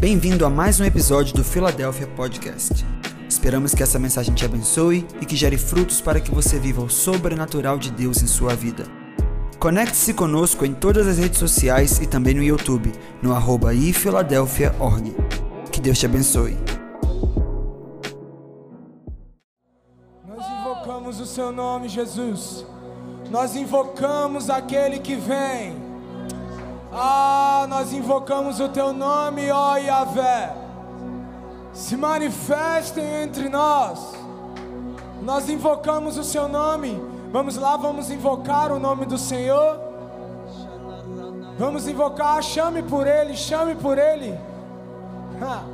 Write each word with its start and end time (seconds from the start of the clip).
Bem-vindo 0.00 0.44
a 0.44 0.50
mais 0.50 0.80
um 0.80 0.84
episódio 0.84 1.34
do 1.34 1.44
Philadelphia 1.44 2.06
Podcast. 2.08 2.84
Esperamos 3.28 3.74
que 3.74 3.82
essa 3.82 3.98
mensagem 3.98 4.34
te 4.34 4.44
abençoe 4.44 5.06
e 5.20 5.24
que 5.24 5.36
gere 5.36 5.56
frutos 5.56 6.00
para 6.00 6.20
que 6.20 6.30
você 6.30 6.58
viva 6.58 6.82
o 6.82 6.90
sobrenatural 6.90 7.78
de 7.78 7.90
Deus 7.90 8.22
em 8.22 8.26
sua 8.26 8.54
vida. 8.54 8.84
Conecte-se 9.58 10.12
conosco 10.12 10.66
em 10.66 10.74
todas 10.74 11.06
as 11.06 11.18
redes 11.18 11.38
sociais 11.38 12.00
e 12.00 12.06
também 12.06 12.34
no 12.34 12.42
YouTube, 12.42 12.92
no 13.22 13.32
arroba 13.32 13.72
ifiladelphia.org. 13.72 15.14
Que 15.70 15.80
Deus 15.80 15.98
te 15.98 16.06
abençoe. 16.06 16.58
Nós 20.26 20.44
invocamos 20.60 21.20
o 21.20 21.26
seu 21.26 21.50
nome, 21.52 21.88
Jesus. 21.88 22.66
Nós 23.30 23.56
invocamos 23.56 24.50
aquele 24.50 24.98
que 24.98 25.14
vem. 25.14 25.83
Ah, 26.96 27.66
nós 27.68 27.92
invocamos 27.92 28.60
o 28.60 28.68
teu 28.68 28.92
nome, 28.92 29.50
ó 29.50 29.76
Yahvé. 29.76 30.54
Se 31.72 31.96
manifestem 31.96 33.04
entre 33.22 33.48
nós. 33.48 34.12
Nós 35.20 35.48
invocamos 35.48 36.16
o 36.16 36.22
seu 36.22 36.46
nome. 36.46 37.02
Vamos 37.32 37.56
lá, 37.56 37.76
vamos 37.76 38.10
invocar 38.10 38.70
o 38.70 38.78
nome 38.78 39.06
do 39.06 39.18
Senhor. 39.18 39.80
Vamos 41.58 41.88
invocar, 41.88 42.40
chame 42.42 42.82
por 42.82 43.06
ele, 43.08 43.36
chame 43.36 43.74
por 43.74 43.98
ele. 43.98 44.38
Ha. 45.42 45.64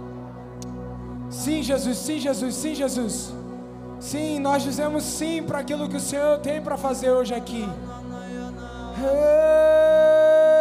Sim, 1.28 1.62
Jesus, 1.62 1.98
sim, 1.98 2.18
Jesus, 2.18 2.54
sim, 2.54 2.74
Jesus. 2.74 3.32
Sim, 3.98 4.38
nós 4.38 4.62
dizemos 4.62 5.04
sim 5.04 5.42
para 5.42 5.58
aquilo 5.58 5.86
que 5.86 5.96
o 5.96 6.00
Senhor 6.00 6.38
tem 6.38 6.62
para 6.62 6.78
fazer 6.78 7.10
hoje 7.10 7.34
aqui. 7.34 7.68
Hey. 8.96 10.59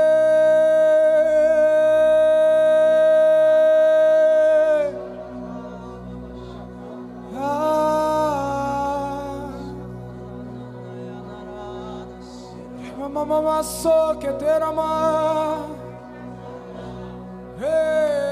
So 13.64 14.16
que 14.20 14.32
terama. 14.34 15.68
Hey. 17.60 18.30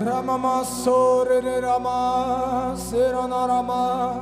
Ramama 0.00 0.64
so 0.64 1.24
re 1.24 1.40
re 1.40 1.60
rama 1.60 2.74
serana 2.76 3.46
rama. 3.46 4.20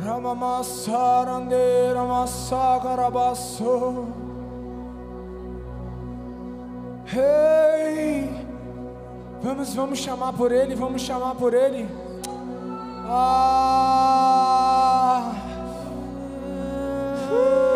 Ramama 0.00 0.62
sarande 0.62 1.92
rama 1.92 2.26
sagarabaso. 2.26 4.06
Hey, 7.06 8.30
vamos, 9.42 9.74
vamos 9.74 9.98
chamar 9.98 10.32
por 10.34 10.52
ele, 10.52 10.74
vamos 10.74 11.02
chamar 11.02 11.34
por 11.34 11.52
ele. 11.52 12.03
Ah, 13.06 13.20
sim, 17.28 17.73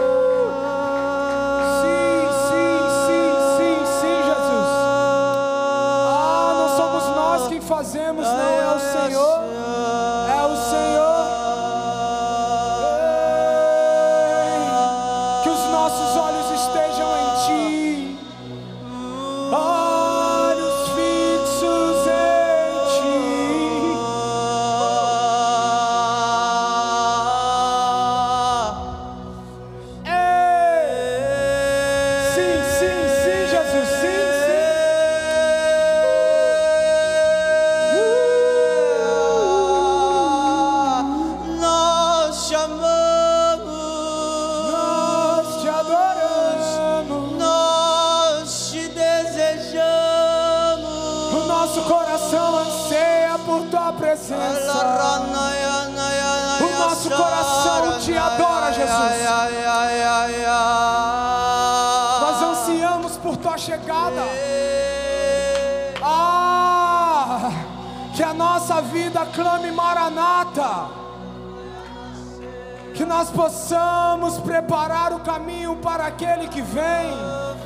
nós 73.28 73.30
possamos 73.30 74.38
preparar 74.38 75.12
o 75.12 75.20
caminho 75.20 75.76
para 75.76 76.06
aquele 76.06 76.48
que 76.48 76.62
vem. 76.62 77.12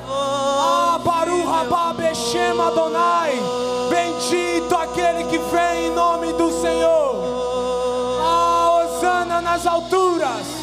Ah, 0.09 1.01
Baru 1.05 1.45
Rabá 1.45 1.95
Adonai. 2.67 3.35
Bendito 3.89 4.75
aquele 4.75 5.25
que 5.25 5.39
vem 5.39 5.87
em 5.87 5.91
nome 5.91 6.33
do 6.33 6.51
Senhor. 6.61 7.17
Ah, 8.23 8.83
Osana 8.85 9.41
nas 9.41 9.67
alturas. 9.67 10.62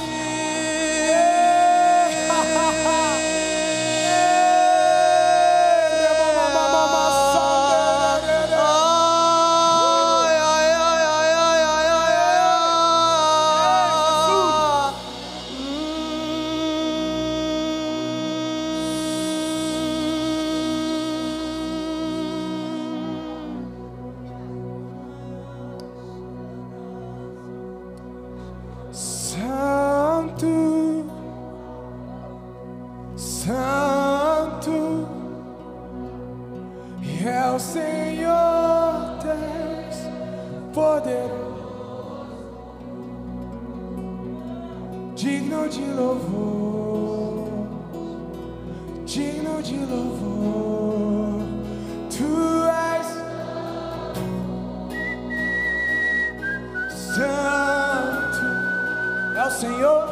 Senhor 59.59 60.05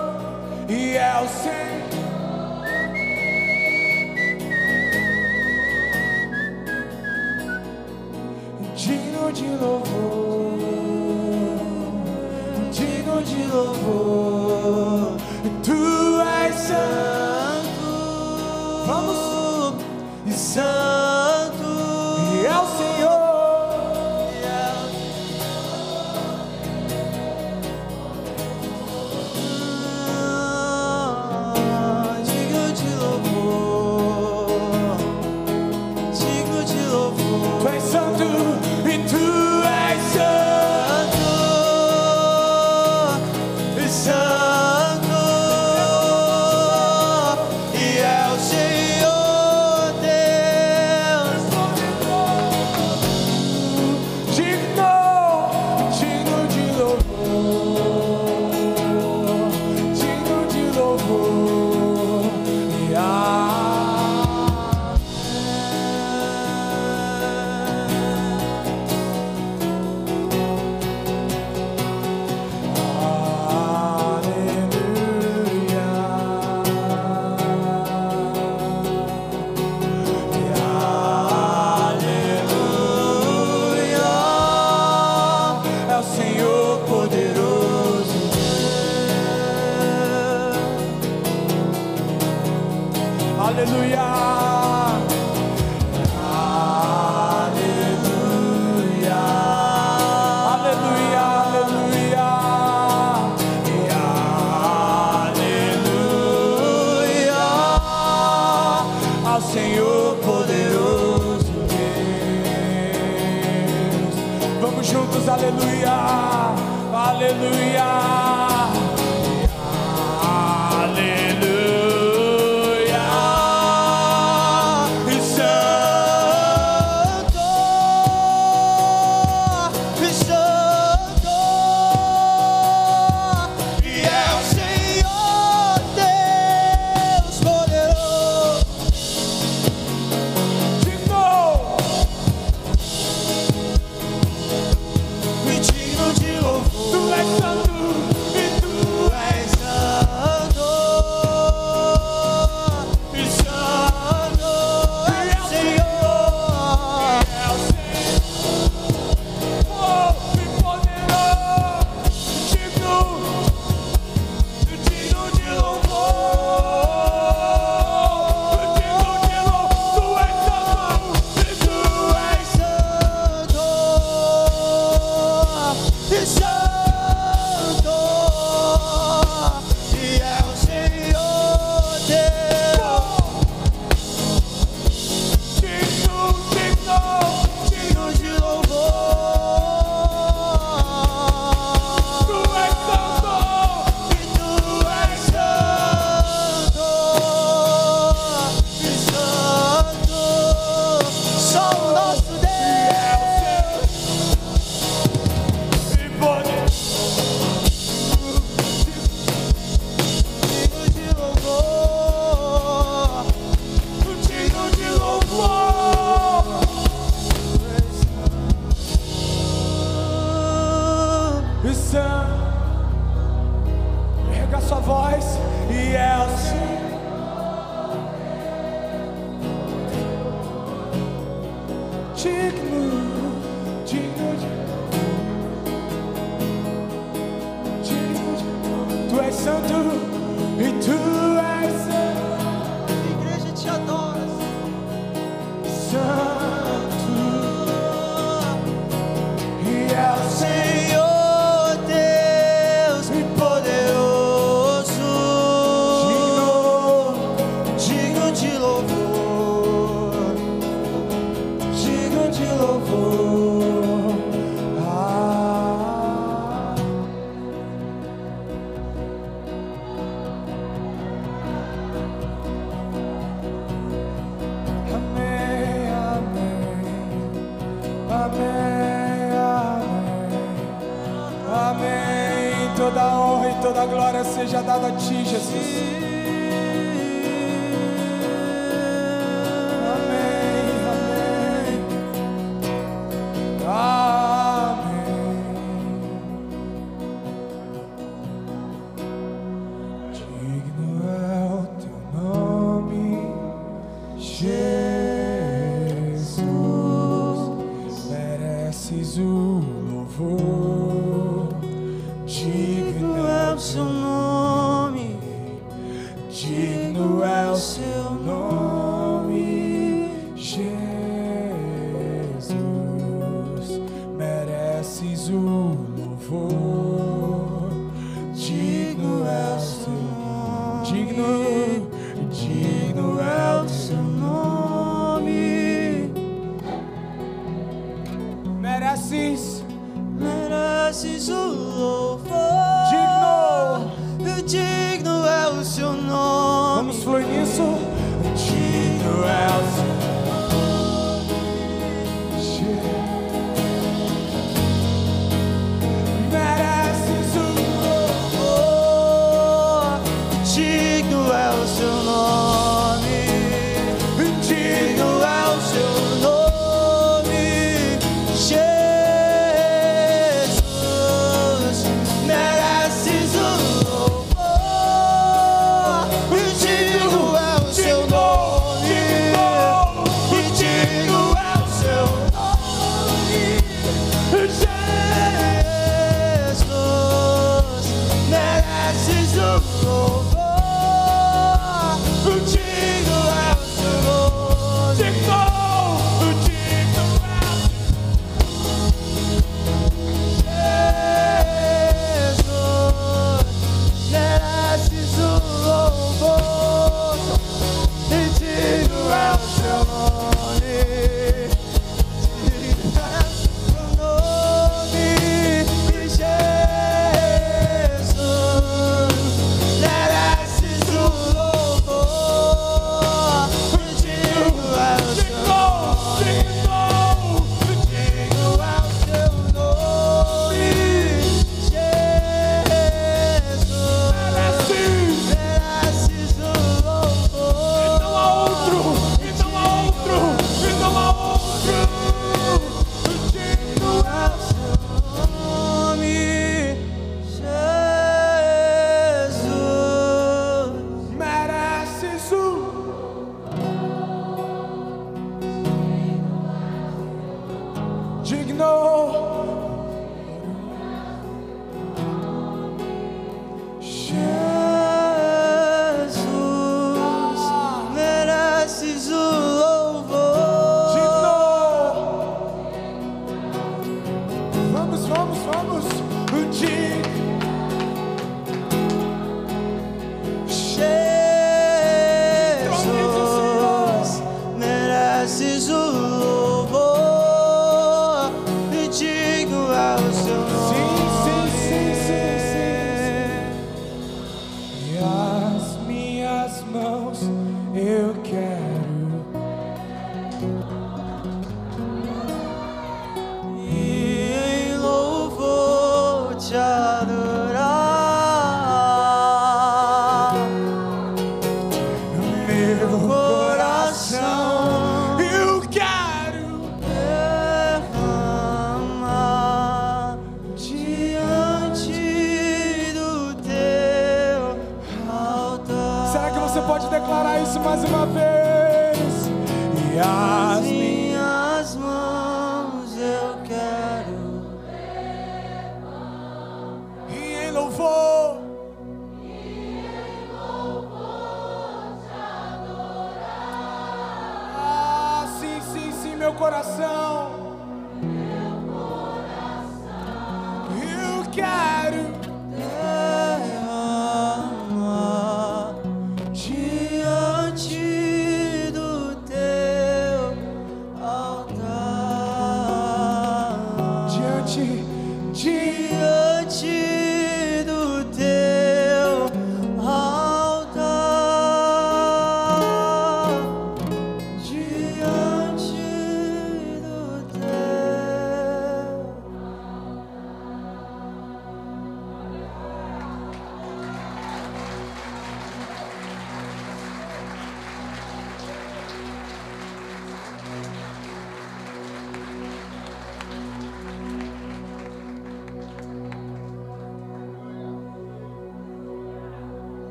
e 0.68 0.98
é 0.98 1.22
o 1.24 1.28
Senhor. 1.30 1.58
Digno 8.76 9.32
de 9.32 9.46
louvor, 9.46 10.60
digno 12.74 13.24
de 13.24 13.44
louvor, 13.46 15.16
tu 15.64 16.22
és 16.44 16.56
santo. 16.56 17.88
Vamos, 18.86 19.18
santo 20.36 20.97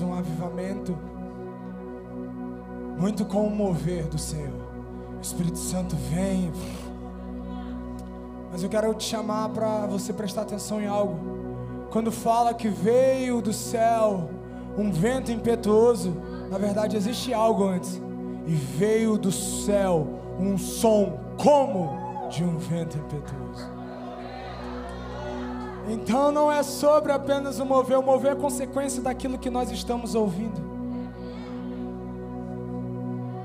um 0.00 0.14
avivamento 0.14 0.96
muito 2.98 3.24
com 3.24 3.46
o 3.46 3.50
mover 3.50 4.06
do 4.06 4.18
Senhor. 4.18 4.68
O 5.16 5.20
Espírito 5.20 5.58
Santo 5.58 5.96
vem. 5.96 6.52
Mas 8.50 8.62
eu 8.62 8.68
quero 8.68 8.92
te 8.94 9.04
chamar 9.04 9.48
para 9.50 9.86
você 9.86 10.12
prestar 10.12 10.42
atenção 10.42 10.80
em 10.80 10.86
algo. 10.86 11.38
Quando 11.90 12.10
fala 12.10 12.52
que 12.52 12.68
veio 12.68 13.40
do 13.40 13.52
céu 13.52 14.30
um 14.76 14.90
vento 14.90 15.32
impetuoso, 15.32 16.14
na 16.50 16.58
verdade 16.58 16.96
existe 16.96 17.32
algo 17.32 17.64
antes. 17.64 18.00
E 18.46 18.52
veio 18.52 19.18
do 19.18 19.30
céu 19.30 20.06
um 20.38 20.56
som 20.56 21.18
como 21.36 22.28
de 22.28 22.44
um 22.44 22.56
vento 22.58 22.96
impetuoso. 22.98 23.77
Então 25.88 26.30
não 26.30 26.52
é 26.52 26.62
sobre 26.62 27.12
apenas 27.12 27.58
o 27.58 27.64
mover, 27.64 27.98
o 27.98 28.02
mover 28.02 28.32
é 28.32 28.34
consequência 28.34 29.02
daquilo 29.02 29.38
que 29.38 29.48
nós 29.48 29.70
estamos 29.70 30.14
ouvindo. 30.14 30.60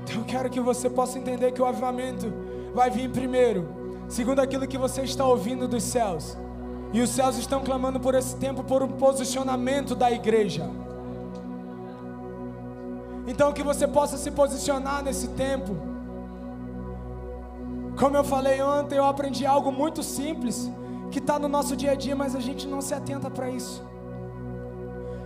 Então 0.02 0.16
eu 0.16 0.24
quero 0.24 0.50
que 0.50 0.60
você 0.60 0.90
possa 0.90 1.18
entender 1.18 1.52
que 1.52 1.62
o 1.62 1.64
avivamento 1.64 2.30
vai 2.74 2.90
vir 2.90 3.10
primeiro, 3.10 3.66
segundo 4.08 4.40
aquilo 4.40 4.66
que 4.66 4.76
você 4.76 5.02
está 5.02 5.24
ouvindo 5.24 5.66
dos 5.66 5.82
céus. 5.82 6.36
E 6.92 7.00
os 7.00 7.10
céus 7.10 7.36
estão 7.38 7.64
clamando 7.64 7.98
por 7.98 8.14
esse 8.14 8.36
tempo, 8.36 8.62
por 8.62 8.82
um 8.82 8.88
posicionamento 8.88 9.94
da 9.94 10.12
igreja. 10.12 10.70
Então 13.26 13.52
que 13.52 13.62
você 13.62 13.88
possa 13.88 14.18
se 14.18 14.30
posicionar 14.30 15.02
nesse 15.02 15.28
tempo 15.28 15.74
Como 17.96 18.16
eu 18.16 18.24
falei 18.24 18.60
ontem, 18.60 18.96
eu 18.96 19.04
aprendi 19.04 19.46
algo 19.46 19.70
muito 19.70 20.02
simples 20.02 20.70
que 21.14 21.20
está 21.20 21.38
no 21.38 21.46
nosso 21.46 21.76
dia 21.76 21.92
a 21.92 21.94
dia, 21.94 22.16
mas 22.16 22.34
a 22.34 22.40
gente 22.40 22.66
não 22.66 22.80
se 22.80 22.92
atenta 22.92 23.30
para 23.30 23.48
isso. 23.48 23.80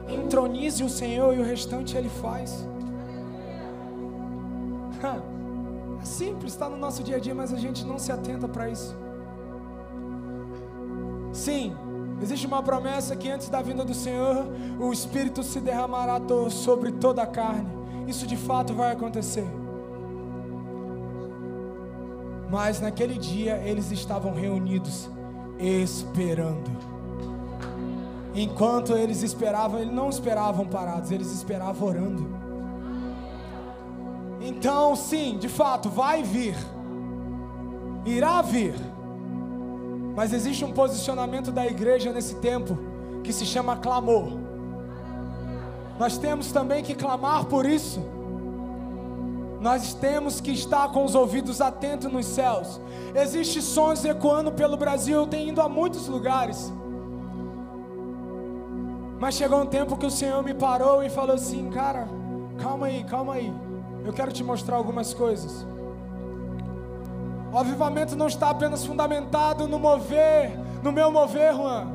Entronize 0.07 0.85
o 0.85 0.88
Senhor 0.90 1.35
e 1.35 1.38
o 1.38 1.42
restante 1.42 1.97
Ele 1.97 2.11
faz. 2.11 2.62
É 5.99 6.04
simples, 6.04 6.52
está 6.52 6.68
no 6.68 6.76
nosso 6.76 7.02
dia 7.02 7.16
a 7.16 7.18
dia, 7.18 7.35
mas 7.35 7.54
a 7.54 7.57
gente 7.57 7.87
não 7.87 7.99
se 7.99 8.12
atenta 8.12 8.47
para 8.47 8.68
isso. 8.68 8.95
Sim, 11.33 11.75
existe 12.21 12.47
uma 12.47 12.62
promessa 12.62 13.16
que 13.16 13.30
antes 13.30 13.49
da 13.49 13.62
vinda 13.62 13.83
do 13.83 13.95
Senhor, 13.95 14.47
o 14.78 14.92
Espírito 14.92 15.42
se 15.42 15.59
derramará 15.59 16.21
sobre 16.50 16.92
toda 16.92 17.23
a 17.23 17.26
carne. 17.26 17.66
Isso 18.07 18.26
de 18.26 18.37
fato 18.37 18.75
vai 18.75 18.92
acontecer. 18.92 19.47
Mas 22.50 22.78
naquele 22.78 23.16
dia 23.16 23.57
eles 23.64 23.90
estavam 23.90 24.35
reunidos, 24.35 25.09
esperando. 25.59 26.71
Enquanto 28.35 28.97
eles 28.97 29.23
esperavam, 29.23 29.81
eles 29.81 29.93
não 29.93 30.09
esperavam 30.09 30.67
parados, 30.67 31.11
eles 31.11 31.33
esperavam 31.33 31.88
orando. 31.88 32.29
Então, 34.41 34.95
sim, 34.95 35.37
de 35.38 35.49
fato, 35.49 35.91
vai 35.91 36.23
vir, 36.23 36.57
irá 38.07 38.41
vir, 38.41 38.75
mas 40.15 40.33
existe 40.33 40.65
um 40.65 40.73
posicionamento 40.73 41.50
da 41.50 41.67
igreja 41.67 42.12
nesse 42.12 42.37
tempo 42.37 42.79
que 43.25 43.33
se 43.33 43.45
chama 43.45 43.77
clamor. 43.77 44.38
Nós 45.99 46.17
temos 46.17 46.53
também 46.53 46.85
que 46.85 46.95
clamar 46.95 47.47
por 47.47 47.67
isso. 47.67 48.00
Nós 49.61 49.93
temos 49.93 50.41
que 50.41 50.53
estar 50.53 50.88
com 50.91 51.05
os 51.05 51.15
ouvidos 51.15 51.61
atentos 51.61 52.11
nos 52.11 52.27
céus. 52.27 52.81
Existem 53.15 53.61
sons 53.61 54.05
ecoando 54.05 54.53
pelo 54.53 54.77
Brasil, 54.77 55.19
eu 55.19 55.27
tenho 55.27 55.49
ido 55.49 55.61
a 55.61 55.69
muitos 55.69 56.07
lugares. 56.07 56.73
Mas 59.19 59.35
chegou 59.35 59.61
um 59.61 59.67
tempo 59.67 59.97
que 59.97 60.07
o 60.07 60.11
Senhor 60.11 60.43
me 60.45 60.55
parou 60.55 61.03
e 61.03 61.11
falou 61.11 61.35
assim: 61.35 61.69
Cara, 61.71 62.09
calma 62.59 62.87
aí, 62.87 63.03
calma 63.03 63.35
aí. 63.35 63.53
Eu 64.05 64.12
quero 64.12 64.33
te 64.33 64.45
mostrar 64.45 64.77
algumas 64.77 65.12
coisas. 65.12 65.67
O 67.53 67.59
avivamento 67.59 68.15
não 68.15 68.29
está 68.29 68.50
apenas 68.50 68.85
fundamentado 68.85 69.67
no 69.67 69.79
mover, 69.79 70.57
no 70.83 70.93
meu 70.93 71.11
mover, 71.11 71.53
Juan. 71.55 71.88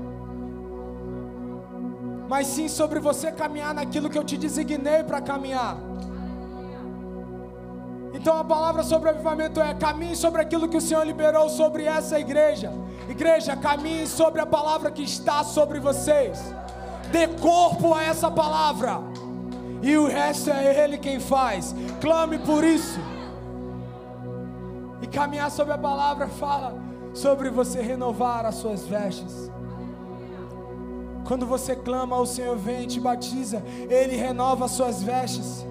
Mas 2.28 2.48
sim 2.48 2.68
sobre 2.68 3.00
você 3.00 3.32
caminhar 3.32 3.74
naquilo 3.74 4.10
que 4.10 4.18
eu 4.18 4.24
te 4.24 4.38
designei 4.38 5.04
para 5.04 5.22
caminhar. 5.22 5.78
Então 8.14 8.38
a 8.38 8.44
palavra 8.44 8.84
sobre 8.84 9.10
avivamento 9.10 9.60
é: 9.60 9.74
caminhe 9.74 10.16
sobre 10.16 10.42
aquilo 10.42 10.68
que 10.70 10.78
o 10.78 10.82
Senhor 10.82 11.04
liberou 11.06 11.50
sobre 11.50 11.86
essa 11.86 12.20
igreja. 12.20 12.72
Igreja, 13.10 13.56
caminhe 13.56 14.06
sobre 14.06 14.40
a 14.40 14.46
palavra 14.46 14.92
que 14.92 15.02
está 15.02 15.44
sobre 15.44 15.80
vocês. 15.80 16.40
Dê 17.12 17.28
corpo 17.28 17.94
a 17.94 18.04
essa 18.04 18.30
palavra. 18.30 19.02
E 19.82 19.98
o 19.98 20.08
resto 20.08 20.50
é 20.50 20.84
Ele 20.84 20.98
quem 20.98 21.20
faz. 21.20 21.76
Clame 22.00 22.38
por 22.40 22.64
isso. 22.64 23.00
E 25.02 25.08
caminhar 25.08 25.52
sobre 25.52 25.74
a 25.74 25.78
palavra 25.78 26.28
fala 26.28 26.74
sobre 27.14 27.50
você 27.50 27.82
renovar 27.82 28.46
as 28.46 28.56
suas 28.56 28.86
vestes. 28.86 29.52
Quando 31.26 31.46
você 31.46 31.76
clama 31.76 32.16
ao 32.16 32.26
Senhor, 32.26 32.56
vem 32.58 32.84
e 32.84 32.88
te 32.88 33.00
batiza, 33.00 33.64
Ele 33.90 34.16
renova 34.16 34.66
as 34.66 34.72
suas 34.72 35.02
vestes. 35.02 35.66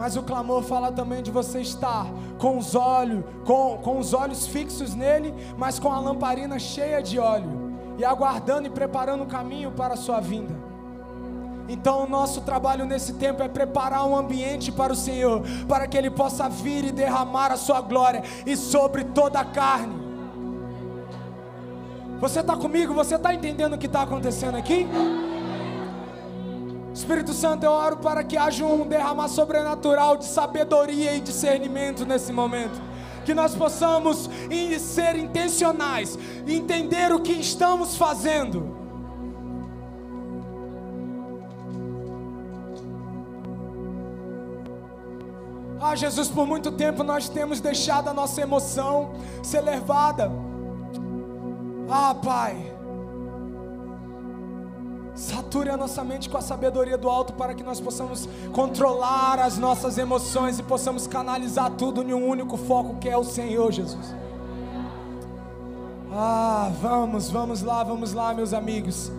Mas 0.00 0.16
o 0.16 0.22
clamor 0.22 0.62
fala 0.62 0.90
também 0.90 1.22
de 1.22 1.30
você 1.30 1.60
estar 1.60 2.06
com 2.38 2.56
os 2.56 2.74
olhos, 2.74 3.22
com, 3.44 3.76
com 3.82 3.98
os 3.98 4.14
olhos 4.14 4.46
fixos 4.46 4.94
nele, 4.94 5.34
mas 5.58 5.78
com 5.78 5.92
a 5.92 6.00
lamparina 6.00 6.58
cheia 6.58 7.02
de 7.02 7.18
óleo 7.18 7.74
e 7.98 8.04
aguardando 8.04 8.66
e 8.66 8.70
preparando 8.70 9.24
o 9.24 9.26
caminho 9.26 9.70
para 9.72 9.92
a 9.92 9.96
sua 9.98 10.18
vinda. 10.18 10.54
Então, 11.68 12.04
o 12.04 12.08
nosso 12.08 12.40
trabalho 12.40 12.86
nesse 12.86 13.12
tempo 13.12 13.42
é 13.42 13.48
preparar 13.48 14.06
um 14.06 14.16
ambiente 14.16 14.72
para 14.72 14.90
o 14.90 14.96
Senhor, 14.96 15.42
para 15.68 15.86
que 15.86 15.98
Ele 15.98 16.10
possa 16.10 16.48
vir 16.48 16.86
e 16.86 16.92
derramar 16.92 17.52
a 17.52 17.58
Sua 17.58 17.82
glória 17.82 18.22
e 18.46 18.56
sobre 18.56 19.04
toda 19.04 19.38
a 19.38 19.44
carne. 19.44 20.00
Você 22.20 22.40
está 22.40 22.56
comigo? 22.56 22.94
Você 22.94 23.16
está 23.16 23.34
entendendo 23.34 23.74
o 23.74 23.78
que 23.78 23.84
está 23.84 24.00
acontecendo 24.00 24.56
aqui? 24.56 24.88
Espírito 26.92 27.32
Santo, 27.32 27.64
eu 27.64 27.70
oro 27.70 27.98
para 27.98 28.24
que 28.24 28.36
haja 28.36 28.64
um 28.64 28.86
derramar 28.86 29.28
sobrenatural 29.28 30.16
de 30.16 30.24
sabedoria 30.24 31.14
e 31.14 31.20
discernimento 31.20 32.04
nesse 32.04 32.32
momento. 32.32 32.80
Que 33.24 33.32
nós 33.32 33.54
possamos 33.54 34.28
ser 34.80 35.16
intencionais, 35.16 36.18
entender 36.46 37.12
o 37.12 37.20
que 37.20 37.32
estamos 37.32 37.96
fazendo. 37.96 38.80
Ah, 45.80 45.96
Jesus, 45.96 46.28
por 46.28 46.46
muito 46.46 46.70
tempo 46.72 47.02
nós 47.02 47.28
temos 47.28 47.60
deixado 47.60 48.08
a 48.08 48.14
nossa 48.14 48.40
emoção 48.40 49.12
ser 49.42 49.62
levada. 49.62 50.30
Ah, 51.88 52.14
Pai. 52.14 52.79
Sature 55.20 55.68
a 55.68 55.76
nossa 55.76 56.02
mente 56.02 56.30
com 56.30 56.38
a 56.38 56.40
sabedoria 56.40 56.96
do 56.96 57.06
alto 57.06 57.34
para 57.34 57.52
que 57.52 57.62
nós 57.62 57.78
possamos 57.78 58.26
controlar 58.54 59.38
as 59.38 59.58
nossas 59.58 59.98
emoções 59.98 60.58
e 60.58 60.62
possamos 60.62 61.06
canalizar 61.06 61.70
tudo 61.72 62.02
em 62.02 62.14
um 62.14 62.26
único 62.26 62.56
foco 62.56 62.96
que 62.96 63.06
é 63.06 63.18
o 63.18 63.22
Senhor 63.22 63.70
Jesus. 63.70 64.14
Ah, 66.10 66.72
vamos, 66.80 67.28
vamos 67.28 67.60
lá, 67.60 67.84
vamos 67.84 68.14
lá, 68.14 68.32
meus 68.32 68.54
amigos. 68.54 69.12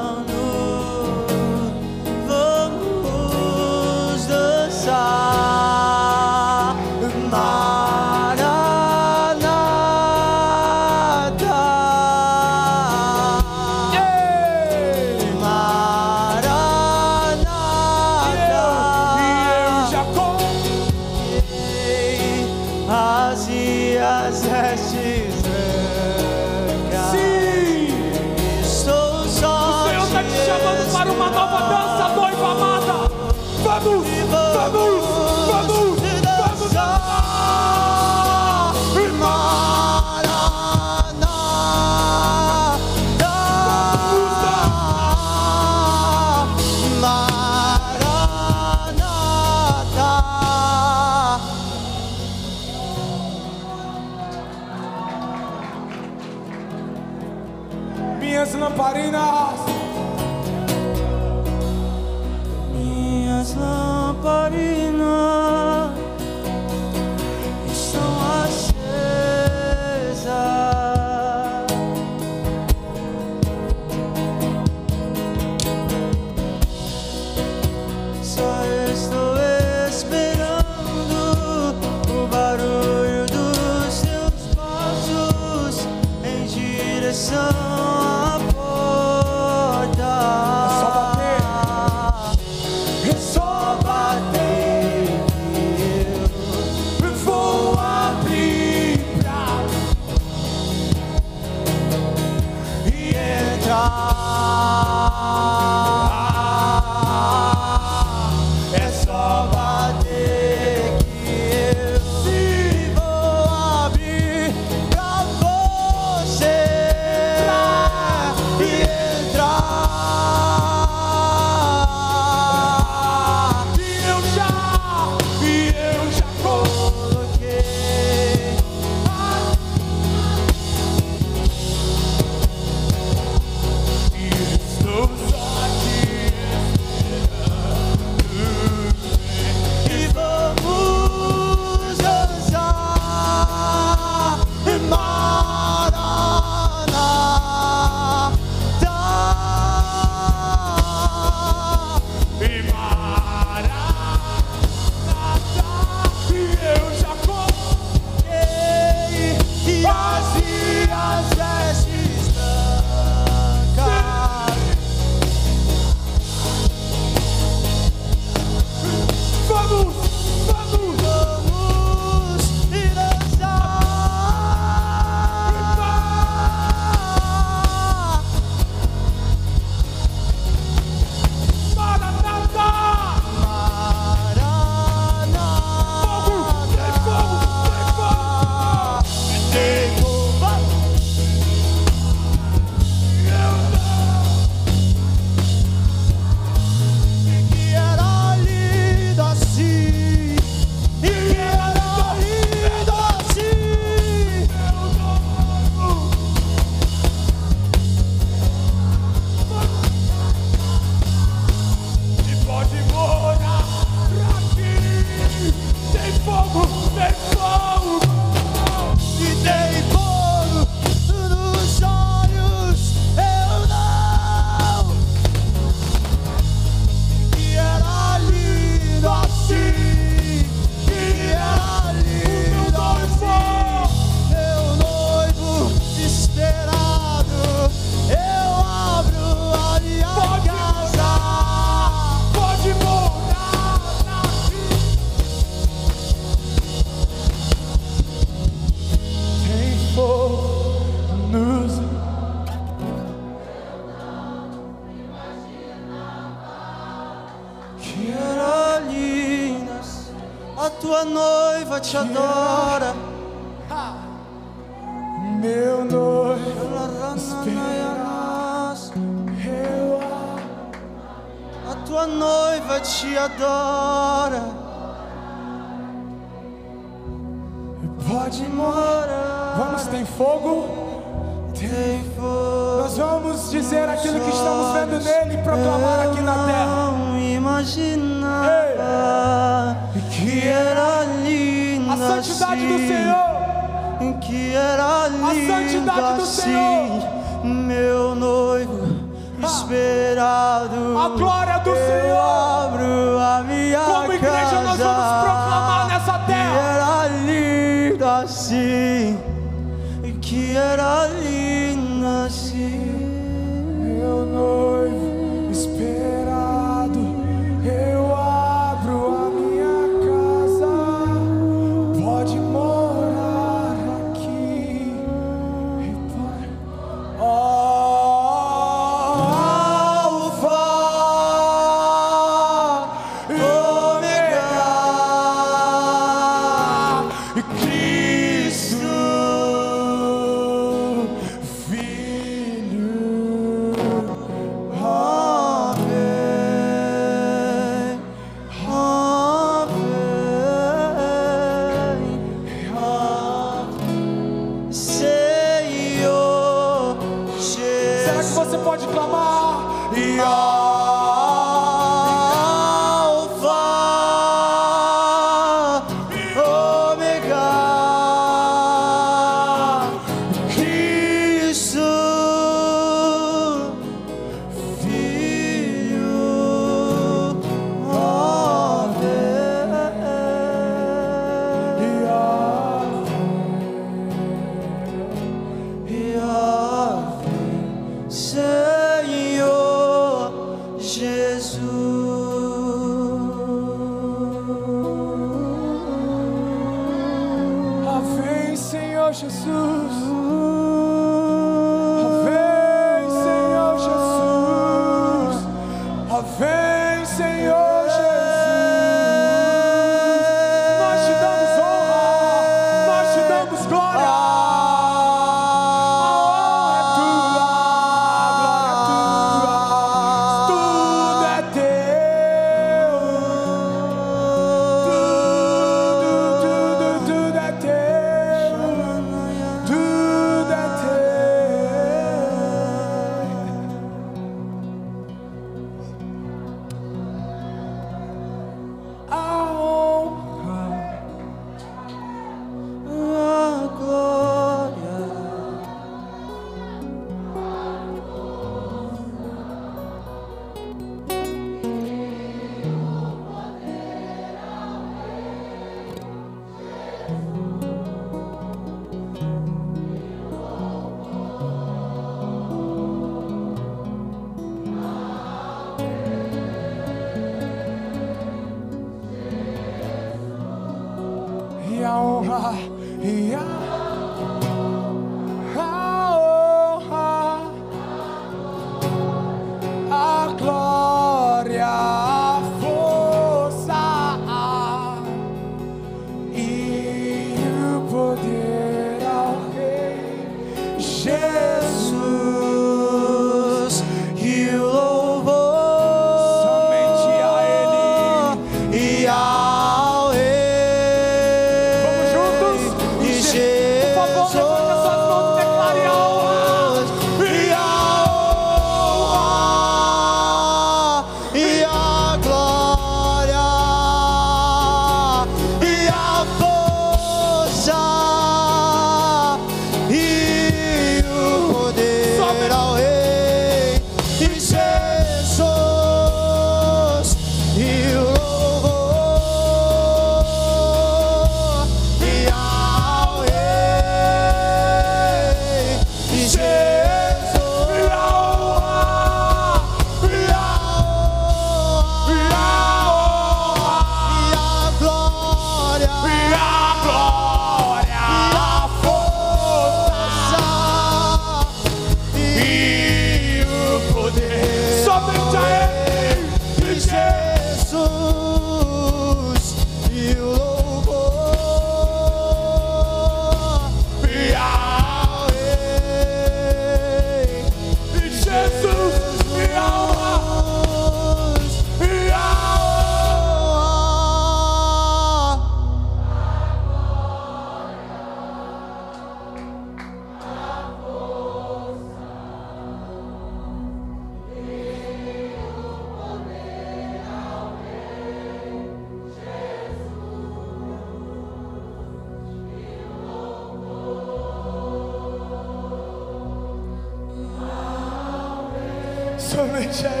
Somente 599.73 600.00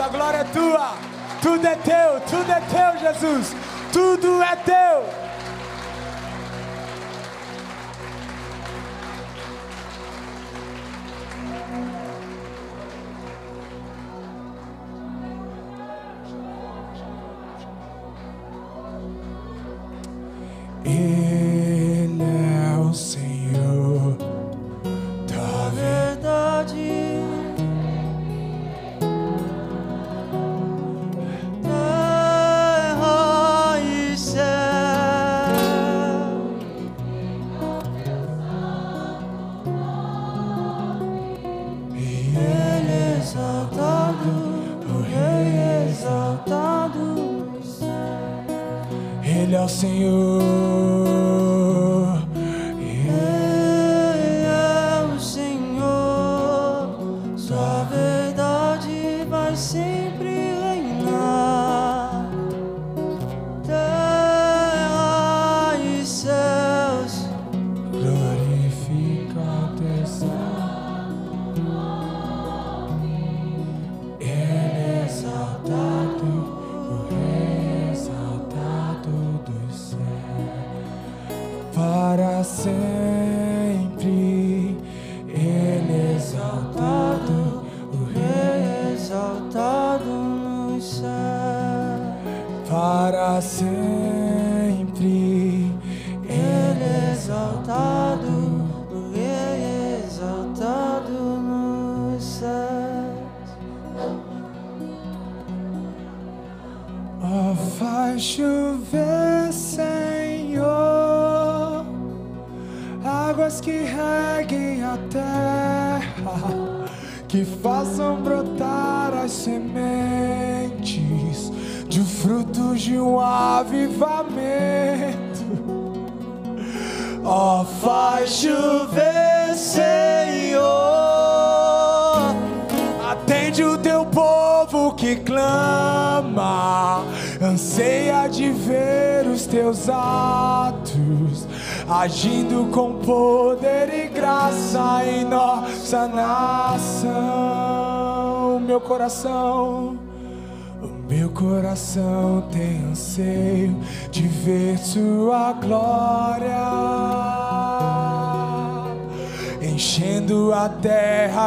a 0.00 0.08
glória 0.08 0.39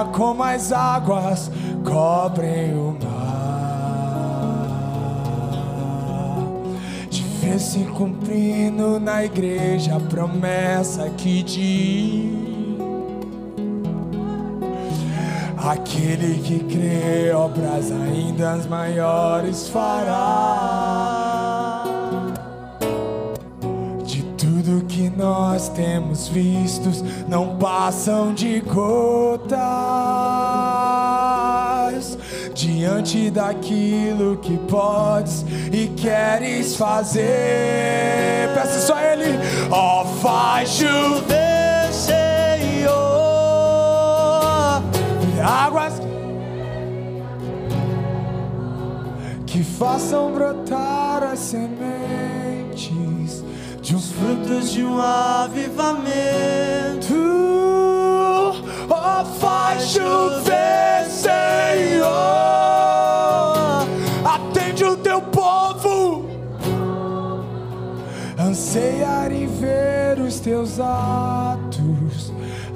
como 0.05 0.43
as 0.43 0.71
águas 0.71 1.51
cobrem 1.83 2.73
o 2.73 2.97
mar. 3.03 3.43
De 7.09 7.21
ver 7.21 7.59
se 7.59 7.79
cumprindo 7.85 8.99
na 8.99 9.23
igreja 9.23 9.95
a 9.95 9.99
promessa 9.99 11.09
que 11.11 11.43
diz. 11.43 12.43
Aquele 15.65 16.41
que 16.41 16.59
crê 16.65 17.31
obras 17.33 17.89
ainda 17.89 18.57
maiores 18.69 19.69
fará. 19.69 21.85
De 24.03 24.23
tudo 24.37 24.83
que 24.85 25.09
nós 25.09 25.69
temos 25.69 26.27
vistos, 26.27 27.01
não 27.29 27.57
passam 27.57 28.33
de 28.33 28.59
Diante 32.53 33.29
daquilo 33.29 34.37
que 34.37 34.57
podes 34.69 35.45
e 35.71 35.87
queres 35.97 36.75
fazer. 36.75 38.49
Peça 38.53 38.79
só 38.79 38.95
a 38.95 39.03
Ele, 39.03 39.37
ó, 39.69 40.05
faz 40.05 40.69
chover, 40.69 41.91
Senhor 41.91 43.23
águas 45.43 45.93
que 49.45 49.63
façam 49.63 50.31
brotar 50.31 51.23
as 51.23 51.39
sementes 51.39 52.91
de 53.81 53.95
uns 53.95 54.11
frutos 54.11 54.71
de 54.71 54.83
um 54.83 54.99
avivamento. 54.99 56.03
Faz 59.39 59.91
chover, 59.91 61.05
Senhor, 61.09 62.07
atende 64.23 64.83
o 64.85 64.97
teu 64.97 65.21
povo, 65.21 66.25
anseiar 68.37 69.31
em 69.31 69.47
ver 69.47 70.19
os 70.19 70.39
teus 70.39 70.79
atos 70.79 71.72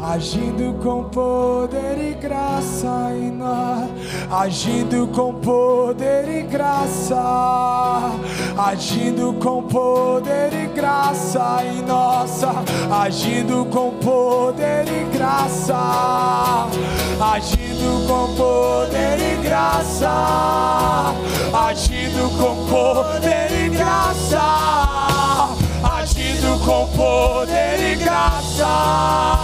agindo 0.02 0.74
com 0.84 1.06
poder 1.06 1.98
e 1.98 2.14
graça 2.14 3.12
em 3.14 3.32
nós, 3.32 3.90
agindo 4.32 5.08
com 5.08 5.34
poder 5.36 6.30
e 6.30 6.44
graça, 6.44 8.12
agindo 8.58 9.34
com 9.42 9.64
poder 9.64 10.54
e 10.54 10.68
graça 10.68 11.64
em 11.64 11.82
nossa, 11.82 12.52
agindo 12.92 13.66
com 13.66 13.92
poder 13.98 14.86
e 14.88 15.18
graça, 15.18 16.68
agindo 17.20 18.08
com 18.08 18.36
poder 18.36 19.18
e 19.20 19.48
graça, 19.48 21.14
agindo 21.54 22.30
com 22.38 22.66
poder 22.68 23.66
e 23.66 23.70
graça, 23.70 24.88
com 26.68 26.86
poder 26.88 27.94
e 27.94 27.96
graça, 27.96 29.37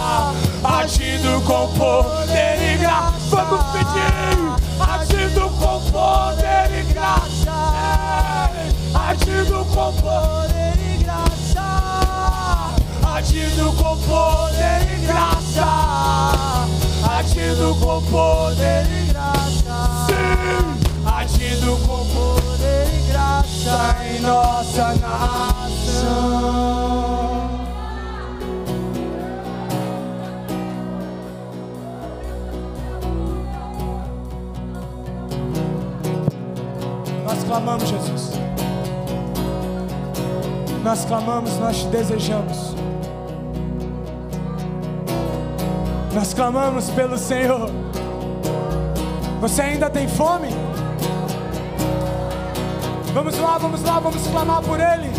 agindo 0.64 1.40
com 1.44 1.68
poder 1.74 2.74
e 2.74 2.78
graça. 2.78 3.12
Vamos 3.30 3.62
pedir, 3.72 4.38
agindo 4.80 5.50
com 5.50 5.80
poder 5.90 6.80
e 6.80 6.82
graça, 6.92 8.50
agindo 8.94 9.64
com 9.66 9.92
poder 9.92 10.74
e 10.78 11.04
graça, 11.04 11.66
agindo 13.14 13.72
com 13.76 13.96
poder 13.98 14.80
e 14.90 15.06
graça, 15.06 15.68
agindo 17.18 17.74
com 17.78 18.00
poder 18.10 18.86
e 18.90 19.12
graça. 19.12 20.06
Sim, 20.06 20.64
agindo 21.06 21.76
com 21.86 22.06
poder 22.06 22.86
e 22.88 23.12
graça 23.12 23.96
em 24.02 24.20
nossa 24.20 24.94
nação. 24.94 26.64
Nós 37.34 37.42
clamamos, 37.42 37.88
Jesus. 37.88 38.30
Nós 40.84 41.04
clamamos, 41.04 41.58
nós 41.58 41.78
te 41.78 41.86
desejamos. 41.88 42.76
Nós 46.12 46.32
clamamos 46.32 46.90
pelo 46.90 47.18
Senhor. 47.18 47.68
Você 49.40 49.62
ainda 49.62 49.90
tem 49.90 50.06
fome? 50.06 50.50
Vamos 53.12 53.36
lá, 53.36 53.58
vamos 53.58 53.82
lá, 53.82 53.98
vamos 53.98 54.24
clamar 54.28 54.62
por 54.62 54.78
Ele. 54.78 55.10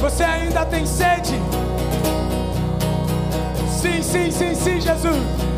Você 0.00 0.24
ainda 0.24 0.66
tem 0.66 0.84
sede? 0.84 1.40
Sim, 3.80 4.02
sim, 4.02 4.30
sim, 4.32 4.54
sim, 4.56 4.80
Jesus. 4.80 5.49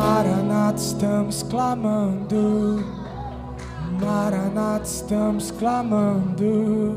Maranata, 0.00 0.80
estamos 0.80 1.42
clamando. 1.42 2.82
Maranata, 4.00 4.84
estamos 4.84 5.50
clamando. 5.52 6.96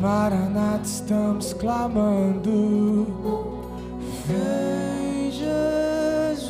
Maranata, 0.00 0.82
estamos 0.82 1.52
clamando. 1.52 2.56
Vem, 4.26 5.30
Jesus. 5.30 6.48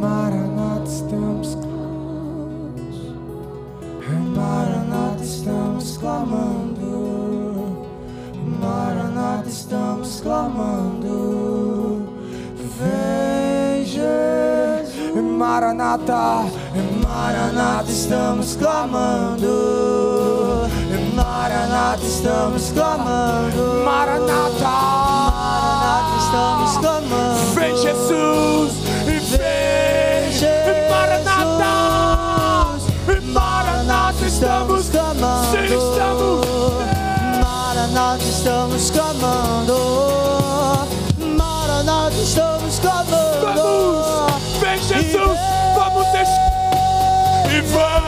Maranata, 0.00 0.90
estamos 0.90 1.54
clamando. 1.62 2.82
Maranata, 4.34 5.22
estamos 5.22 5.96
clamando. 5.96 6.96
Maranata, 8.60 9.48
estamos 9.48 10.20
clamando. 10.20 10.91
Maranata, 15.52 16.48
Maranata, 17.06 17.90
estamos 17.90 18.56
clamando. 18.56 19.46
Maranata, 21.14 22.02
estamos 22.06 22.70
clamando. 22.72 23.84
Maranata, 23.84 24.70
Maranata, 25.36 26.16
estamos 26.24 26.78
clamando. 26.78 27.52
Vem, 27.54 27.76
Jesus, 27.76 28.72
e 29.06 29.20
vem, 29.36 30.88
Maranata, 30.88 31.72
Maranata, 33.34 34.24
estamos 34.24 34.88
clamando. 34.88 35.50
Sim, 35.50 35.64
estamos. 35.64 36.46
Maranata, 37.42 38.24
estamos 38.24 38.90
clamando. 38.90 40.11
E 47.74 48.01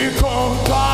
lugar. 0.00 0.20
e 0.70 0.89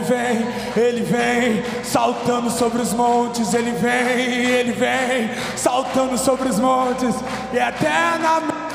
Ele 0.00 0.06
vem, 0.06 0.82
ele 0.82 1.02
vem 1.02 1.84
saltando 1.84 2.50
sobre 2.50 2.80
os 2.80 2.94
montes. 2.94 3.52
Ele 3.52 3.72
vem, 3.72 4.50
ele 4.50 4.72
vem 4.72 5.30
saltando 5.56 6.16
sobre 6.16 6.48
os 6.48 6.58
montes. 6.58 7.14
E 7.52 7.58
eternamente. 7.58 8.70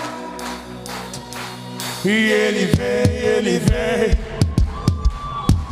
E 2.06 2.10
ele 2.10 2.66
vem, 2.68 3.16
ele 3.18 3.60
vem. 3.60 4.26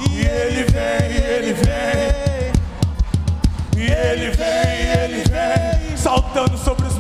E 0.09 0.25
ele 0.25 0.63
vem, 0.63 1.17
ele 1.23 1.53
vem. 1.53 2.53
E 3.77 3.91
ele 3.91 4.31
vem, 4.31 5.03
ele 5.03 5.23
vem, 5.29 5.97
saltando 5.97 6.57
sobre 6.57 6.87
os 6.87 6.92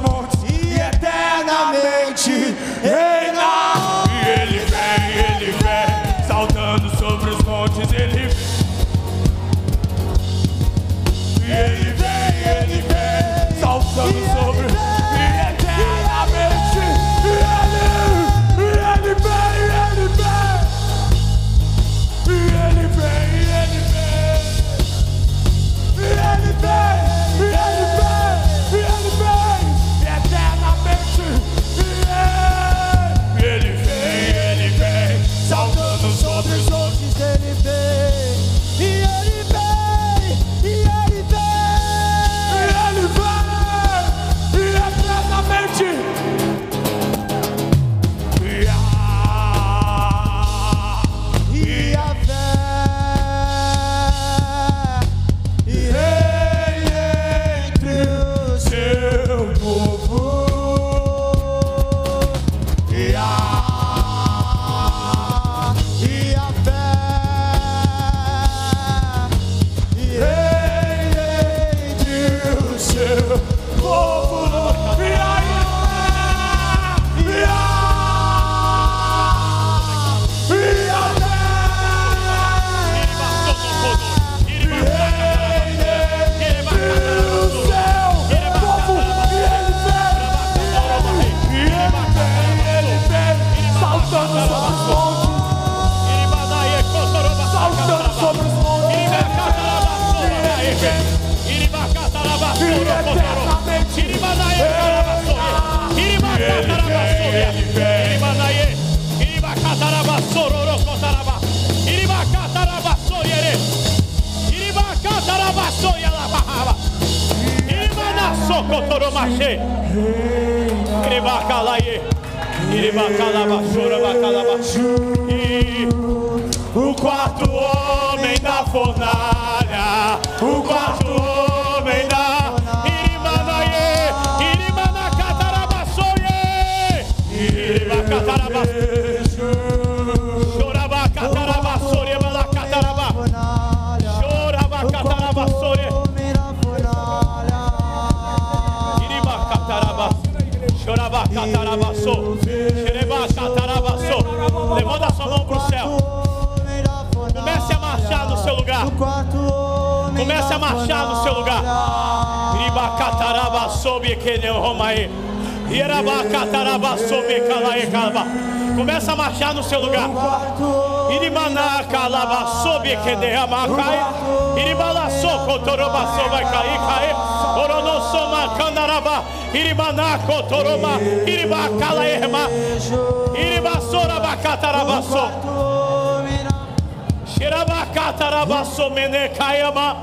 Xerabacatarabaço 188.83 188.89
menecaiama. 188.89 189.97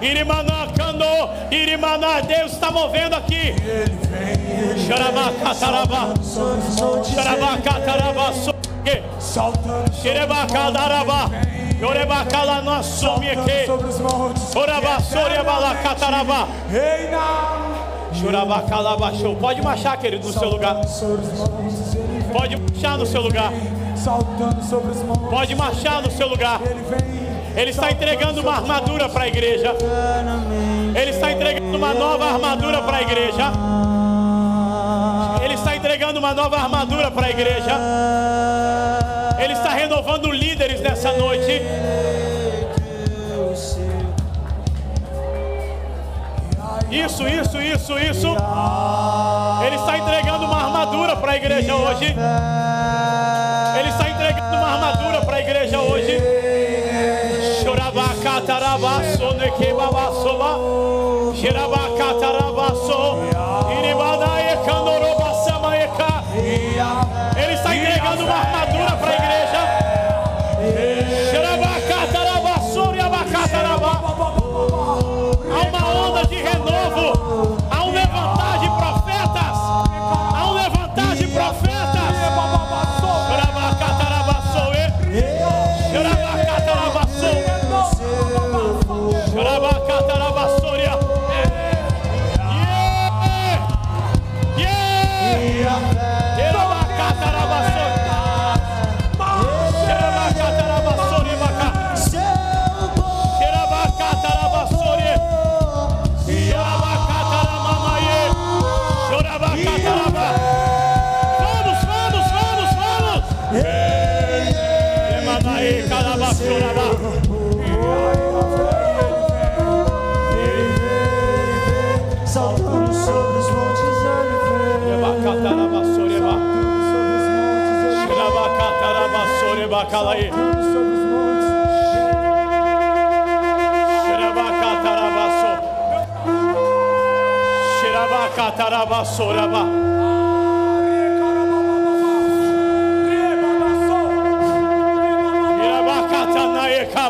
Irimaná 0.00 0.66
cano. 0.76 1.28
Irimaná, 1.50 2.20
Deus 2.20 2.52
está 2.52 2.70
movendo 2.70 3.14
aqui. 3.16 3.54
Xerabacataraba. 4.86 6.14
Xerabacatarabaço. 7.04 8.54
Saltando 9.18 9.92
Xerebacadaraba. 9.94 11.30
Yorebacala 11.80 12.82
sobre 12.82 13.30
os 13.88 13.98
montes. 14.00 14.54
Orabaçoria 14.54 15.42
balacataraba. 15.42 16.48
Reina. 16.70 17.80
Xurabacalabaxou. 18.12 19.36
Pode 19.36 19.62
marchar, 19.62 19.96
querido, 19.98 20.26
no 20.26 20.32
seu 20.32 20.50
lugar. 20.50 20.76
Pode 22.32 22.56
marchar 22.56 22.98
no 22.98 23.06
seu 23.06 23.22
lugar. 23.22 23.52
Pode 25.30 25.54
marchar 25.54 26.02
no 26.02 26.10
seu 26.10 26.28
lugar. 26.28 26.60
Ele 27.56 27.70
está 27.70 27.90
entregando 27.90 28.40
uma 28.40 28.54
armadura 28.54 29.08
para 29.08 29.24
a 29.24 29.28
igreja. 29.28 29.74
Ele 30.94 31.10
está 31.10 31.32
entregando 31.32 31.76
uma 31.76 31.94
nova 31.94 32.24
armadura 32.26 32.82
para 32.82 32.96
a 32.96 33.02
igreja. 33.02 33.52
Ele 35.44 35.54
está 35.54 35.76
entregando 35.76 36.18
uma 36.18 36.34
nova 36.34 36.56
armadura 36.56 37.10
para 37.10 37.26
a 37.26 37.30
igreja. 37.30 37.78
Ele 39.38 39.52
está 39.52 39.70
renovando 39.70 40.30
líderes 40.30 40.80
nessa 40.80 41.12
noite. 41.12 41.62
Isso, 46.90 47.28
isso, 47.28 47.60
isso, 47.60 47.98
isso. 47.98 48.36
Ele 49.64 49.76
está 49.76 49.98
entregando 49.98 50.44
uma 50.44 50.64
armadura 50.64 51.16
para 51.16 51.32
a 51.32 51.36
igreja 51.36 51.74
hoje. 51.74 52.04
Ele 53.78 53.88
está 53.88 54.08
entregando 54.08 54.56
uma 54.56 54.68
armadura 54.72 55.20
para 55.24 55.36
a 55.36 55.40
igreja 55.40 55.80
hoje. 55.80 56.39
Chorabacatarabaço, 58.40 59.34
nequebabaçoba. 59.34 60.58
Xerabacatarabaço. 61.34 63.18
Iribanae, 63.78 64.56
candorobasamaeca. 64.64 66.24
Ele 67.36 67.52
está 67.54 67.76
entregando 67.76 68.24
uma 68.24 68.34
armadura 68.34 68.69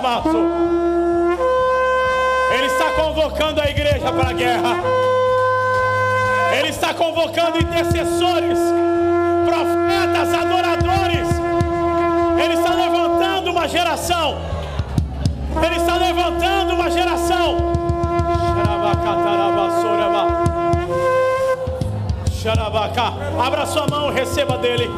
Cabaço. 0.00 0.36
Ele 2.56 2.66
está 2.66 2.90
convocando 2.92 3.60
a 3.60 3.68
igreja 3.68 4.12
para 4.12 4.30
a 4.30 4.32
guerra. 4.32 4.76
Ele 6.58 6.68
está 6.68 6.94
convocando 6.94 7.58
intercessores, 7.58 8.58
profetas, 9.44 10.34
adoradores. 10.34 11.28
Ele 12.42 12.54
está 12.54 12.74
levantando 12.74 13.50
uma 13.50 13.66
geração. 13.66 14.38
Ele 15.64 15.76
está 15.76 15.96
levantando 15.96 16.74
uma 16.74 16.90
geração. 16.90 17.69
Abra 23.38 23.66
sua 23.66 23.86
mão, 23.86 24.10
receba 24.10 24.58
dele. 24.58 24.90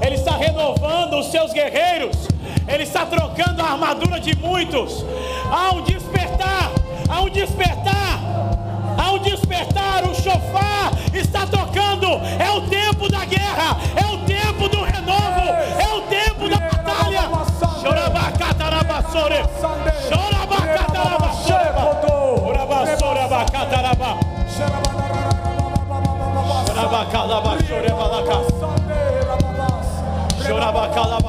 Ele 0.00 0.14
está 0.14 0.36
renovando 0.36 1.18
os 1.18 1.26
seus 1.26 1.52
guerreiros. 1.52 2.28
Ele 2.66 2.82
está 2.82 3.06
trocando 3.06 3.62
a 3.62 3.72
armadura 3.72 4.20
de 4.20 4.36
muitos. 4.36 5.04
Há 5.50 5.74
um 5.74 5.82
despertar. 5.82 6.70
Há 7.08 7.20
um 7.22 7.30
despertar. 7.30 8.20
Há 8.98 9.12
um 9.12 9.18
despertar. 9.18 10.04
O 10.04 10.14
chofar 10.14 10.92
está 11.12 11.46
tocando. 11.46 12.06
É 12.38 12.50
o 12.50 12.62
tempo 12.62 13.08
da 13.08 13.24
guerra. 13.24 13.76
É 13.96 14.06
o 14.06 14.18
tempo 14.18 14.68
do 14.68 14.82
renovo. 14.82 15.48
É 15.78 15.94
o 15.94 16.02
tempo 16.02 16.48
da 16.48 16.58
batalha. 16.58 17.30
Chorabacatarabassore. 17.82 19.73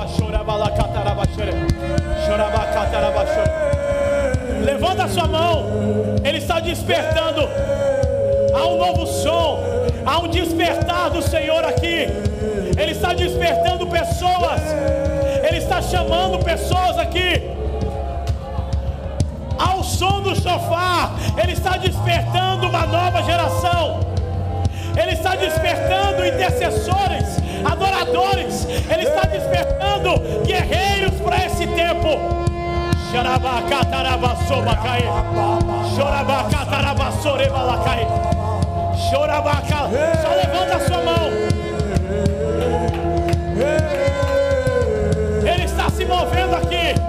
Chorebalacataraba, 0.08 1.26
chore. 1.36 1.52
Chorabacataraba, 2.26 3.26
chore. 3.28 4.66
Levanta 4.66 5.04
a 5.04 5.08
sua 5.08 5.28
mão. 5.28 5.66
Ele 6.24 6.40
está 6.40 6.60
despertando. 6.60 7.48
Há 8.54 8.68
um 8.68 8.78
novo 8.78 9.06
som. 9.06 9.60
Há 10.06 10.20
um 10.20 10.28
despertar 10.28 11.12
do 11.12 11.22
Senhor 11.22 11.64
aqui. 11.64 12.08
Ele 12.78 12.92
está 12.92 13.14
despertando 13.14 13.86
pessoas. 13.88 14.62
Ele 15.44 15.58
está 15.58 15.82
chamando 15.82 16.44
pessoas 16.44 16.98
aqui. 16.98 17.52
Ao 19.58 19.84
som 19.84 20.22
do 20.22 20.36
chofar, 20.36 21.14
Ele 21.42 21.54
está 21.54 21.78
despertando 21.78 22.68
uma 22.68 22.86
nova 22.86 23.22
geração. 23.24 24.05
Está 25.26 25.38
despertando 25.38 26.24
intercessores, 26.24 27.40
adoradores. 27.66 28.64
Ele 28.88 29.08
está 29.08 29.22
despertando 29.22 30.44
guerreiros 30.46 31.20
para 31.20 31.48
esse 31.48 31.66
tempo. 31.66 32.10
Só 40.22 40.30
levanta 40.30 40.76
a 40.76 40.88
sua 40.88 41.02
mão. 41.02 41.32
Ele 45.44 45.64
está 45.64 45.90
se 45.90 46.06
movendo 46.06 46.56
aqui. 46.56 47.05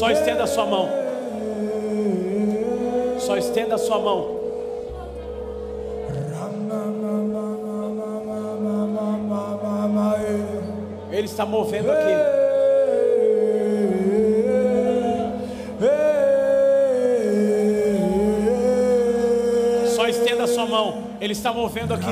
Só 0.00 0.10
estenda 0.10 0.44
a 0.44 0.46
sua 0.46 0.64
mão. 0.64 0.88
Só 3.18 3.36
estenda 3.36 3.74
a 3.74 3.78
sua 3.78 3.98
mão. 3.98 4.29
Movendo 11.50 11.90
aqui. 11.90 12.14
Só 19.94 20.06
estenda 20.06 20.44
a 20.44 20.46
sua 20.46 20.66
mão. 20.66 21.10
Ele 21.20 21.32
está 21.32 21.52
movendo 21.52 21.92
aqui. 21.92 22.06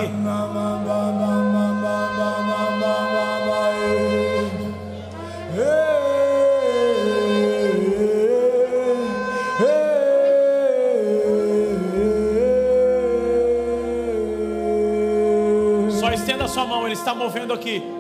Só 15.98 16.10
estenda 16.12 16.44
a 16.44 16.48
sua 16.48 16.66
mão. 16.66 16.84
Ele 16.84 16.94
está 16.94 17.14
movendo 17.14 17.52
aqui. 17.54 17.97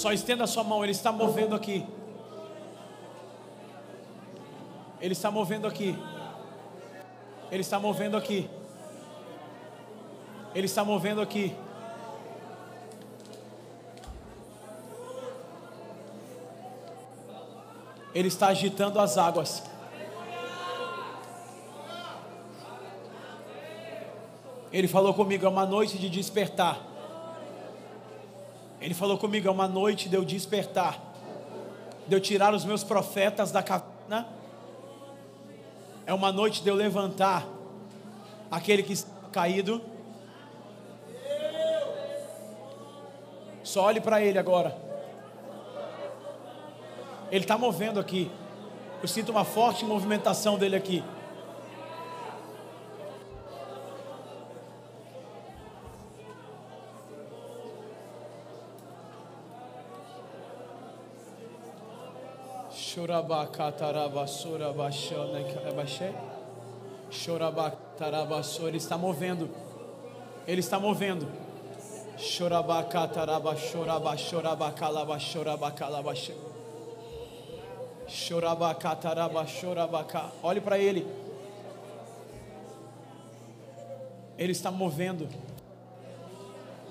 Só 0.00 0.14
estenda 0.14 0.44
a 0.44 0.46
sua 0.46 0.64
mão. 0.64 0.82
Ele 0.82 0.92
está 0.92 1.12
movendo 1.12 1.54
aqui. 1.54 1.86
Ele 4.98 5.12
está 5.12 5.30
movendo 5.30 5.66
aqui. 5.66 5.94
Ele 7.50 7.60
está 7.60 7.78
movendo 7.78 8.16
aqui. 8.16 8.48
Ele 10.54 10.64
está 10.64 10.82
movendo 10.82 11.20
aqui. 11.20 11.54
Ele 18.14 18.28
está 18.28 18.46
agitando 18.46 18.98
as 18.98 19.18
águas. 19.18 19.62
Ele 24.72 24.88
falou 24.88 25.12
comigo, 25.12 25.44
é 25.44 25.48
uma 25.50 25.66
noite 25.66 25.98
de 25.98 26.08
despertar. 26.08 26.89
Ele 28.80 28.94
falou 28.94 29.18
comigo, 29.18 29.46
é 29.46 29.50
uma 29.50 29.68
noite 29.68 30.08
de 30.08 30.16
eu 30.16 30.24
despertar. 30.24 30.98
De 32.06 32.14
eu 32.14 32.20
tirar 32.20 32.54
os 32.54 32.64
meus 32.64 32.82
profetas 32.82 33.52
da 33.52 33.62
caverna. 33.62 34.26
É 36.06 36.14
uma 36.14 36.32
noite 36.32 36.62
de 36.62 36.68
eu 36.68 36.74
levantar 36.74 37.46
aquele 38.50 38.82
que 38.82 38.94
está 38.94 39.10
caído. 39.30 39.82
Só 43.62 43.84
olhe 43.84 44.00
para 44.00 44.22
ele 44.22 44.38
agora. 44.38 44.76
Ele 47.30 47.44
está 47.44 47.56
movendo 47.56 48.00
aqui. 48.00 48.30
Eu 49.02 49.06
sinto 49.06 49.30
uma 49.30 49.44
forte 49.44 49.84
movimentação 49.84 50.58
dele 50.58 50.74
aqui. 50.74 51.04
Ele 68.66 68.78
está 68.78 68.98
movendo. 68.98 69.48
Ele 70.44 70.58
está 70.58 70.76
movendo. 70.80 71.28
Chorabacataraba, 72.18 73.54
choraba, 73.54 74.16
chorabacalaba, 74.16 75.18
chorabacalaba. 75.20 76.14
Chorabacataraba, 78.08 79.46
chorabaca. 79.46 80.32
Olhe 80.42 80.60
para 80.60 80.76
ele. 80.76 81.06
Ele 84.36 84.50
está 84.50 84.72
movendo. 84.72 85.28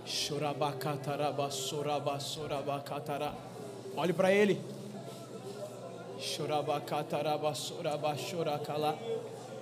Chorabacataraba, 0.06 1.52
soraba, 1.52 2.18
sorabacatará. 2.22 3.34
Olhe 3.98 4.14
para 4.14 4.32
ele. 4.32 4.79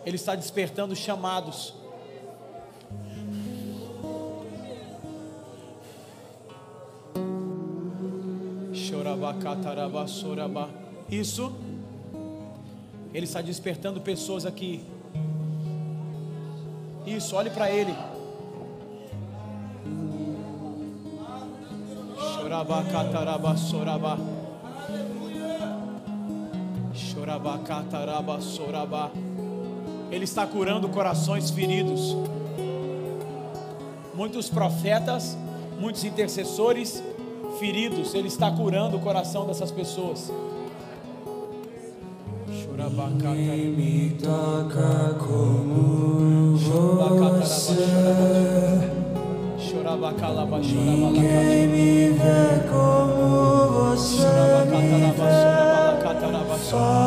Ele 0.06 0.16
está 0.16 0.36
despertando 0.36 0.96
chamados. 0.96 1.74
Isso. 11.10 11.54
Ele 13.14 13.26
está 13.26 13.42
despertando 13.42 14.02
pessoas 14.02 14.46
aqui. 14.46 14.84
Isso, 17.06 17.36
olhe 17.36 17.50
para 17.50 17.72
ele. 17.72 17.94
Soraba. 22.38 22.84
Chorabacataraba, 22.84 23.58
soraba. 23.58 24.37
Ele 30.10 30.24
está 30.24 30.48
curando 30.48 30.88
corações 30.88 31.50
feridos. 31.50 32.16
Muitos 34.16 34.50
profetas, 34.50 35.38
muitos 35.78 36.06
intercessores 36.06 37.04
feridos. 37.60 38.14
Ele 38.14 38.30
está 38.30 38.50
curando 38.50 38.96
o 38.96 39.02
coração 39.02 39.46
dessas 39.46 39.72
pessoas. 39.72 40.32
Ninguém 43.34 43.72
me 43.72 44.10
toca 44.12 45.18
como 45.20 46.56
você. 46.58 47.74
Ninguém 51.12 51.68
me 51.68 52.10
vê 52.12 52.60
como 52.70 53.96
você 53.96 54.18
chorabacalaba, 54.18 55.68
faz 56.58 57.07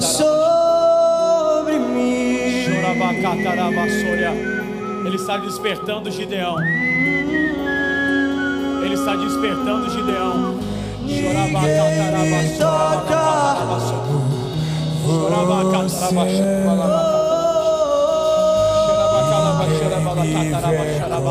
sobre 0.00 1.78
mim. 1.78 2.64
Ele 5.06 5.16
está 5.16 5.36
despertando 5.38 6.10
Gideão. 6.10 6.56
Ele 8.82 8.94
está 8.94 9.16
despertando 9.16 9.90
Gideão. 9.90 10.58
Chorava, 11.08 11.60
catarava, 11.60 12.40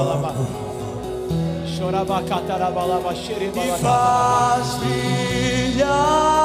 lava, 0.05 0.35
Chorava 1.77 2.23
E 3.65 3.81
faz 3.81 4.75
brilhar. 4.75 6.44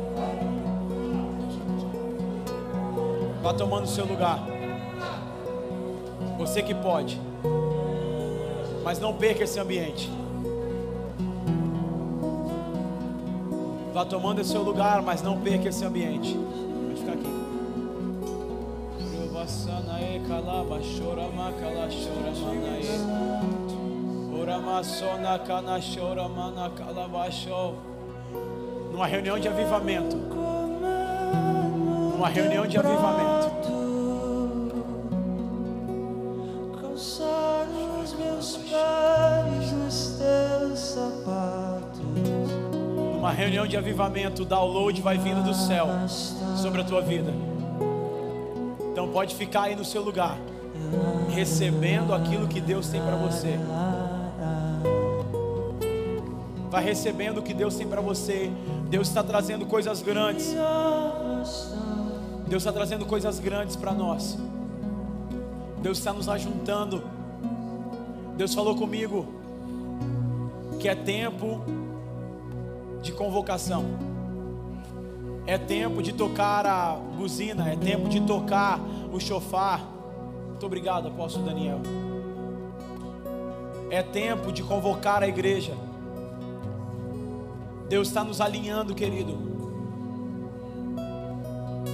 Vá 3.51 3.57
tomando 3.57 3.85
seu 3.85 4.05
lugar. 4.05 4.39
Você 6.37 6.61
que 6.63 6.73
pode. 6.73 7.19
Mas 8.81 8.97
não 8.97 9.13
perca 9.13 9.43
esse 9.43 9.59
ambiente. 9.59 10.09
Vá 13.93 14.05
tomando 14.05 14.39
esse 14.39 14.51
seu 14.51 14.61
lugar, 14.61 15.01
mas 15.01 15.21
não 15.21 15.37
perca 15.41 15.67
esse 15.67 15.83
ambiente. 15.83 16.39
Pode 16.87 16.99
ficar 17.01 17.11
aqui. 17.11 17.29
Numa 28.93 29.07
reunião 29.07 29.37
de 29.37 29.49
avivamento. 29.49 30.40
Numa 32.21 32.29
reunião 32.29 32.67
de 32.67 32.77
avivamento. 32.77 33.49
Calçar 36.79 37.65
os 37.99 38.13
meus 38.13 38.57
pés 38.57 39.71
nos 39.71 40.19
teus 40.19 40.79
sapatos. 40.79 41.99
Numa 43.15 43.31
reunião 43.31 43.65
de 43.65 43.75
avivamento, 43.75 44.43
o 44.43 44.45
download 44.45 45.01
vai 45.01 45.17
vindo 45.17 45.43
do 45.43 45.55
céu 45.55 45.87
sobre 46.55 46.81
a 46.81 46.83
tua 46.83 47.01
vida. 47.01 47.33
Então 48.91 49.07
pode 49.07 49.33
ficar 49.33 49.63
aí 49.63 49.75
no 49.75 49.83
seu 49.83 50.03
lugar, 50.03 50.37
recebendo 51.27 52.13
aquilo 52.13 52.47
que 52.47 52.61
Deus 52.61 52.87
tem 52.87 53.01
para 53.01 53.15
você. 53.15 53.57
Vai 56.69 56.83
recebendo 56.83 57.39
o 57.39 57.41
que 57.41 57.55
Deus 57.55 57.75
tem 57.75 57.87
para 57.87 57.99
você. 57.99 58.51
Deus 58.91 59.07
está 59.07 59.23
trazendo 59.23 59.65
coisas 59.65 60.03
grandes. 60.03 60.55
Deus 62.51 62.63
está 62.63 62.73
trazendo 62.73 63.05
coisas 63.05 63.39
grandes 63.39 63.77
para 63.77 63.93
nós. 63.93 64.37
Deus 65.81 65.97
está 65.99 66.11
nos 66.11 66.27
ajuntando. 66.27 67.01
Deus 68.35 68.53
falou 68.53 68.75
comigo 68.75 69.25
que 70.77 70.89
é 70.89 70.93
tempo 70.93 71.61
de 73.01 73.13
convocação. 73.13 73.85
É 75.47 75.57
tempo 75.57 76.03
de 76.03 76.11
tocar 76.11 76.67
a 76.67 76.95
buzina, 77.17 77.69
é 77.69 77.77
tempo 77.77 78.09
de 78.09 78.19
tocar 78.19 78.81
o 79.13 79.17
chofar. 79.17 79.89
Muito 80.49 80.65
obrigado, 80.65 81.07
apóstolo 81.07 81.45
Daniel. 81.45 81.79
É 83.89 84.03
tempo 84.03 84.51
de 84.51 84.61
convocar 84.61 85.23
a 85.23 85.27
igreja. 85.29 85.73
Deus 87.87 88.09
está 88.09 88.25
nos 88.25 88.41
alinhando, 88.41 88.93
querido. 88.93 89.50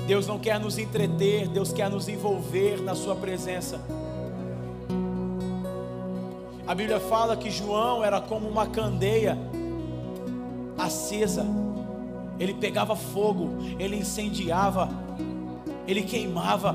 Deus 0.08 0.26
não 0.26 0.39
quer 0.39 0.58
nos 0.58 0.78
entreter, 0.78 1.49
Deus 1.49 1.74
quer 1.74 1.89
nos 1.89 2.08
envolver 2.08 2.82
na 2.82 2.95
Sua 2.95 3.14
presença. 3.14 3.82
A 6.66 6.74
Bíblia 6.74 6.97
fala 6.97 7.36
que 7.36 7.51
João 7.51 8.01
era 8.01 8.22
como 8.22 8.47
uma 8.47 8.66
candeia 8.68 9.38
acesa. 10.78 11.45
Ele 12.39 12.53
pegava 12.53 12.95
fogo, 12.95 13.49
ele 13.78 13.97
incendiava, 13.97 14.89
ele 15.86 16.03
queimava. 16.03 16.74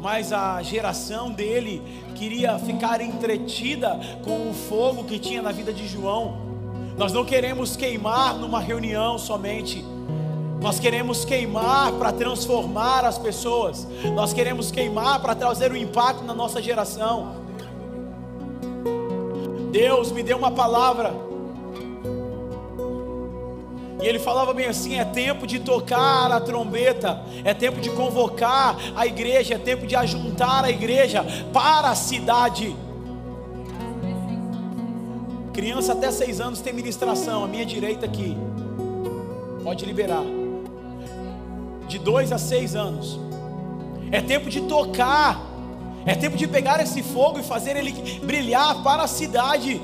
Mas 0.00 0.32
a 0.32 0.62
geração 0.62 1.30
dele 1.30 1.82
queria 2.14 2.58
ficar 2.58 3.02
entretida 3.02 4.00
com 4.24 4.48
o 4.48 4.54
fogo 4.54 5.04
que 5.04 5.18
tinha 5.18 5.42
na 5.42 5.52
vida 5.52 5.70
de 5.70 5.86
João. 5.86 6.38
Nós 6.96 7.12
não 7.12 7.26
queremos 7.26 7.76
queimar 7.76 8.38
numa 8.38 8.58
reunião 8.58 9.18
somente. 9.18 9.84
Nós 10.60 10.78
queremos 10.78 11.24
queimar 11.24 11.92
para 11.92 12.12
transformar 12.12 13.04
as 13.04 13.16
pessoas. 13.16 13.86
Nós 14.14 14.32
queremos 14.34 14.70
queimar 14.70 15.20
para 15.20 15.34
trazer 15.34 15.72
um 15.72 15.76
impacto 15.76 16.22
na 16.22 16.34
nossa 16.34 16.60
geração. 16.60 17.36
Deus 19.72 20.12
me 20.12 20.22
deu 20.22 20.36
uma 20.36 20.50
palavra. 20.50 21.14
E 24.02 24.06
ele 24.06 24.18
falava 24.18 24.52
bem 24.52 24.66
assim: 24.66 24.98
é 24.98 25.04
tempo 25.04 25.46
de 25.46 25.60
tocar 25.60 26.30
a 26.30 26.40
trombeta, 26.40 27.22
é 27.42 27.54
tempo 27.54 27.80
de 27.80 27.88
convocar 27.90 28.76
a 28.94 29.06
igreja, 29.06 29.54
é 29.54 29.58
tempo 29.58 29.86
de 29.86 29.96
ajuntar 29.96 30.64
a 30.64 30.70
igreja 30.70 31.24
para 31.52 31.88
a 31.88 31.94
cidade. 31.94 32.76
Criança 35.54 35.92
até 35.94 36.10
seis 36.10 36.38
anos 36.38 36.60
tem 36.60 36.72
ministração, 36.72 37.44
a 37.44 37.48
minha 37.48 37.64
direita 37.64 38.04
aqui. 38.04 38.36
Pode 39.62 39.84
liberar. 39.84 40.39
De 41.90 41.98
dois 41.98 42.30
a 42.30 42.38
seis 42.38 42.76
anos. 42.76 43.18
É 44.12 44.20
tempo 44.20 44.48
de 44.48 44.60
tocar. 44.60 45.44
É 46.06 46.14
tempo 46.14 46.36
de 46.36 46.46
pegar 46.46 46.80
esse 46.80 47.02
fogo 47.02 47.40
e 47.40 47.42
fazer 47.42 47.76
ele 47.76 47.92
brilhar 48.20 48.80
para 48.84 49.02
a 49.02 49.08
cidade. 49.08 49.82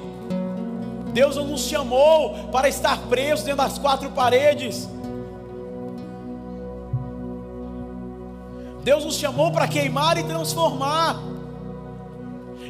Deus 1.12 1.34
não 1.34 1.46
nos 1.46 1.62
chamou 1.62 2.48
para 2.52 2.68
estar 2.68 2.96
presos 3.09 3.44
dentro 3.44 3.64
das 3.64 3.76
quatro 3.76 4.09
paredes. 4.11 4.88
Deus 8.84 9.04
nos 9.04 9.16
chamou 9.16 9.50
para 9.50 9.66
queimar 9.66 10.16
e 10.16 10.22
transformar. 10.22 11.20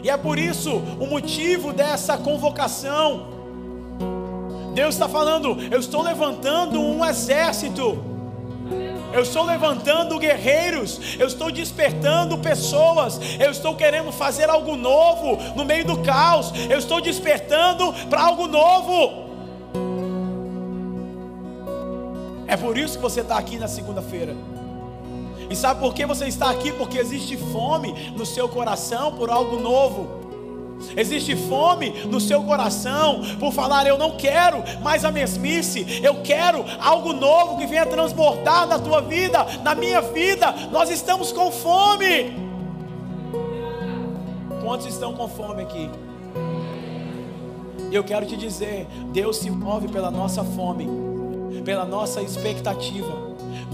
E 0.03 0.09
é 0.09 0.17
por 0.17 0.39
isso 0.39 0.77
o 0.99 1.07
motivo 1.07 1.75
dessa 1.75 2.17
convocação. 2.17 3.27
Deus 4.73 4.95
está 4.95 5.07
falando: 5.07 5.59
eu 5.71 5.79
estou 5.79 6.01
levantando 6.01 6.81
um 6.81 7.05
exército. 7.05 8.16
Eu 9.17 9.23
estou 9.23 9.45
levantando 9.45 10.19
guerreiros, 10.19 11.01
eu 11.19 11.27
estou 11.27 11.51
despertando 11.51 12.37
pessoas, 12.37 13.19
eu 13.41 13.51
estou 13.51 13.75
querendo 13.75 14.13
fazer 14.13 14.51
algo 14.51 14.77
novo 14.77 15.39
no 15.57 15.65
meio 15.65 15.87
do 15.87 16.03
caos, 16.03 16.53
eu 16.69 16.79
estou 16.79 17.01
despertando 17.01 17.95
para 18.11 18.23
algo 18.25 18.47
novo. 18.47 19.25
É 22.47 22.59
por 22.59 22.77
isso 22.77 22.97
que 22.97 23.03
você 23.03 23.23
está 23.23 23.39
aqui 23.39 23.59
na 23.59 23.69
segunda-feira. 23.69 24.37
E 25.49 25.57
sabe 25.57 25.81
por 25.81 25.95
que 25.95 26.05
você 26.05 26.27
está 26.27 26.51
aqui? 26.51 26.71
Porque 26.73 26.99
existe 26.99 27.39
fome 27.39 28.13
no 28.15 28.27
seu 28.27 28.47
coração 28.51 29.17
por 29.17 29.31
algo 29.31 29.59
novo. 29.59 30.26
Existe 30.97 31.35
fome 31.37 31.91
no 32.07 32.21
seu 32.21 32.43
coração 32.43 33.21
por 33.39 33.53
falar: 33.53 33.87
Eu 33.87 33.99
não 33.99 34.17
quero 34.17 34.63
mais 34.83 35.05
a 35.05 35.11
mesmice, 35.11 36.01
eu 36.03 36.23
quero 36.23 36.65
algo 36.81 37.13
novo 37.13 37.59
que 37.59 37.67
venha 37.67 37.87
transbordar 37.87 38.67
na 38.67 38.79
tua 38.79 39.01
vida, 39.01 39.45
na 39.63 39.75
minha 39.75 40.01
vida. 40.01 40.53
Nós 40.71 40.91
estamos 40.91 41.33
com 41.33 41.51
fome. 41.51 42.47
Quantos 44.63 44.87
estão 44.87 45.15
com 45.15 45.29
fome 45.29 45.63
aqui? 45.63 45.91
Eu 47.93 48.05
quero 48.05 48.27
te 48.27 48.37
dizer: 48.37 48.87
Deus 49.13 49.39
se 49.39 49.51
move 49.51 49.89
pela 49.89 50.11
nossa 50.11 50.43
fome, 50.45 50.89
pela 51.65 51.85
nossa 51.85 52.21
expectativa. 52.21 53.26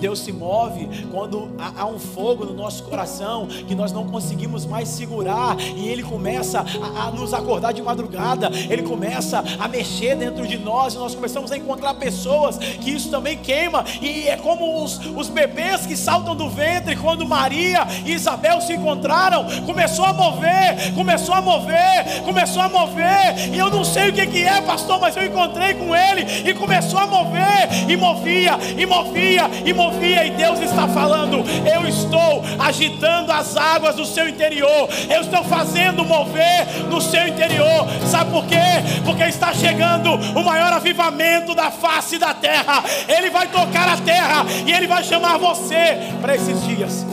Deus 0.03 0.19
se 0.19 0.33
move 0.33 0.89
quando 1.13 1.53
há 1.79 1.87
um 1.87 1.97
fogo 1.97 2.45
no 2.45 2.53
nosso 2.53 2.83
coração 2.83 3.47
que 3.47 3.73
nós 3.73 3.93
não 3.93 4.05
conseguimos 4.09 4.67
mais 4.67 4.89
segurar 4.89 5.57
e 5.77 5.87
Ele 5.87 6.03
começa 6.03 6.59
a, 6.59 7.05
a, 7.05 7.11
nos 7.13 7.33
acordar 7.33 7.71
de 7.71 7.81
madrugada, 7.81 8.51
Ele 8.69 8.83
começa 8.83 9.45
a 9.61 9.69
mexer 9.69 10.17
dentro 10.17 10.45
de 10.45 10.59
nós 10.59 10.95
e 10.95 10.99
nós 10.99 11.15
começamos 11.15 11.53
a 11.53 11.57
encontrar 11.57 11.95
pessoas 11.95 12.59
que 12.59 12.91
isso 12.91 13.11
também 13.11 13.39
queima 13.39 13.85
e 14.01 14.27
é 14.27 14.37
como 14.37 14.83
os, 14.83 14.99
os 15.15 15.29
bebês 15.29 15.87
que 15.87 15.97
saltam 15.97 16.35
do 16.35 16.51
ventre 16.51 16.97
quando 16.97 17.25
Maria 17.25 17.87
e 18.05 18.13
Isabel 18.13 18.61
se 18.61 18.73
encontraram, 18.73 19.47
começou 19.65 20.05
a 20.05 20.13
mover, 20.13 20.93
começou 20.97 21.33
a 21.37 21.41
mover, 21.41 22.23
começou 22.25 22.61
a 22.61 22.69
mover 22.69 23.55
e 23.55 23.57
eu 23.57 23.71
não 23.71 23.85
sei 23.85 24.11
o 24.11 24.13
que, 24.13 24.27
que 24.27 24.43
é, 24.43 24.61
pastor, 24.63 24.99
mas 25.01 25.17
eu 25.17 25.25
encontrei 25.25 25.75
com 25.75 25.95
Ele 25.95 26.51
e 26.51 26.53
começou 26.55 26.99
a 26.99 27.07
mover 27.07 27.89
e 27.89 27.97
movia 27.97 28.59
e 28.77 28.85
movia 28.85 29.49
e 29.65 29.73
movia 29.73 29.92
e 30.01 30.31
Deus 30.31 30.61
está 30.61 30.89
falando: 30.89 31.45
eu 31.67 31.87
estou 31.89 32.45
agitando 32.59 33.33
as 33.33 33.57
águas 33.57 33.97
do 33.97 34.07
seu 34.07 34.29
interior, 34.29 34.89
eu 35.11 35.21
estou 35.21 35.43
fazendo 35.45 36.05
mover 36.05 36.67
no 36.89 37.01
seu 37.01 37.27
interior. 37.27 37.87
Sabe 38.07 38.31
por 38.31 38.47
quê? 38.47 38.57
Porque 39.05 39.25
está 39.25 39.53
chegando 39.53 40.11
o 40.11 40.45
maior 40.45 40.73
avivamento 40.73 41.55
da 41.55 41.71
face 41.71 42.19
da 42.19 42.35
terra. 42.35 42.83
Ele 43.09 43.31
vai 43.31 43.49
tocar 43.49 43.89
a 43.89 43.97
terra 43.97 44.45
e 44.67 44.73
ele 44.73 44.87
vai 44.87 45.03
chamar 45.03 45.39
você 45.39 45.99
para 46.21 46.35
esses 46.35 46.63
dias. 46.65 47.07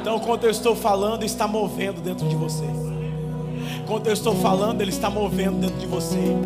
Então, 0.00 0.20
quando 0.20 0.44
eu 0.44 0.50
estou 0.50 0.76
falando, 0.76 1.24
está 1.24 1.48
movendo 1.48 2.00
dentro 2.00 2.28
de 2.28 2.36
você. 2.36 2.95
Quando 3.86 4.06
eu 4.06 4.12
estou 4.12 4.34
falando, 4.34 4.80
Ele 4.80 4.90
está 4.90 5.08
movendo 5.10 5.60
dentro 5.60 5.78
de 5.78 5.86
você. 5.86 6.36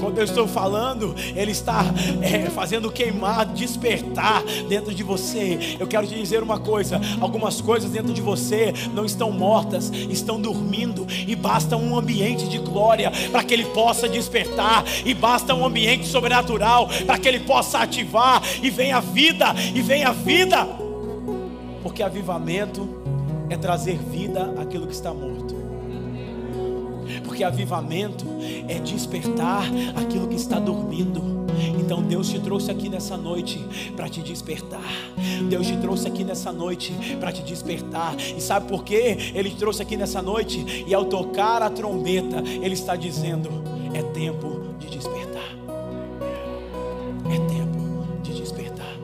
Quando 0.00 0.18
eu 0.18 0.24
estou 0.24 0.46
falando, 0.46 1.14
Ele 1.34 1.50
está 1.50 1.84
é, 2.20 2.50
fazendo 2.50 2.90
queimar, 2.90 3.46
despertar 3.46 4.42
dentro 4.68 4.94
de 4.94 5.02
você. 5.02 5.76
Eu 5.78 5.86
quero 5.86 6.06
te 6.06 6.14
dizer 6.14 6.42
uma 6.42 6.58
coisa: 6.58 7.00
algumas 7.20 7.60
coisas 7.60 7.90
dentro 7.90 8.12
de 8.12 8.20
você 8.20 8.72
não 8.92 9.04
estão 9.04 9.30
mortas, 9.30 9.90
estão 10.10 10.40
dormindo, 10.40 11.06
e 11.26 11.34
basta 11.34 11.76
um 11.76 11.96
ambiente 11.96 12.48
de 12.48 12.58
glória 12.58 13.10
para 13.30 13.42
que 13.42 13.54
Ele 13.54 13.64
possa 13.66 14.08
despertar, 14.08 14.84
e 15.04 15.14
basta 15.14 15.54
um 15.54 15.64
ambiente 15.64 16.06
sobrenatural 16.06 16.88
para 17.06 17.18
que 17.18 17.28
Ele 17.28 17.40
possa 17.40 17.78
ativar, 17.78 18.42
e 18.62 18.70
venha 18.70 18.98
a 18.98 19.00
vida, 19.00 19.54
e 19.74 19.80
venha 19.82 20.08
a 20.08 20.12
vida, 20.12 20.66
porque 21.82 22.02
avivamento 22.02 22.88
é 23.50 23.56
trazer 23.56 23.98
vida 23.98 24.54
àquilo 24.58 24.86
que 24.86 24.94
está 24.94 25.12
morto. 25.12 25.63
Porque 27.22 27.44
avivamento 27.44 28.24
é 28.68 28.78
despertar 28.78 29.64
aquilo 29.96 30.28
que 30.28 30.36
está 30.36 30.58
dormindo. 30.58 31.44
Então 31.78 32.02
Deus 32.02 32.28
te 32.28 32.40
trouxe 32.40 32.70
aqui 32.70 32.88
nessa 32.88 33.16
noite 33.16 33.64
para 33.94 34.08
te 34.08 34.22
despertar. 34.22 34.80
Deus 35.48 35.66
te 35.66 35.76
trouxe 35.76 36.08
aqui 36.08 36.24
nessa 36.24 36.52
noite 36.52 36.92
para 37.20 37.32
te 37.32 37.42
despertar. 37.42 38.16
E 38.16 38.40
sabe 38.40 38.68
por 38.68 38.84
quê? 38.84 39.32
Ele 39.34 39.50
te 39.50 39.56
trouxe 39.56 39.82
aqui 39.82 39.96
nessa 39.96 40.22
noite 40.22 40.84
e 40.86 40.94
ao 40.94 41.04
tocar 41.04 41.62
a 41.62 41.70
trombeta, 41.70 42.42
ele 42.44 42.74
está 42.74 42.96
dizendo: 42.96 43.50
é 43.92 44.02
tempo 44.02 44.74
de 44.78 44.88
despertar. 44.88 45.54
É 47.30 47.38
tempo 47.48 48.22
de 48.22 48.32
despertar. 48.34 48.96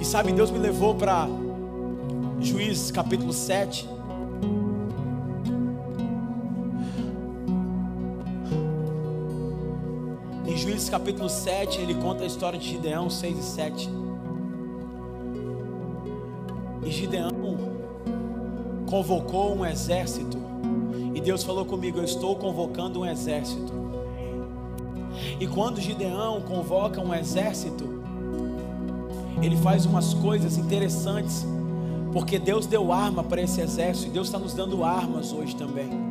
E 0.00 0.04
sabe, 0.04 0.32
Deus 0.32 0.50
me 0.50 0.58
levou 0.58 0.94
para 0.94 1.28
Juízes 2.40 2.90
capítulo 2.90 3.32
7. 3.32 3.97
Juízes 10.68 10.90
capítulo 10.90 11.30
7, 11.30 11.80
ele 11.80 11.94
conta 11.94 12.24
a 12.24 12.26
história 12.26 12.58
de 12.58 12.68
Gideão 12.68 13.08
6 13.08 13.38
e 13.38 13.42
7. 13.42 13.90
E 16.84 16.90
Gideão 16.90 17.30
convocou 18.86 19.56
um 19.56 19.64
exército. 19.64 20.36
E 21.14 21.22
Deus 21.22 21.42
falou 21.42 21.64
comigo: 21.64 21.96
Eu 21.96 22.04
estou 22.04 22.36
convocando 22.36 23.00
um 23.00 23.06
exército. 23.06 23.72
E 25.40 25.46
quando 25.46 25.80
Gideão 25.80 26.42
convoca 26.42 27.00
um 27.00 27.14
exército, 27.14 28.02
ele 29.40 29.56
faz 29.56 29.86
umas 29.86 30.12
coisas 30.12 30.58
interessantes 30.58 31.46
porque 32.12 32.38
Deus 32.38 32.66
deu 32.66 32.92
arma 32.92 33.24
para 33.24 33.40
esse 33.40 33.62
exército 33.62 34.08
e 34.08 34.10
Deus 34.10 34.28
está 34.28 34.38
nos 34.38 34.52
dando 34.52 34.84
armas 34.84 35.32
hoje 35.32 35.56
também. 35.56 36.07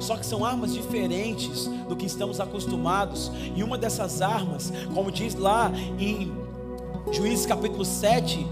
Só 0.00 0.16
que 0.16 0.26
são 0.26 0.44
armas 0.44 0.72
diferentes 0.72 1.66
do 1.88 1.96
que 1.96 2.06
estamos 2.06 2.40
acostumados. 2.40 3.30
E 3.54 3.62
uma 3.62 3.78
dessas 3.78 4.22
armas, 4.22 4.72
como 4.94 5.10
diz 5.10 5.34
lá 5.34 5.72
em 5.98 6.32
Juízes 7.12 7.46
capítulo 7.46 7.84
7, 7.84 8.46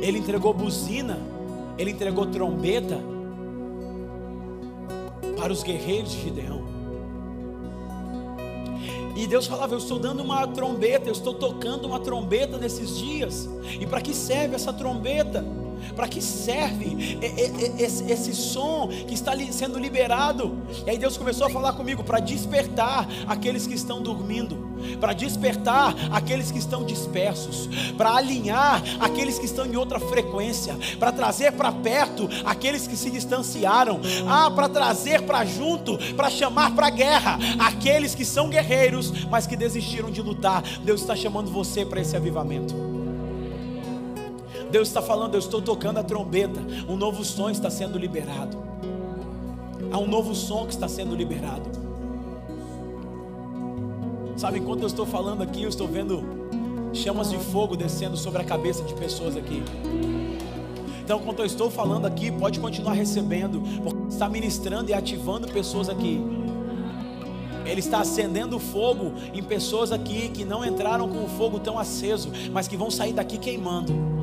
ele 0.00 0.18
entregou 0.18 0.52
buzina, 0.52 1.18
ele 1.76 1.90
entregou 1.90 2.26
trombeta 2.26 2.98
para 5.36 5.52
os 5.52 5.62
guerreiros 5.62 6.12
de 6.12 6.22
Gideão. 6.22 6.68
E 9.16 9.26
Deus 9.26 9.46
falava: 9.46 9.74
Eu 9.74 9.78
estou 9.78 9.98
dando 9.98 10.22
uma 10.22 10.46
trombeta, 10.46 11.08
eu 11.08 11.12
estou 11.12 11.34
tocando 11.34 11.86
uma 11.86 11.98
trombeta 11.98 12.56
nesses 12.56 12.96
dias. 12.96 13.48
E 13.80 13.84
para 13.84 14.00
que 14.00 14.14
serve 14.14 14.54
essa 14.54 14.72
trombeta? 14.72 15.44
Para 15.94 16.08
que 16.08 16.20
serve 16.20 17.18
esse, 17.78 18.34
som 18.34 18.88
que 19.06 19.14
está 19.14 19.32
sendo 19.50 19.78
liberado? 19.78 20.56
E 20.86 20.90
aí 20.90 20.98
Deus 20.98 21.16
começou 21.16 21.46
a 21.46 21.50
falar 21.50 21.72
comigo 21.72 22.04
para 22.04 22.20
despertar 22.20 23.08
aqueles 23.26 23.66
que 23.66 23.74
estão 23.74 24.02
dormindo, 24.02 24.68
para 25.00 25.12
despertar 25.12 25.94
aqueles 26.12 26.50
que 26.50 26.58
estão 26.58 26.84
dispersos, 26.84 27.68
para 27.96 28.14
alinhar 28.14 28.82
aqueles 29.00 29.38
que 29.38 29.46
estão 29.46 29.66
em 29.66 29.76
outra 29.76 29.98
frequência, 29.98 30.76
para 30.98 31.12
trazer 31.12 31.52
para 31.52 31.72
perto 31.72 32.28
aqueles 32.44 32.86
que 32.86 32.96
se 32.96 33.10
distanciaram, 33.10 34.00
ah, 34.26 34.50
para 34.50 34.68
trazer 34.68 35.22
para 35.22 35.44
junto, 35.44 35.98
para 36.14 36.30
chamar 36.30 36.74
para 36.74 36.90
guerra 36.90 37.38
aqueles 37.58 38.14
que 38.14 38.24
são 38.24 38.48
guerreiros, 38.48 39.12
mas 39.30 39.46
que 39.46 39.56
desistiram 39.56 40.10
de 40.10 40.22
lutar. 40.22 40.62
Deus 40.84 41.00
está 41.00 41.16
chamando 41.16 41.50
você 41.50 41.84
para 41.84 42.00
esse 42.00 42.16
avivamento. 42.16 42.97
Deus 44.70 44.88
está 44.88 45.00
falando, 45.00 45.34
eu 45.34 45.38
estou 45.38 45.62
tocando 45.62 45.98
a 45.98 46.02
trombeta, 46.02 46.60
um 46.88 46.96
novo 46.96 47.24
som 47.24 47.48
está 47.48 47.70
sendo 47.70 47.98
liberado. 47.98 48.58
Há 49.90 49.98
um 49.98 50.06
novo 50.06 50.34
som 50.34 50.66
que 50.66 50.72
está 50.72 50.86
sendo 50.86 51.14
liberado. 51.14 51.70
Sabe, 54.36 54.58
enquanto 54.58 54.82
eu 54.82 54.86
estou 54.86 55.06
falando 55.06 55.42
aqui, 55.42 55.62
eu 55.62 55.68
estou 55.68 55.88
vendo 55.88 56.22
chamas 56.92 57.30
de 57.30 57.38
fogo 57.38 57.76
descendo 57.76 58.16
sobre 58.16 58.42
a 58.42 58.44
cabeça 58.44 58.84
de 58.84 58.94
pessoas 58.94 59.36
aqui. 59.36 59.62
Então, 61.02 61.18
quando 61.20 61.38
eu 61.38 61.46
estou 61.46 61.70
falando 61.70 62.04
aqui, 62.04 62.30
pode 62.30 62.60
continuar 62.60 62.92
recebendo, 62.92 63.62
porque 63.82 64.08
está 64.10 64.28
ministrando 64.28 64.90
e 64.90 64.94
ativando 64.94 65.48
pessoas 65.48 65.88
aqui. 65.88 66.20
Ele 67.64 67.80
está 67.80 68.00
acendendo 68.00 68.58
fogo 68.58 69.14
em 69.32 69.42
pessoas 69.42 69.92
aqui 69.92 70.28
que 70.28 70.44
não 70.44 70.64
entraram 70.64 71.08
com 71.08 71.24
o 71.24 71.28
fogo 71.28 71.58
tão 71.58 71.78
aceso, 71.78 72.30
mas 72.52 72.68
que 72.68 72.76
vão 72.76 72.90
sair 72.90 73.14
daqui 73.14 73.38
queimando 73.38 74.17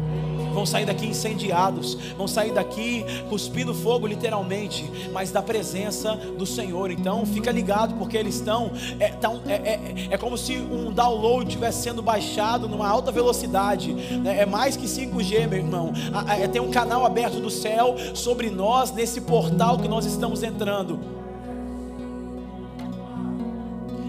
vão 0.56 0.66
sair 0.66 0.86
daqui 0.86 1.06
incendiados, 1.06 1.96
vão 2.18 2.28
sair 2.28 2.54
daqui 2.54 3.06
cuspindo 3.30 3.76
fogo, 3.76 4.08
literalmente, 4.08 4.90
mas 5.12 5.30
da 5.32 5.42
presença 5.42 6.16
do 6.16 6.46
Senhor. 6.46 6.90
Então, 6.90 7.26
fica 7.26 7.52
ligado, 7.52 7.96
porque 7.96 8.18
eles 8.18 8.36
estão. 8.36 8.72
É, 9.00 9.10
tão, 9.10 9.42
é, 9.46 9.54
é, 9.54 10.08
é 10.12 10.18
como 10.18 10.38
se 10.38 10.56
um 10.56 10.92
download 10.92 11.50
estivesse 11.50 11.84
sendo 11.84 12.02
baixado 12.02 12.70
numa 12.70 12.88
alta 12.88 13.12
velocidade, 13.12 13.94
né? 13.94 14.40
é 14.40 14.46
mais 14.46 14.78
que 14.78 14.86
5G, 14.88 15.48
meu 15.48 15.60
irmão. 15.60 15.94
É, 16.40 16.48
tem 16.48 16.62
um 16.62 16.72
canal 16.72 17.06
aberto 17.06 17.40
do 17.40 17.50
céu 17.50 17.96
sobre 18.14 18.50
nós, 18.50 18.92
nesse 18.92 19.22
portal 19.22 19.78
que 19.78 19.88
nós 19.88 20.06
estamos 20.06 20.42
entrando. 20.42 20.98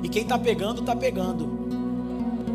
E 0.03 0.09
quem 0.09 0.23
está 0.23 0.39
pegando, 0.39 0.81
está 0.81 0.95
pegando. 0.95 1.67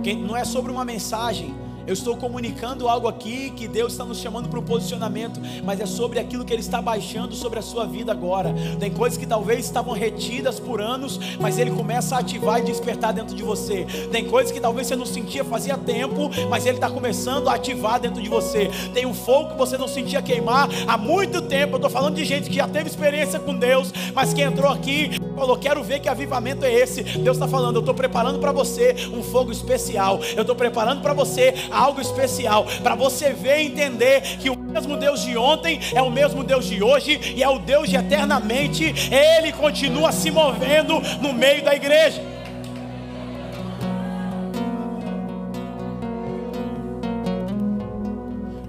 Quem, 0.01 0.15
não 0.15 0.37
é 0.37 0.45
sobre 0.45 0.71
uma 0.71 0.85
mensagem, 0.85 1.53
eu 1.85 1.93
estou 1.93 2.15
comunicando 2.15 2.87
algo 2.87 3.07
aqui 3.07 3.51
que 3.51 3.67
Deus 3.67 3.93
está 3.93 4.05
nos 4.05 4.19
chamando 4.19 4.49
para 4.49 4.59
um 4.59 4.63
posicionamento, 4.63 5.39
mas 5.63 5.79
é 5.79 5.85
sobre 5.85 6.19
aquilo 6.19 6.45
que 6.45 6.53
Ele 6.53 6.61
está 6.61 6.81
baixando 6.81 7.35
sobre 7.35 7.59
a 7.59 7.61
sua 7.61 7.85
vida 7.85 8.11
agora. 8.11 8.53
Tem 8.79 8.91
coisas 8.91 9.17
que 9.17 9.25
talvez 9.25 9.65
estavam 9.65 9.93
retidas 9.93 10.59
por 10.59 10.81
anos, 10.81 11.19
mas 11.39 11.57
Ele 11.57 11.71
começa 11.71 12.15
a 12.15 12.19
ativar 12.19 12.59
e 12.59 12.63
despertar 12.63 13.13
dentro 13.13 13.35
de 13.35 13.43
você. 13.43 13.85
Tem 14.11 14.25
coisas 14.25 14.51
que 14.51 14.59
talvez 14.59 14.87
você 14.87 14.95
não 14.95 15.05
sentia 15.05 15.43
fazia 15.43 15.77
tempo, 15.77 16.29
mas 16.49 16.65
Ele 16.65 16.77
está 16.77 16.89
começando 16.89 17.49
a 17.49 17.55
ativar 17.55 17.99
dentro 17.99 18.21
de 18.21 18.29
você. 18.29 18.69
Tem 18.93 19.05
um 19.05 19.13
fogo 19.13 19.51
que 19.51 19.57
você 19.57 19.77
não 19.77 19.87
sentia 19.87 20.21
queimar 20.21 20.69
há 20.87 20.97
muito 20.97 21.41
tempo. 21.41 21.73
Eu 21.73 21.77
estou 21.77 21.89
falando 21.89 22.15
de 22.15 22.25
gente 22.25 22.49
que 22.49 22.55
já 22.55 22.67
teve 22.67 22.89
experiência 22.89 23.39
com 23.39 23.55
Deus, 23.55 23.91
mas 24.13 24.33
que 24.33 24.41
entrou 24.41 24.71
aqui 24.71 25.11
falou: 25.41 25.57
Quero 25.57 25.83
ver 25.83 25.99
que 25.99 26.07
avivamento 26.07 26.63
é 26.63 26.71
esse. 26.71 27.01
Deus 27.01 27.37
está 27.37 27.47
falando: 27.47 27.77
Eu 27.77 27.79
estou 27.79 27.95
preparando 27.95 28.37
para 28.37 28.51
você 28.51 28.95
um 29.11 29.23
fogo 29.23 29.51
especial. 29.51 30.19
Eu 30.35 30.41
estou 30.41 30.55
preparando 30.55 31.01
para 31.01 31.13
você 31.13 31.55
algo 31.71 31.99
especial. 31.99 32.67
Para 32.83 32.93
você 32.93 33.33
ver 33.33 33.63
e 33.63 33.67
entender 33.67 34.21
que 34.37 34.51
o 34.51 34.57
mesmo 34.57 34.95
Deus 34.97 35.21
de 35.23 35.35
ontem 35.35 35.79
é 35.95 36.01
o 36.01 36.11
mesmo 36.11 36.43
Deus 36.43 36.65
de 36.65 36.83
hoje 36.83 37.33
e 37.35 37.41
é 37.41 37.49
o 37.49 37.57
Deus 37.57 37.89
de 37.89 37.95
eternamente. 37.95 38.93
Ele 39.11 39.51
continua 39.51 40.11
se 40.11 40.29
movendo 40.29 41.01
no 41.21 41.33
meio 41.33 41.63
da 41.63 41.73
igreja. 41.73 42.21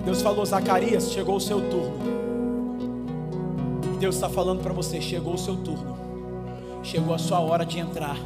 Deus 0.07 0.23
falou: 0.23 0.47
Zacarias, 0.47 1.13
chegou 1.13 1.37
o 1.37 1.41
seu 1.41 1.61
turno. 1.69 2.13
Deus 4.01 4.15
está 4.15 4.31
falando 4.31 4.63
para 4.63 4.73
você: 4.73 5.03
chegou 5.03 5.35
o 5.35 5.39
seu 5.39 5.55
turno. 5.57 6.02
Chegou 6.83 7.15
a 7.15 7.19
sua 7.19 7.41
hora 7.41 7.65
de 7.65 7.79
entrar. 7.79 8.17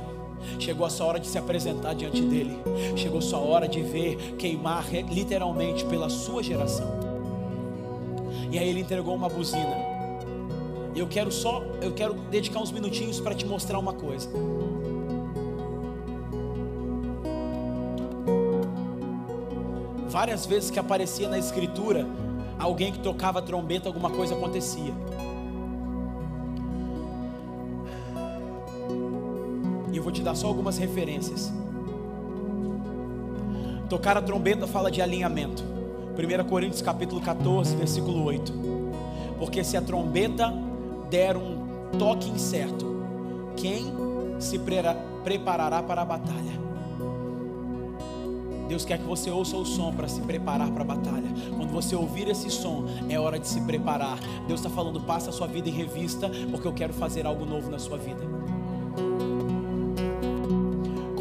Chegou 0.58 0.86
a 0.86 0.90
sua 0.90 1.06
hora 1.06 1.20
de 1.20 1.26
se 1.26 1.36
apresentar 1.38 1.94
diante 1.94 2.22
dele. 2.22 2.58
Chegou 2.96 3.18
a 3.18 3.22
sua 3.22 3.38
hora 3.38 3.68
de 3.68 3.82
ver 3.82 4.36
queimar 4.38 4.86
literalmente 5.10 5.84
pela 5.84 6.08
sua 6.08 6.42
geração. 6.42 6.88
E 8.50 8.58
aí 8.58 8.68
ele 8.68 8.80
entregou 8.80 9.14
uma 9.14 9.28
buzina. 9.28 9.76
Eu 10.94 11.06
quero 11.06 11.30
só, 11.30 11.62
eu 11.82 11.92
quero 11.92 12.14
dedicar 12.14 12.60
uns 12.60 12.72
minutinhos 12.72 13.20
para 13.20 13.34
te 13.34 13.44
mostrar 13.44 13.78
uma 13.78 13.92
coisa. 13.92 14.30
Várias 20.08 20.46
vezes 20.46 20.70
que 20.70 20.78
aparecia 20.78 21.28
na 21.28 21.38
escritura 21.38 22.06
alguém 22.58 22.90
que 22.90 23.00
tocava 23.00 23.42
trombeta, 23.42 23.88
alguma 23.88 24.08
coisa 24.08 24.34
acontecia. 24.34 24.94
Vou 30.02 30.12
te 30.12 30.22
dar 30.22 30.34
só 30.34 30.46
algumas 30.46 30.78
referências. 30.78 31.52
Tocar 33.88 34.16
a 34.16 34.22
trombeta 34.22 34.66
fala 34.66 34.90
de 34.90 35.00
alinhamento. 35.00 35.62
1 36.16 36.48
Coríntios 36.48 36.82
capítulo 36.82 37.20
14, 37.20 37.76
versículo 37.76 38.24
8. 38.24 38.52
Porque 39.38 39.62
se 39.62 39.76
a 39.76 39.82
trombeta 39.82 40.52
der 41.10 41.36
um 41.36 41.90
toque 41.98 42.28
incerto, 42.28 43.04
quem 43.56 43.92
se 44.38 44.58
preparará 45.22 45.82
para 45.82 46.02
a 46.02 46.04
batalha? 46.04 46.66
Deus 48.68 48.84
quer 48.84 48.98
que 48.98 49.04
você 49.04 49.30
ouça 49.30 49.56
o 49.56 49.64
som 49.64 49.94
para 49.94 50.08
se 50.08 50.20
preparar 50.22 50.70
para 50.72 50.82
a 50.82 50.86
batalha. 50.86 51.28
Quando 51.56 51.70
você 51.70 51.94
ouvir 51.94 52.28
esse 52.28 52.50
som, 52.50 52.86
é 53.08 53.18
hora 53.18 53.38
de 53.38 53.46
se 53.46 53.60
preparar. 53.60 54.18
Deus 54.48 54.60
está 54.60 54.68
falando, 54.68 55.00
passa 55.00 55.30
a 55.30 55.32
sua 55.32 55.46
vida 55.46 55.68
em 55.68 55.72
revista, 55.72 56.28
porque 56.50 56.66
eu 56.66 56.72
quero 56.72 56.92
fazer 56.92 57.26
algo 57.26 57.44
novo 57.44 57.70
na 57.70 57.78
sua 57.78 57.96
vida. 57.96 58.22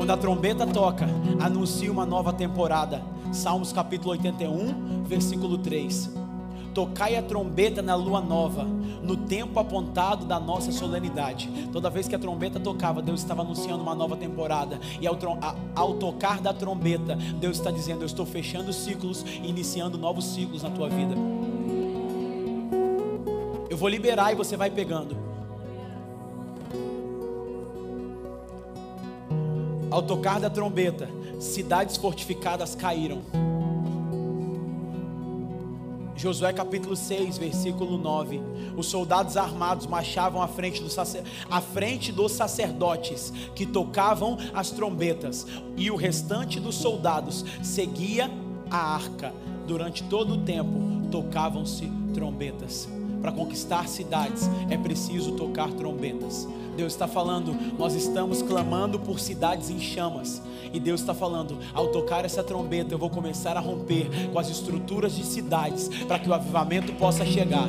Quando 0.05 0.19
a 0.19 0.21
trombeta 0.21 0.67
toca, 0.67 1.07
anuncia 1.39 1.91
uma 1.91 2.05
nova 2.05 2.31
temporada. 2.31 3.01
Salmos 3.31 3.73
capítulo 3.73 4.11
81, 4.11 5.03
versículo 5.03 5.57
3. 5.57 6.11
Tocai 6.75 7.15
a 7.15 7.23
trombeta 7.23 7.81
na 7.81 7.95
lua 7.95 8.21
nova, 8.21 8.65
no 8.65 9.17
tempo 9.17 9.59
apontado 9.59 10.23
da 10.23 10.39
nossa 10.39 10.71
solenidade. 10.71 11.49
Toda 11.73 11.89
vez 11.89 12.07
que 12.07 12.13
a 12.13 12.19
trombeta 12.19 12.59
tocava, 12.59 13.01
Deus 13.01 13.21
estava 13.21 13.41
anunciando 13.41 13.81
uma 13.81 13.95
nova 13.95 14.15
temporada. 14.15 14.79
E 15.01 15.07
ao, 15.07 15.17
ao 15.75 15.95
tocar 15.95 16.39
da 16.39 16.53
trombeta, 16.53 17.15
Deus 17.39 17.57
está 17.57 17.71
dizendo: 17.71 18.03
Eu 18.03 18.05
estou 18.05 18.27
fechando 18.27 18.71
ciclos 18.71 19.25
e 19.25 19.49
iniciando 19.49 19.97
novos 19.97 20.25
ciclos 20.25 20.61
na 20.61 20.69
tua 20.69 20.87
vida. 20.87 21.15
Eu 23.67 23.75
vou 23.75 23.89
liberar 23.89 24.31
e 24.31 24.35
você 24.35 24.55
vai 24.55 24.69
pegando. 24.69 25.24
Ao 29.91 30.01
tocar 30.01 30.39
da 30.39 30.49
trombeta, 30.49 31.09
cidades 31.39 31.97
fortificadas 31.97 32.75
caíram. 32.75 33.21
Josué 36.15 36.51
capítulo 36.53 36.95
6, 36.95 37.37
versículo 37.37 37.97
9. 37.97 38.41
Os 38.75 38.87
soldados 38.87 39.37
armados 39.37 39.85
marchavam 39.85 40.41
à 40.41 40.47
frente, 40.47 40.81
do 40.81 40.89
sacer... 40.89 41.23
à 41.49 41.61
frente 41.61 42.11
dos 42.11 42.31
sacerdotes 42.31 43.31
que 43.53 43.65
tocavam 43.65 44.37
as 44.53 44.71
trombetas, 44.71 45.45
e 45.77 45.91
o 45.91 45.95
restante 45.95 46.59
dos 46.59 46.75
soldados 46.75 47.45
seguia 47.61 48.31
a 48.71 48.95
arca. 48.95 49.33
Durante 49.67 50.03
todo 50.03 50.35
o 50.35 50.37
tempo 50.37 51.09
tocavam-se 51.11 51.91
trombetas. 52.13 52.94
Para 53.25 53.31
conquistar 53.31 53.87
cidades 53.87 54.47
é 54.69 54.77
preciso 54.77 55.31
tocar 55.31 55.71
trombetas. 55.71 56.47
Deus 56.77 56.93
está 56.93 57.07
falando, 57.07 57.57
nós 57.75 57.95
estamos 57.95 58.43
clamando 58.43 58.99
por 58.99 59.19
cidades 59.19 59.71
em 59.71 59.79
chamas. 59.79 60.39
E 60.71 60.79
Deus 60.79 61.01
está 61.01 61.11
falando, 61.11 61.57
ao 61.73 61.87
tocar 61.87 62.23
essa 62.23 62.43
trombeta, 62.43 62.93
eu 62.93 62.99
vou 62.99 63.09
começar 63.09 63.57
a 63.57 63.59
romper 63.59 64.11
com 64.31 64.37
as 64.37 64.47
estruturas 64.47 65.15
de 65.15 65.25
cidades 65.25 65.89
para 66.07 66.19
que 66.19 66.29
o 66.29 66.35
avivamento 66.35 66.93
possa 66.93 67.25
chegar. 67.25 67.67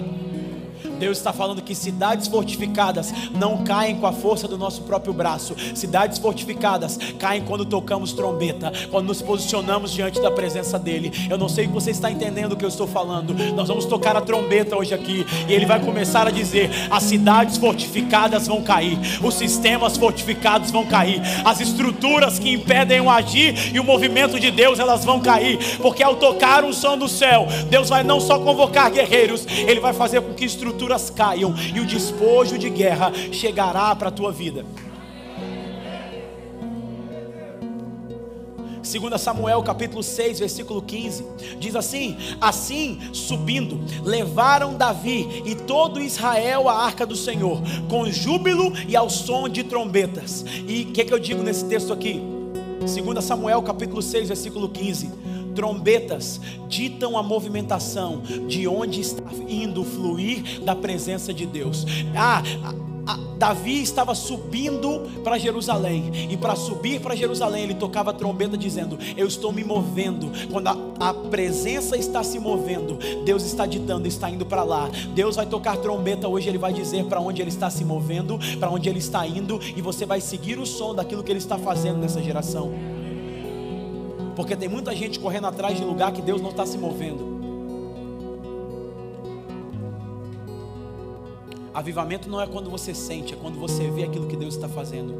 Deus 0.97 1.19
está 1.19 1.33
falando 1.33 1.63
que 1.63 1.75
cidades 1.75 2.27
fortificadas 2.27 3.13
não 3.33 3.65
caem 3.65 3.97
com 3.97 4.07
a 4.07 4.13
força 4.13 4.49
do 4.49 4.59
nosso 4.59 4.83
próprio 4.83 5.13
braço. 5.13 5.55
Cidades 5.75 6.19
fortificadas 6.19 6.99
caem 7.19 7.43
quando 7.43 7.65
tocamos 7.65 8.13
trombeta, 8.13 8.73
quando 8.91 9.07
nos 9.07 9.23
posicionamos 9.23 9.93
diante 9.93 10.21
da 10.21 10.31
presença 10.31 10.79
dEle. 10.79 11.13
Eu 11.31 11.39
não 11.39 11.49
sei 11.49 11.67
se 11.67 11.73
você 11.73 11.91
está 11.91 12.11
entendendo 12.11 12.53
o 12.53 12.57
que 12.57 12.65
eu 12.65 12.69
estou 12.69 12.87
falando. 12.87 13.35
Nós 13.55 13.69
vamos 13.69 13.85
tocar 13.85 14.17
a 14.17 14.21
trombeta 14.21 14.77
hoje 14.77 14.95
aqui 14.95 15.27
e 15.49 15.53
Ele 15.53 15.67
vai 15.67 15.81
começar 15.81 16.27
a 16.27 16.31
dizer: 16.31 16.71
as 16.91 17.03
cidades 17.03 17.57
fortificadas 17.57 18.47
vão 18.47 18.63
cair, 18.63 18.99
os 19.23 19.35
sistemas 19.35 19.97
fortificados 19.97 20.71
vão 20.71 20.87
cair, 20.87 21.21
as 21.45 21.61
estruturas 21.61 22.39
que 22.39 22.53
impedem 22.53 23.01
o 23.01 23.11
agir 23.11 23.75
e 23.75 23.81
o 23.81 23.85
movimento 23.85 24.39
de 24.41 24.51
Deus 24.51 24.79
elas 24.79 25.05
vão 25.05 25.21
cair, 25.21 25.79
porque 25.79 26.03
ao 26.03 26.17
tocar 26.17 26.65
o 26.65 26.73
som 26.73 26.97
do 26.97 27.09
céu, 27.09 27.47
Deus 27.69 27.89
vai 27.89 28.03
não 28.03 28.21
só 28.21 28.39
convocar 28.39 28.91
guerreiros, 28.91 29.47
Ele 29.47 29.81
vai 29.81 29.93
fazer 29.93 30.21
com 30.21 30.35
que 30.35 30.45
estruturas 30.45 30.86
estruturas 30.87 31.11
caiam 31.11 31.55
e 31.75 31.81
o 31.81 31.87
despojo 31.87 32.57
de 32.57 32.71
guerra 32.71 33.13
chegará 33.33 33.95
para 33.95 34.09
a 34.09 34.13
tua 34.13 34.31
vida. 34.31 34.65
2 38.83 39.21
Samuel 39.21 39.63
capítulo 39.65 40.01
6, 40.01 40.39
versículo 40.39 40.81
15, 40.81 41.27
diz 41.59 41.75
assim: 41.75 42.17
Assim, 42.41 43.01
subindo, 43.13 43.81
levaram 44.05 44.77
Davi 44.77 45.43
e 45.45 45.57
todo 45.57 46.01
Israel 46.01 46.69
à 46.69 46.85
arca 46.85 47.05
do 47.05 47.17
Senhor, 47.17 47.61
com 47.91 48.09
júbilo 48.09 48.73
e 48.89 48.95
ao 48.95 49.11
som 49.11 49.49
de 49.49 49.65
trombetas. 49.65 50.45
E 50.69 50.83
o 50.83 50.93
que, 50.93 51.05
que 51.05 51.13
eu 51.13 51.19
digo 51.19 51.43
nesse 51.43 51.65
texto 51.65 51.93
aqui? 51.93 52.23
2 52.79 53.25
Samuel 53.25 53.61
capítulo 53.63 54.01
6, 54.01 54.29
versículo 54.29 54.69
15 54.69 55.27
trombetas 55.57 56.41
ditam 56.69 57.17
a 57.17 57.23
movimentação 57.23 58.21
de 58.47 58.69
onde 58.69 59.01
está 59.01 59.25
indo 59.49 59.83
fluir 59.83 60.61
da 60.61 60.77
presença 60.77 61.33
de 61.33 61.47
Deus. 61.47 61.87
Ah, 62.15 62.43
Davi 63.39 63.83
estava 63.83 64.15
subindo 64.15 65.03
para 65.23 65.39
Jerusalém, 65.39 66.11
e 66.31 66.37
para 66.37 66.57
subir 66.57 67.01
para 67.01 67.15
Jerusalém, 67.15 67.65
ele 67.65 67.75
tocava 67.75 68.11
a 68.11 68.15
trombeta 68.15 68.57
dizendo: 68.57 68.99
Eu 69.17 69.27
estou 69.27 69.53
me 69.53 69.63
movendo. 69.63 70.33
Quando 70.51 70.69
a, 70.69 70.77
a 70.99 71.15
presença 71.15 71.97
está 71.97 72.23
se 72.23 72.39
movendo, 72.39 72.99
Deus 73.25 73.45
está 73.45 73.67
ditando, 73.67 74.09
está 74.09 74.31
indo 74.31 74.47
para 74.47 74.65
lá. 74.65 74.91
Deus 75.15 75.37
vai 75.37 75.47
tocar 75.47 75.77
trombeta 75.77 76.27
hoje, 76.27 76.49
ele 76.49 76.59
vai 76.59 76.73
dizer 76.73 77.05
para 77.05 77.21
onde 77.21 77.43
ele 77.43 77.51
está 77.51 77.69
se 77.69 77.85
movendo, 77.85 78.39
para 78.59 78.71
onde 78.71 78.89
ele 78.89 78.99
está 78.99 79.27
indo, 79.27 79.61
e 79.77 79.83
você 79.83 80.07
vai 80.07 80.21
seguir 80.21 80.59
o 80.59 80.67
som 80.67 80.95
daquilo 80.95 81.23
que 81.23 81.31
ele 81.31 81.39
está 81.39 81.59
fazendo 81.59 81.99
nessa 81.99 82.23
geração. 82.23 82.73
Porque 84.37 84.55
tem 84.55 84.69
muita 84.69 84.95
gente 84.95 85.19
correndo 85.19 85.47
atrás 85.47 85.79
de 85.79 85.83
lugar 85.83 86.13
que 86.13 86.21
Deus 86.21 86.43
não 86.43 86.51
está 86.51 86.67
se 86.67 86.77
movendo. 86.77 87.35
Avivamento 91.73 92.29
não 92.29 92.41
é 92.41 92.47
quando 92.47 92.71
você 92.71 92.95
sente, 92.95 93.33
é 93.33 93.37
quando 93.37 93.59
você 93.59 93.91
vê 93.91 94.05
aquilo 94.05 94.27
que 94.27 94.37
Deus 94.37 94.55
está 94.55 94.69
fazendo. 94.69 95.15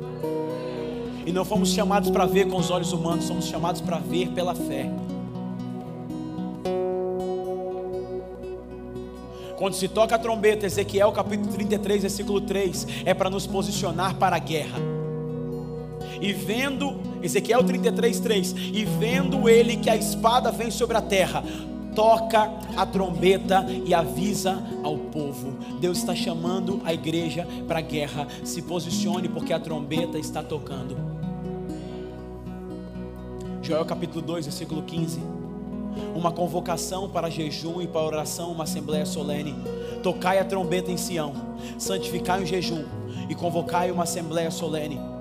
E 1.25 1.33
não 1.33 1.45
fomos 1.45 1.71
chamados 1.71 2.11
para 2.11 2.27
ver 2.27 2.47
com 2.49 2.59
os 2.59 2.71
olhos 2.71 2.93
humanos, 2.93 3.25
somos 3.25 3.47
chamados 3.47 3.81
para 3.81 3.99
ver 3.99 4.29
pela 4.29 4.55
fé. 4.55 4.91
Quando 9.57 9.75
se 9.75 9.89
toca 9.89 10.15
a 10.15 10.19
trombeta, 10.19 10.67
Ezequiel 10.67 11.11
capítulo 11.13 11.53
33, 11.53 12.03
versículo 12.03 12.41
3, 12.43 12.87
é 13.07 13.15
para 13.15 13.31
nos 13.31 13.47
posicionar 13.47 14.15
para 14.17 14.37
a 14.37 14.39
guerra. 14.39 14.79
E 16.21 16.33
vendo 16.33 17.01
Ezequiel 17.27 17.65
33, 17.65 18.21
3: 18.21 18.55
E 18.73 18.85
vendo 18.85 19.49
ele 19.49 19.77
que 19.77 19.91
a 19.91 19.97
espada 19.97 20.53
vem 20.53 20.71
sobre 20.71 20.97
a 20.97 21.03
terra, 21.03 21.43
toca 21.95 22.51
a 22.77 22.87
trombeta 22.87 23.67
e 23.85 23.93
avisa 23.93 24.63
ao 24.85 24.97
povo. 24.97 25.59
Deus 25.81 25.99
está 25.99 26.15
chamando 26.15 26.81
a 26.85 26.95
igreja 26.95 27.47
para 27.67 27.81
a 27.81 27.83
guerra. 27.83 28.29
Se 28.45 28.63
posicione, 28.63 29.29
porque 29.29 29.53
a 29.53 29.59
trombeta 29.59 30.19
está 30.19 30.43
tocando. 30.43 30.97
Joel 33.61 33.85
capítulo 33.85 34.23
2, 34.23 34.47
versículo 34.47 34.83
15. 34.83 35.21
Uma 36.15 36.31
convocação 36.31 37.09
para 37.09 37.29
jejum 37.29 37.83
e 37.83 37.89
para 37.89 38.03
oração, 38.03 38.53
uma 38.53 38.65
assembleia 38.65 39.05
solene. 39.05 39.57
Tocai 40.01 40.39
a 40.39 40.45
trombeta 40.45 40.93
em 40.93 40.97
Sião, 40.97 41.33
santificai 41.77 42.43
o 42.43 42.47
jejum 42.47 42.85
e 43.29 43.35
convocai 43.35 43.91
uma 43.91 44.05
assembleia 44.05 44.51
solene 44.51 45.16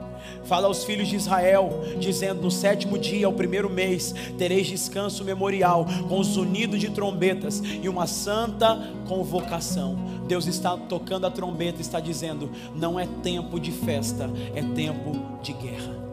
Fala 0.46 0.68
aos 0.68 0.84
filhos 0.84 1.08
de 1.08 1.16
Israel, 1.16 1.70
dizendo: 2.00 2.42
No 2.42 2.52
sétimo 2.52 2.98
dia, 2.98 3.26
ao 3.26 3.34
primeiro 3.34 3.70
mês, 3.70 4.14
tereis 4.38 4.68
descanso 4.68 5.24
memorial, 5.24 5.86
com 6.08 6.20
os 6.20 6.38
unidos 6.38 6.80
de 6.80 6.90
trombetas 6.90 7.62
e 7.82 7.90
uma 7.90 8.08
santa 8.08 8.94
convocação. 9.08 9.98
Deus 10.28 10.48
está 10.48 10.76
tocando 10.78 11.26
a 11.26 11.32
trombeta, 11.32 11.82
está 11.82 12.00
dizendo: 12.00 12.50
Não 12.76 13.00
é 13.00 13.08
tempo 13.24 13.60
de 13.60 13.72
festa, 13.72 14.30
é 14.54 14.62
tempo 14.62 15.40
de 15.42 15.54
guerra. 15.54 16.06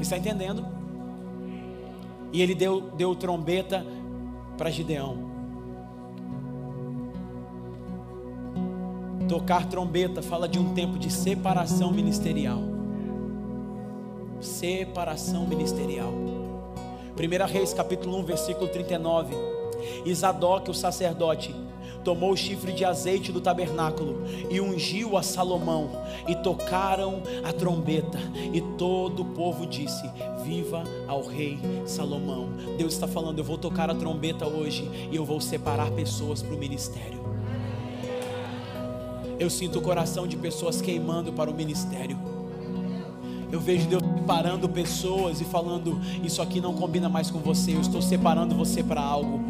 Está 0.00 0.16
entendendo? 0.16 0.66
E 2.32 2.40
ele 2.40 2.54
deu, 2.54 2.80
deu 2.96 3.14
trombeta 3.14 3.84
para 4.56 4.70
Gideão. 4.70 5.29
Tocar 9.30 9.64
trombeta 9.66 10.20
fala 10.20 10.48
de 10.48 10.58
um 10.58 10.74
tempo 10.74 10.98
de 10.98 11.08
separação 11.08 11.92
ministerial. 11.92 12.58
Separação 14.40 15.46
ministerial. 15.46 16.12
1 16.12 17.46
Reis 17.46 17.72
capítulo 17.72 18.18
1, 18.18 18.24
versículo 18.24 18.66
39. 18.66 19.32
Isadoc, 20.04 20.68
o 20.68 20.74
sacerdote, 20.74 21.54
tomou 22.02 22.32
o 22.32 22.36
chifre 22.36 22.72
de 22.72 22.84
azeite 22.84 23.30
do 23.30 23.40
tabernáculo 23.40 24.24
e 24.50 24.60
ungiu 24.60 25.16
a 25.16 25.22
Salomão, 25.22 25.92
e 26.26 26.34
tocaram 26.34 27.22
a 27.44 27.52
trombeta, 27.52 28.18
e 28.52 28.60
todo 28.76 29.22
o 29.22 29.26
povo 29.26 29.64
disse: 29.64 30.10
Viva 30.42 30.82
ao 31.06 31.22
rei 31.22 31.56
Salomão. 31.86 32.48
Deus 32.76 32.94
está 32.94 33.06
falando: 33.06 33.38
Eu 33.38 33.44
vou 33.44 33.56
tocar 33.56 33.90
a 33.90 33.94
trombeta 33.94 34.44
hoje 34.48 34.90
e 35.08 35.14
eu 35.14 35.24
vou 35.24 35.40
separar 35.40 35.92
pessoas 35.92 36.42
para 36.42 36.52
o 36.52 36.58
ministério. 36.58 37.20
Eu 39.40 39.48
sinto 39.48 39.78
o 39.78 39.82
coração 39.82 40.26
de 40.26 40.36
pessoas 40.36 40.82
queimando 40.82 41.32
para 41.32 41.50
o 41.50 41.54
ministério. 41.54 42.18
Eu 43.50 43.58
vejo 43.58 43.88
Deus 43.88 44.02
separando 44.02 44.68
pessoas 44.68 45.40
e 45.40 45.44
falando: 45.46 45.98
Isso 46.22 46.42
aqui 46.42 46.60
não 46.60 46.74
combina 46.74 47.08
mais 47.08 47.30
com 47.30 47.38
você. 47.38 47.74
Eu 47.74 47.80
estou 47.80 48.02
separando 48.02 48.54
você 48.54 48.82
para 48.82 49.00
algo. 49.00 49.40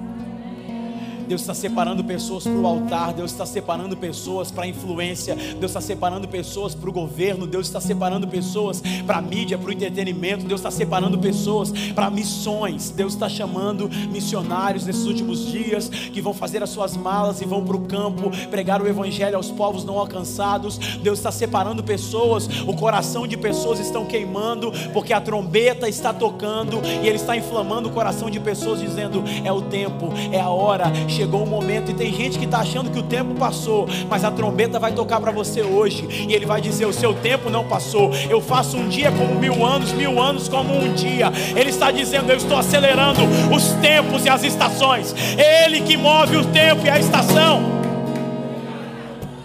Deus 1.30 1.42
está 1.42 1.54
separando 1.54 2.02
pessoas 2.02 2.42
para 2.42 2.58
o 2.58 2.66
altar, 2.66 3.12
Deus 3.12 3.30
está 3.30 3.46
separando 3.46 3.96
pessoas 3.96 4.50
para 4.50 4.64
a 4.64 4.66
influência, 4.66 5.36
Deus 5.36 5.70
está 5.70 5.80
separando 5.80 6.26
pessoas 6.26 6.74
para 6.74 6.90
o 6.90 6.92
governo, 6.92 7.46
Deus 7.46 7.68
está 7.68 7.80
separando 7.80 8.26
pessoas 8.26 8.82
para 9.06 9.18
a 9.18 9.22
mídia, 9.22 9.56
para 9.56 9.68
o 9.68 9.72
entretenimento, 9.72 10.44
Deus 10.44 10.60
está 10.60 10.72
separando 10.72 11.16
pessoas 11.20 11.70
para 11.94 12.10
missões, 12.10 12.90
Deus 12.90 13.12
está 13.12 13.28
chamando 13.28 13.88
missionários 14.10 14.84
nesses 14.84 15.06
últimos 15.06 15.46
dias 15.46 15.88
que 15.88 16.20
vão 16.20 16.34
fazer 16.34 16.64
as 16.64 16.70
suas 16.70 16.96
malas 16.96 17.40
e 17.40 17.44
vão 17.44 17.64
para 17.64 17.76
o 17.76 17.82
campo 17.82 18.32
pregar 18.50 18.82
o 18.82 18.88
evangelho 18.88 19.36
aos 19.36 19.52
povos 19.52 19.84
não 19.84 20.00
alcançados. 20.00 20.78
Deus 21.00 21.20
está 21.20 21.30
separando 21.30 21.84
pessoas, 21.84 22.48
o 22.66 22.74
coração 22.74 23.24
de 23.24 23.36
pessoas 23.36 23.78
estão 23.78 24.04
queimando 24.04 24.72
porque 24.92 25.12
a 25.12 25.20
trombeta 25.20 25.88
está 25.88 26.12
tocando 26.12 26.80
e 26.84 27.06
ele 27.06 27.18
está 27.18 27.36
inflamando 27.36 27.88
o 27.88 27.92
coração 27.92 28.28
de 28.28 28.40
pessoas 28.40 28.80
dizendo: 28.80 29.22
"É 29.44 29.52
o 29.52 29.62
tempo, 29.62 30.12
é 30.32 30.40
a 30.40 30.48
hora, 30.48 30.90
chegou 31.20 31.42
o 31.42 31.46
momento". 31.46 31.90
E 31.90 31.94
tem 31.94 32.12
gente 32.12 32.38
que 32.38 32.46
está 32.46 32.60
achando 32.60 32.90
que 32.90 32.98
o 32.98 33.02
tempo 33.02 33.34
passou, 33.34 33.86
mas 34.08 34.24
a 34.24 34.30
trombeta 34.30 34.78
vai 34.78 34.92
tocar 34.92 35.20
para 35.20 35.30
você 35.30 35.62
hoje 35.62 36.26
e 36.28 36.32
ele 36.32 36.46
vai 36.46 36.60
dizer: 36.60 36.86
"O 36.86 36.92
seu 36.92 37.12
tempo 37.12 37.50
não 37.50 37.64
passou. 37.64 38.10
Eu 38.28 38.40
faço 38.40 38.76
um 38.76 38.88
dia 38.88 39.12
como 39.12 39.34
mil 39.34 39.64
anos, 39.64 39.92
mil 39.92 40.20
anos 40.20 40.48
como 40.48 40.74
um 40.74 40.94
dia". 40.94 41.30
Ele 41.54 41.70
está 41.70 41.90
dizendo: 41.90 42.30
"Eu 42.30 42.36
estou 42.36 42.56
acelerando 42.56 43.20
os 43.54 43.72
tempos 43.74 44.24
e 44.24 44.28
as 44.28 44.42
estações. 44.42 45.14
Ele 45.36 45.82
que 45.82 45.96
move 45.96 46.36
o 46.36 46.44
tempo 46.46 46.86
e 46.86 46.90
a 46.90 46.98
estação". 46.98 47.80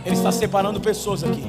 Ele 0.06 0.16
está 0.16 0.32
separando 0.32 0.80
pessoas 0.80 1.24
aqui. 1.24 1.44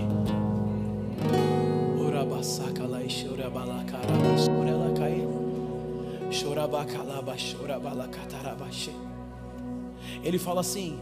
Ele 10.27 10.41
fala 10.41 10.61
assim: 10.61 10.99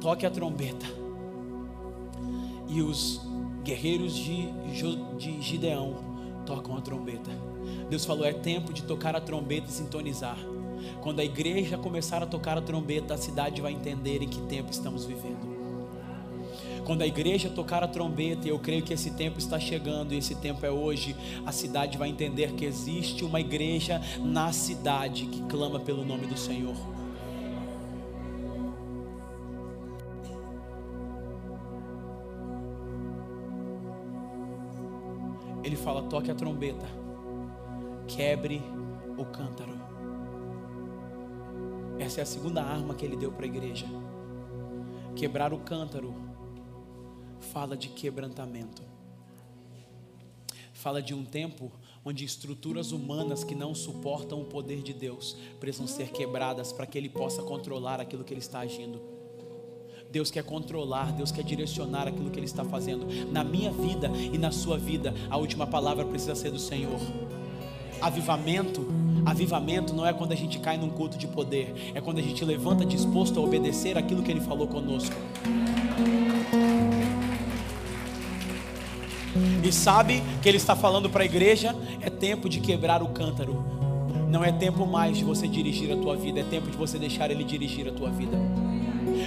toque 0.00 0.26
a 0.26 0.30
trombeta. 0.30 0.84
E 2.68 2.82
os 2.82 3.22
guerreiros 3.64 4.14
de, 4.14 4.52
de 5.16 5.40
Gideão 5.40 5.96
tocam 6.44 6.76
a 6.76 6.82
trombeta. 6.82 7.30
Deus 7.88 8.04
falou: 8.04 8.26
é 8.26 8.34
tempo 8.34 8.70
de 8.70 8.82
tocar 8.82 9.16
a 9.16 9.20
trombeta 9.20 9.68
e 9.68 9.72
sintonizar. 9.72 10.36
Quando 11.00 11.20
a 11.20 11.24
igreja 11.24 11.78
começar 11.78 12.22
a 12.22 12.26
tocar 12.26 12.58
a 12.58 12.60
trombeta, 12.60 13.14
a 13.14 13.16
cidade 13.16 13.62
vai 13.62 13.72
entender 13.72 14.22
em 14.22 14.28
que 14.28 14.42
tempo 14.42 14.70
estamos 14.70 15.06
vivendo. 15.06 15.48
Quando 16.84 17.00
a 17.00 17.06
igreja 17.06 17.48
tocar 17.48 17.82
a 17.82 17.88
trombeta, 17.88 18.46
e 18.46 18.50
eu 18.50 18.58
creio 18.58 18.82
que 18.82 18.92
esse 18.92 19.12
tempo 19.12 19.38
está 19.38 19.58
chegando, 19.58 20.12
e 20.12 20.18
esse 20.18 20.34
tempo 20.34 20.66
é 20.66 20.70
hoje, 20.70 21.16
a 21.46 21.52
cidade 21.52 21.96
vai 21.96 22.10
entender 22.10 22.52
que 22.52 22.64
existe 22.64 23.24
uma 23.24 23.40
igreja 23.40 24.02
na 24.18 24.52
cidade 24.52 25.26
que 25.26 25.42
clama 25.42 25.80
pelo 25.80 26.04
nome 26.04 26.26
do 26.26 26.36
Senhor. 26.36 26.99
Ele 35.62 35.76
fala: 35.76 36.02
toque 36.02 36.30
a 36.30 36.34
trombeta, 36.34 36.86
quebre 38.06 38.62
o 39.16 39.24
cântaro. 39.24 39.78
Essa 41.98 42.20
é 42.20 42.22
a 42.22 42.26
segunda 42.26 42.62
arma 42.62 42.94
que 42.94 43.04
ele 43.04 43.16
deu 43.16 43.30
para 43.30 43.44
a 43.44 43.48
igreja. 43.48 43.86
Quebrar 45.14 45.52
o 45.52 45.58
cântaro 45.58 46.14
fala 47.52 47.76
de 47.76 47.88
quebrantamento. 47.88 48.82
Fala 50.72 51.02
de 51.02 51.12
um 51.12 51.24
tempo 51.24 51.70
onde 52.02 52.24
estruturas 52.24 52.90
humanas 52.90 53.44
que 53.44 53.54
não 53.54 53.74
suportam 53.74 54.40
o 54.40 54.46
poder 54.46 54.82
de 54.82 54.94
Deus 54.94 55.36
precisam 55.58 55.86
ser 55.86 56.10
quebradas 56.10 56.72
para 56.72 56.86
que 56.86 56.96
Ele 56.96 57.10
possa 57.10 57.42
controlar 57.42 58.00
aquilo 58.00 58.24
que 58.24 58.32
Ele 58.32 58.40
está 58.40 58.60
agindo. 58.60 59.19
Deus 60.10 60.28
quer 60.28 60.42
controlar, 60.42 61.12
Deus 61.12 61.30
quer 61.30 61.44
direcionar 61.44 62.08
aquilo 62.08 62.30
que 62.30 62.38
Ele 62.38 62.46
está 62.46 62.64
fazendo. 62.64 63.06
Na 63.30 63.44
minha 63.44 63.70
vida 63.70 64.10
e 64.32 64.36
na 64.36 64.50
sua 64.50 64.76
vida, 64.76 65.14
a 65.30 65.36
última 65.36 65.68
palavra 65.68 66.04
precisa 66.04 66.34
ser 66.34 66.50
do 66.50 66.58
Senhor. 66.58 66.98
Avivamento, 68.00 68.88
avivamento 69.24 69.94
não 69.94 70.04
é 70.04 70.12
quando 70.12 70.32
a 70.32 70.34
gente 70.34 70.58
cai 70.58 70.76
num 70.76 70.90
culto 70.90 71.16
de 71.16 71.28
poder, 71.28 71.92
é 71.94 72.00
quando 72.00 72.18
a 72.18 72.22
gente 72.22 72.44
levanta 72.44 72.84
disposto 72.84 73.38
a 73.38 73.42
obedecer 73.42 73.96
aquilo 73.96 74.22
que 74.22 74.32
Ele 74.32 74.40
falou 74.40 74.66
conosco. 74.66 75.14
E 79.62 79.72
sabe 79.72 80.24
que 80.42 80.48
Ele 80.48 80.56
está 80.56 80.74
falando 80.74 81.08
para 81.08 81.22
a 81.22 81.26
igreja: 81.26 81.76
é 82.00 82.10
tempo 82.10 82.48
de 82.48 82.58
quebrar 82.58 83.00
o 83.00 83.10
cântaro. 83.10 83.64
Não 84.28 84.44
é 84.44 84.50
tempo 84.50 84.84
mais 84.86 85.18
de 85.18 85.24
você 85.24 85.46
dirigir 85.46 85.92
a 85.92 85.96
tua 85.96 86.16
vida, 86.16 86.40
é 86.40 86.44
tempo 86.44 86.68
de 86.68 86.76
você 86.76 86.98
deixar 86.98 87.30
Ele 87.30 87.44
dirigir 87.44 87.86
a 87.86 87.92
tua 87.92 88.10
vida. 88.10 88.36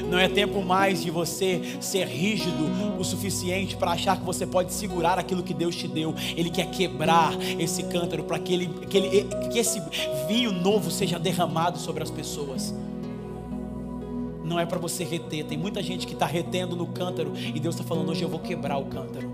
Não 0.09 0.17
é 0.17 0.27
tempo 0.27 0.61
mais 0.61 1.03
de 1.03 1.11
você 1.11 1.77
ser 1.79 2.07
rígido 2.07 2.69
o 2.99 3.03
suficiente 3.03 3.75
para 3.75 3.91
achar 3.91 4.17
que 4.17 4.25
você 4.25 4.45
pode 4.45 4.73
segurar 4.73 5.19
aquilo 5.19 5.43
que 5.43 5.53
Deus 5.53 5.75
te 5.75 5.87
deu. 5.87 6.13
Ele 6.35 6.49
quer 6.49 6.69
quebrar 6.69 7.33
esse 7.59 7.83
cântaro 7.83 8.23
para 8.23 8.39
que, 8.39 8.53
ele, 8.53 8.67
que, 8.89 8.97
ele, 8.97 9.27
que 9.51 9.59
esse 9.59 9.81
vinho 10.27 10.51
novo 10.51 10.91
seja 10.91 11.19
derramado 11.19 11.77
sobre 11.79 12.03
as 12.03 12.11
pessoas. 12.11 12.73
Não 14.43 14.59
é 14.59 14.65
para 14.65 14.77
você 14.77 15.03
reter. 15.03 15.45
Tem 15.45 15.57
muita 15.57 15.81
gente 15.81 16.05
que 16.05 16.13
está 16.13 16.25
retendo 16.25 16.75
no 16.75 16.87
cântaro 16.87 17.33
e 17.35 17.59
Deus 17.59 17.75
está 17.75 17.87
falando 17.87 18.09
hoje 18.09 18.23
eu 18.23 18.29
vou 18.29 18.39
quebrar 18.39 18.77
o 18.77 18.85
cântaro. 18.85 19.31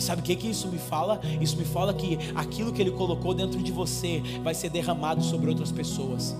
E 0.00 0.02
sabe 0.02 0.22
o 0.22 0.24
que, 0.24 0.34
que 0.34 0.48
isso 0.48 0.66
me 0.68 0.78
fala? 0.78 1.20
Isso 1.42 1.58
me 1.58 1.64
fala 1.64 1.92
que 1.92 2.18
aquilo 2.34 2.72
que 2.72 2.80
Ele 2.80 2.90
colocou 2.90 3.34
dentro 3.34 3.62
de 3.62 3.70
você 3.70 4.22
vai 4.42 4.54
ser 4.54 4.70
derramado 4.70 5.22
sobre 5.22 5.50
outras 5.50 5.70
pessoas. 5.70 6.34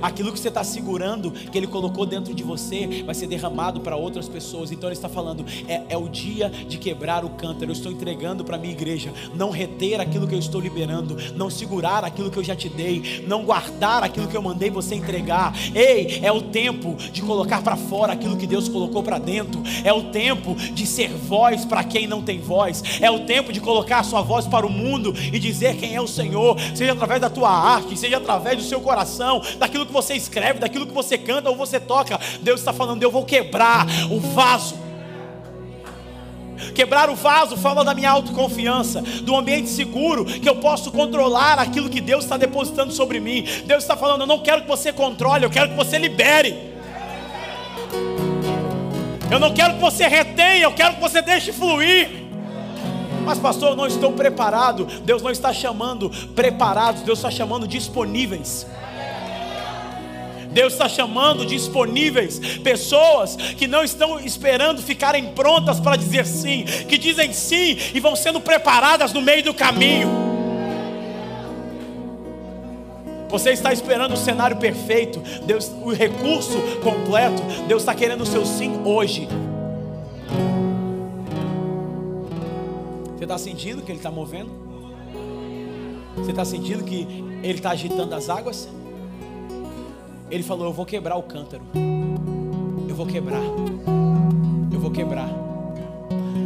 Aquilo 0.00 0.32
que 0.32 0.38
você 0.38 0.48
está 0.48 0.64
segurando, 0.64 1.30
que 1.30 1.56
Ele 1.56 1.66
colocou 1.66 2.06
dentro 2.06 2.34
de 2.34 2.42
você, 2.42 3.02
vai 3.04 3.14
ser 3.14 3.26
derramado 3.26 3.80
para 3.80 3.96
outras 3.96 4.28
pessoas. 4.28 4.70
Então 4.70 4.88
Ele 4.88 4.96
está 4.96 5.08
falando: 5.08 5.44
é, 5.66 5.82
é 5.88 5.96
o 5.96 6.08
dia 6.08 6.50
de 6.50 6.78
quebrar 6.78 7.24
o 7.24 7.30
cântaro. 7.30 7.70
Eu 7.70 7.72
estou 7.72 7.90
entregando 7.90 8.44
para 8.44 8.56
a 8.56 8.58
minha 8.58 8.72
igreja. 8.72 9.12
Não 9.34 9.50
reter 9.50 10.00
aquilo 10.00 10.26
que 10.26 10.34
eu 10.34 10.38
estou 10.38 10.60
liberando. 10.60 11.16
Não 11.34 11.50
segurar 11.50 12.04
aquilo 12.04 12.30
que 12.30 12.38
eu 12.38 12.44
já 12.44 12.54
te 12.54 12.68
dei. 12.68 13.24
Não 13.26 13.44
guardar 13.44 14.02
aquilo 14.02 14.28
que 14.28 14.36
eu 14.36 14.42
mandei 14.42 14.70
você 14.70 14.94
entregar. 14.94 15.54
Ei, 15.74 16.20
é 16.22 16.32
o 16.32 16.42
tempo 16.42 16.96
de 16.96 17.22
colocar 17.22 17.62
para 17.62 17.76
fora 17.76 18.12
aquilo 18.12 18.36
que 18.36 18.46
Deus 18.46 18.68
colocou 18.68 19.02
para 19.02 19.18
dentro. 19.18 19.62
É 19.84 19.92
o 19.92 20.04
tempo 20.04 20.54
de 20.54 20.86
ser 20.86 21.10
voz 21.10 21.64
para 21.64 21.84
quem 21.84 22.06
não 22.06 22.22
tem 22.22 22.40
voz. 22.40 22.82
É 23.00 23.10
o 23.10 23.20
tempo 23.20 23.52
de 23.52 23.60
colocar 23.60 24.00
a 24.00 24.02
sua 24.02 24.22
voz 24.22 24.46
para 24.46 24.66
o 24.66 24.70
mundo 24.70 25.14
e 25.32 25.38
dizer 25.38 25.76
quem 25.76 25.94
é 25.94 26.00
o 26.00 26.06
Senhor. 26.06 26.56
Seja 26.74 26.92
através 26.92 27.20
da 27.20 27.30
tua 27.30 27.50
arte, 27.50 27.96
seja 27.96 28.16
através 28.16 28.56
do 28.56 28.62
seu 28.62 28.80
coração, 28.80 29.40
daquilo 29.78 29.86
que 29.86 29.92
você 29.92 30.14
escreve, 30.14 30.58
daquilo 30.58 30.86
que 30.86 30.92
você 30.92 31.16
canta 31.16 31.48
ou 31.50 31.56
você 31.56 31.78
toca. 31.78 32.18
Deus 32.40 32.60
está 32.60 32.72
falando, 32.72 33.02
eu 33.02 33.10
vou 33.10 33.24
quebrar 33.24 33.86
o 34.10 34.18
vaso. 34.18 34.76
Quebrar 36.74 37.08
o 37.08 37.14
vaso 37.14 37.56
fala 37.56 37.84
da 37.84 37.94
minha 37.94 38.10
autoconfiança, 38.10 39.00
do 39.00 39.36
ambiente 39.36 39.68
seguro, 39.68 40.24
que 40.24 40.48
eu 40.48 40.56
posso 40.56 40.90
controlar 40.90 41.58
aquilo 41.58 41.88
que 41.88 42.00
Deus 42.00 42.24
está 42.24 42.36
depositando 42.36 42.92
sobre 42.92 43.20
mim. 43.20 43.44
Deus 43.64 43.84
está 43.84 43.96
falando, 43.96 44.22
eu 44.22 44.26
não 44.26 44.40
quero 44.40 44.62
que 44.62 44.68
você 44.68 44.92
controle, 44.92 45.44
eu 45.44 45.50
quero 45.50 45.70
que 45.70 45.76
você 45.76 45.98
libere. 45.98 46.76
Eu 49.30 49.38
não 49.38 49.52
quero 49.52 49.74
que 49.74 49.80
você 49.80 50.08
retenha, 50.08 50.64
eu 50.64 50.72
quero 50.72 50.94
que 50.94 51.00
você 51.00 51.22
deixe 51.22 51.52
fluir. 51.52 52.26
Mas, 53.24 53.38
pastor, 53.38 53.70
eu 53.70 53.76
não 53.76 53.86
estou 53.86 54.12
preparado. 54.12 54.86
Deus 55.04 55.22
não 55.22 55.30
está 55.30 55.52
chamando 55.52 56.10
preparados, 56.34 57.02
Deus 57.02 57.18
está 57.18 57.30
chamando 57.30 57.68
disponíveis. 57.68 58.66
Deus 60.52 60.72
está 60.72 60.88
chamando 60.88 61.44
disponíveis 61.44 62.38
pessoas 62.58 63.36
que 63.36 63.66
não 63.66 63.84
estão 63.84 64.18
esperando 64.20 64.82
ficarem 64.82 65.32
prontas 65.32 65.78
para 65.78 65.96
dizer 65.96 66.26
sim, 66.26 66.64
que 66.88 66.96
dizem 66.98 67.32
sim 67.32 67.76
e 67.94 68.00
vão 68.00 68.16
sendo 68.16 68.40
preparadas 68.40 69.12
no 69.12 69.20
meio 69.20 69.42
do 69.42 69.54
caminho. 69.54 70.28
Você 73.28 73.50
está 73.50 73.72
esperando 73.72 74.14
o 74.14 74.16
cenário 74.16 74.56
perfeito, 74.56 75.20
Deus, 75.44 75.70
o 75.82 75.92
recurso 75.92 76.58
completo. 76.82 77.42
Deus 77.66 77.82
está 77.82 77.94
querendo 77.94 78.22
o 78.22 78.26
seu 78.26 78.44
sim 78.46 78.80
hoje. 78.84 79.28
Você 83.16 83.24
está 83.24 83.36
sentindo 83.36 83.82
que 83.82 83.92
Ele 83.92 83.98
está 83.98 84.10
movendo? 84.10 84.50
Você 86.16 86.30
está 86.30 86.44
sentindo 86.44 86.82
que 86.84 87.06
Ele 87.42 87.58
está 87.58 87.70
agitando 87.70 88.14
as 88.14 88.30
águas? 88.30 88.66
Ele 90.30 90.42
falou: 90.42 90.66
Eu 90.66 90.72
vou 90.72 90.84
quebrar 90.84 91.16
o 91.16 91.22
cântaro. 91.22 91.62
Eu 92.88 92.94
vou 92.94 93.06
quebrar. 93.06 93.42
Eu 94.72 94.80
vou 94.80 94.90
quebrar. 94.90 95.28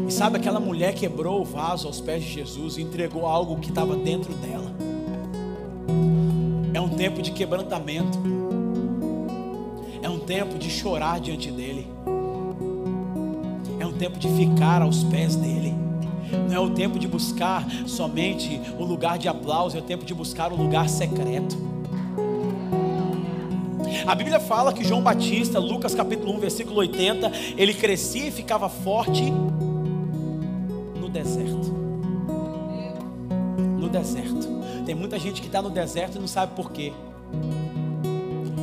E 0.07 0.13
sabe, 0.13 0.37
aquela 0.37 0.61
mulher 0.61 0.95
quebrou 0.95 1.41
o 1.41 1.45
vaso 1.45 1.87
aos 1.87 2.01
pés 2.01 2.23
de 2.23 2.31
Jesus 2.31 2.77
e 2.77 2.83
entregou 2.83 3.27
algo 3.27 3.57
que 3.57 3.71
estava 3.71 3.97
dentro 3.97 4.33
dela. 4.35 4.71
É 6.75 6.81
um 6.81 6.89
tempo 6.91 7.21
de 7.23 7.33
quebrantamento. 7.33 8.19
É 10.03 10.09
um 10.09 10.19
tempo 10.19 10.59
de 10.59 10.71
chorar 10.71 11.21
diante 11.21 11.51
dele. 11.51 11.87
É 13.79 13.87
um 13.87 13.93
tempo 13.93 14.19
de 14.19 14.29
ficar 14.29 14.83
aos 14.83 15.03
pés 15.05 15.37
dele. 15.37 15.75
Não 16.49 16.55
é 16.55 16.61
o 16.61 16.71
tempo 16.71 16.99
de 16.99 17.07
buscar 17.07 17.67
somente 17.87 18.61
o 18.79 18.85
lugar 18.85 19.19
de 19.19 19.29
aplauso, 19.29 19.77
é 19.77 19.81
o 19.81 19.83
tempo 19.83 20.05
de 20.05 20.15
buscar 20.15 20.53
o 20.53 20.57
lugar 20.57 20.89
secreto. 20.89 21.72
A 24.07 24.15
Bíblia 24.15 24.41
fala 24.41 24.73
que 24.73 24.85
João 24.85 25.03
Batista, 25.03 25.59
Lucas 25.59 25.95
capítulo 25.95 26.35
1, 26.35 26.41
versículo 26.41 26.79
80, 26.79 27.31
ele 27.57 27.73
crescia 27.73 28.27
e 28.29 28.31
ficava 28.31 28.69
forte 28.69 29.31
no 30.99 31.09
deserto. 31.09 31.73
No 33.79 33.89
deserto. 33.89 34.49
Tem 34.85 34.95
muita 34.95 35.19
gente 35.19 35.41
que 35.41 35.47
está 35.47 35.63
no 35.63 35.71
deserto 35.71 36.17
e 36.17 36.21
não 36.21 36.27
sabe 36.27 36.55
por 36.57 36.73
quê. 36.73 36.93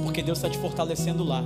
Porque 0.04 0.22
Deus 0.22 0.38
está 0.38 0.50
te 0.50 0.58
fortalecendo 0.58 1.24
lá. 1.24 1.44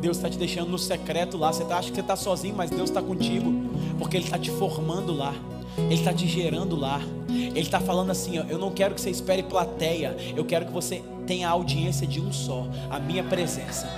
Deus 0.00 0.16
está 0.16 0.28
te 0.28 0.36
deixando 0.36 0.68
no 0.68 0.78
secreto 0.78 1.38
lá. 1.38 1.52
Você 1.52 1.64
tá, 1.64 1.78
acha 1.78 1.88
que 1.90 1.94
você 1.94 2.00
está 2.00 2.16
sozinho, 2.16 2.56
mas 2.56 2.70
Deus 2.70 2.90
está 2.90 3.00
contigo. 3.00 3.52
Porque 3.98 4.16
Ele 4.16 4.24
está 4.24 4.38
te 4.38 4.50
formando 4.50 5.14
lá. 5.14 5.32
Ele 5.78 5.94
está 5.94 6.12
te 6.12 6.26
gerando 6.26 6.74
lá. 6.74 7.00
Ele 7.28 7.60
está 7.60 7.78
falando 7.78 8.10
assim: 8.10 8.38
ó, 8.40 8.42
eu 8.48 8.58
não 8.58 8.72
quero 8.72 8.94
que 8.96 9.00
você 9.00 9.10
espere 9.10 9.44
plateia. 9.44 10.16
Eu 10.36 10.44
quero 10.44 10.66
que 10.66 10.72
você 10.72 11.02
tenha 11.26 11.48
a 11.48 11.52
audiência 11.52 12.06
de 12.06 12.20
um 12.20 12.32
só, 12.32 12.66
a 12.90 12.98
minha 12.98 13.22
presença. 13.24 13.88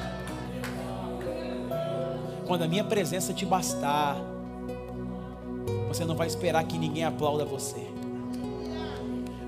Quando 2.47 2.63
a 2.63 2.69
minha 2.69 2.85
presença 2.85 3.33
te 3.33 3.47
bastar, 3.47 4.17
você 5.89 6.05
não 6.05 6.15
vai 6.15 6.27
esperar 6.27 6.65
que 6.65 6.77
ninguém 6.77 7.05
aplauda 7.05 7.45
você. 7.45 7.87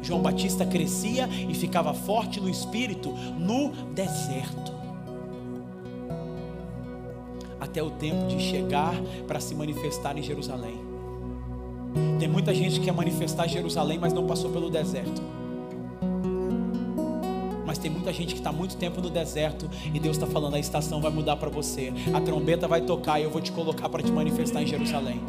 João 0.02 0.22
Batista 0.22 0.64
crescia 0.64 1.28
e 1.28 1.54
ficava 1.54 1.92
forte 1.92 2.40
no 2.40 2.48
espírito 2.48 3.10
no 3.38 3.70
deserto. 3.92 4.72
Até 7.60 7.82
o 7.82 7.90
tempo 7.90 8.28
de 8.28 8.40
chegar 8.40 8.94
para 9.26 9.40
se 9.40 9.54
manifestar 9.54 10.16
em 10.16 10.22
Jerusalém. 10.22 10.78
Tem 12.18 12.28
muita 12.28 12.54
gente 12.54 12.78
que 12.78 12.86
quer 12.86 12.92
manifestar 12.92 13.48
Jerusalém, 13.48 13.98
mas 13.98 14.12
não 14.12 14.26
passou 14.26 14.50
pelo 14.50 14.70
deserto. 14.70 15.20
Mas 17.76 17.82
tem 17.82 17.90
muita 17.90 18.10
gente 18.10 18.32
que 18.32 18.40
está 18.40 18.50
muito 18.50 18.74
tempo 18.78 19.02
no 19.02 19.10
deserto 19.10 19.68
e 19.92 20.00
Deus 20.00 20.16
está 20.16 20.26
falando: 20.26 20.54
a 20.54 20.58
estação 20.58 20.98
vai 20.98 21.10
mudar 21.10 21.36
para 21.36 21.50
você, 21.50 21.92
a 22.14 22.20
trombeta 22.22 22.66
vai 22.66 22.80
tocar 22.80 23.20
e 23.20 23.24
eu 23.24 23.30
vou 23.30 23.42
te 23.42 23.52
colocar 23.52 23.86
para 23.90 24.02
te 24.02 24.10
manifestar 24.10 24.62
em 24.62 24.66
Jerusalém. 24.66 25.20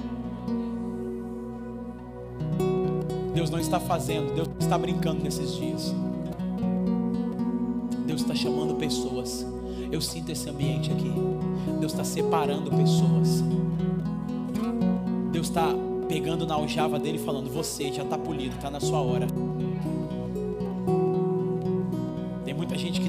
Deus 3.33 3.49
não 3.49 3.59
está 3.59 3.81
fazendo, 3.81 4.33
Deus 4.33 4.47
está 4.61 4.77
brincando 4.77 5.21
nesses 5.21 5.55
dias. 5.57 5.93
Deus 8.05 8.21
está 8.21 8.33
chamando 8.33 8.75
pessoas. 8.75 9.45
Eu 9.91 9.99
sinto 9.99 10.31
esse 10.31 10.49
ambiente 10.49 10.89
aqui. 10.89 11.11
Deus 11.81 11.91
está 11.91 12.05
separando 12.05 12.71
pessoas. 12.71 13.43
Deus 15.33 15.47
está 15.47 15.67
pegando 16.07 16.47
na 16.47 16.55
aljava 16.55 16.97
dele 16.97 17.17
e 17.17 17.21
falando: 17.21 17.49
Você 17.49 17.91
já 17.91 18.03
está 18.03 18.17
polido, 18.17 18.55
está 18.55 18.71
na 18.71 18.79
sua 18.79 19.01
hora. 19.01 19.27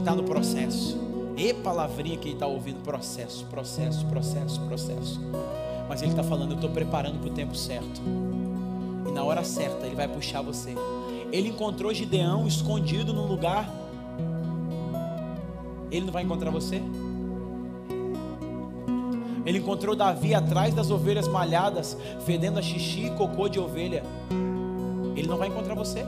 Está 0.08 0.14
no 0.14 0.24
processo. 0.24 0.96
E 1.36 1.52
palavrinha 1.52 2.16
que 2.16 2.28
ele 2.28 2.34
está 2.34 2.46
ouvindo: 2.46 2.82
processo, 2.82 3.44
processo, 3.46 4.06
processo, 4.06 4.60
processo. 4.62 5.20
Mas 5.88 6.00
ele 6.00 6.12
está 6.12 6.22
falando: 6.22 6.52
Eu 6.52 6.54
estou 6.56 6.70
preparando 6.70 7.18
para 7.20 7.28
o 7.28 7.32
tempo 7.32 7.54
certo. 7.54 8.00
E 9.06 9.12
na 9.12 9.22
hora 9.22 9.44
certa 9.44 9.86
ele 9.86 9.94
vai 9.94 10.08
puxar 10.08 10.40
você. 10.40 10.74
Ele 11.30 11.50
encontrou 11.50 11.92
Gideão 11.92 12.46
escondido 12.46 13.12
num 13.12 13.26
lugar. 13.26 13.70
Ele 15.90 16.06
não 16.06 16.12
vai 16.12 16.22
encontrar 16.22 16.50
você? 16.50 16.82
Ele 19.44 19.58
encontrou 19.58 19.96
Davi 19.96 20.34
atrás 20.34 20.74
das 20.74 20.90
ovelhas 20.90 21.26
malhadas, 21.26 21.96
fedendo 22.26 22.58
a 22.58 22.62
xixi 22.62 23.06
e 23.06 23.10
cocô 23.10 23.48
de 23.48 23.58
ovelha. 23.58 24.02
Ele 25.16 25.26
não 25.26 25.38
vai 25.38 25.48
encontrar 25.48 25.74
você? 25.74 26.04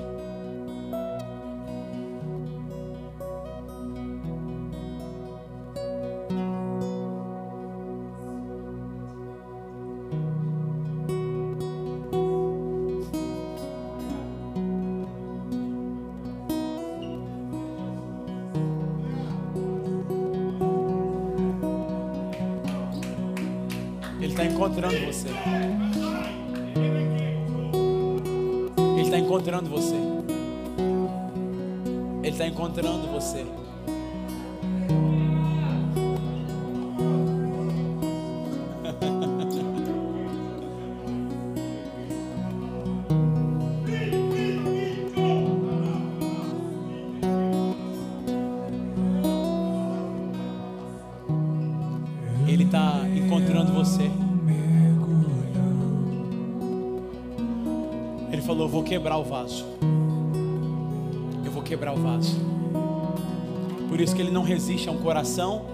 Coração 65.03 65.65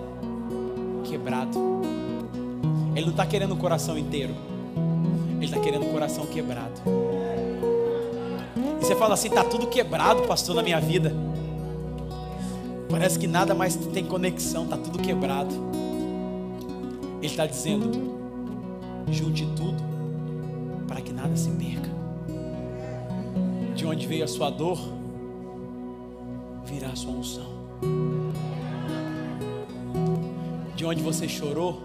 quebrado. 1.05 1.59
Ele 2.95 3.05
não 3.05 3.11
está 3.11 3.27
querendo 3.27 3.53
o 3.53 3.57
coração 3.57 3.99
inteiro. 3.99 4.35
Ele 5.37 5.45
está 5.45 5.61
querendo 5.61 5.85
o 5.87 5.91
coração 5.91 6.27
quebrado. 6.27 6.81
E 8.81 8.85
você 8.85 8.97
fala 8.97 9.15
assim: 9.15 9.29
Está 9.29 9.45
tudo 9.45 9.67
quebrado, 9.67 10.23
pastor, 10.23 10.55
na 10.57 10.63
minha 10.63 10.81
vida. 10.81 11.13
Parece 12.89 13.19
que 13.19 13.27
nada 13.27 13.55
mais 13.55 13.77
tem 13.77 14.05
conexão, 14.05 14.65
está 14.65 14.77
tudo 14.77 14.99
quebrado. 14.99 15.55
Ele 17.19 17.27
está 17.27 17.47
dizendo: 17.47 17.91
junte 19.11 19.47
tudo 19.57 19.83
para 20.87 21.01
que 21.01 21.13
nada 21.13 21.37
se 21.37 21.51
perca. 21.51 21.91
De 23.75 23.85
onde 23.85 24.07
veio 24.07 24.25
a 24.25 24.29
sua 24.29 24.49
dor, 24.49 24.79
onde 30.97 31.03
você 31.03 31.29
chorou, 31.29 31.83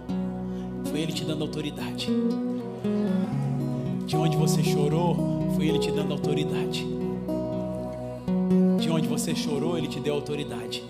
foi 0.85 1.01
Ele 1.01 1.11
te 1.11 1.25
dando 1.25 1.43
autoridade. 1.43 2.07
De 4.07 4.15
onde 4.15 4.37
você 4.37 4.63
chorou, 4.63 5.51
foi 5.53 5.67
Ele 5.67 5.79
te 5.79 5.91
dando 5.91 6.13
autoridade. 6.13 6.87
De 8.79 8.89
onde 8.89 9.09
você 9.09 9.35
chorou, 9.35 9.77
Ele 9.77 9.89
te 9.89 9.99
deu 9.99 10.15
autoridade. 10.15 10.81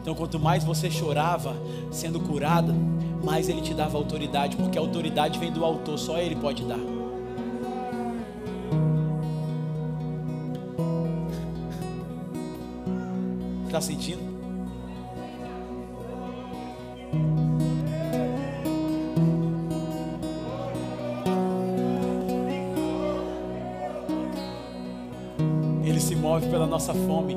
Então, 0.00 0.14
quanto 0.14 0.40
mais 0.40 0.64
você 0.64 0.90
chorava 0.90 1.54
sendo 1.90 2.18
curada, 2.18 2.74
mais 3.22 3.50
Ele 3.50 3.60
te 3.60 3.74
dava 3.74 3.98
autoridade, 3.98 4.56
porque 4.56 4.78
a 4.78 4.80
autoridade 4.80 5.38
vem 5.38 5.52
do 5.52 5.62
Autor, 5.66 5.98
só 5.98 6.18
Ele 6.18 6.34
pode 6.34 6.64
dar. 6.64 6.80
Está 13.66 13.82
sentindo? 13.82 14.27
Nossa 26.78 26.94
fome. 26.94 27.36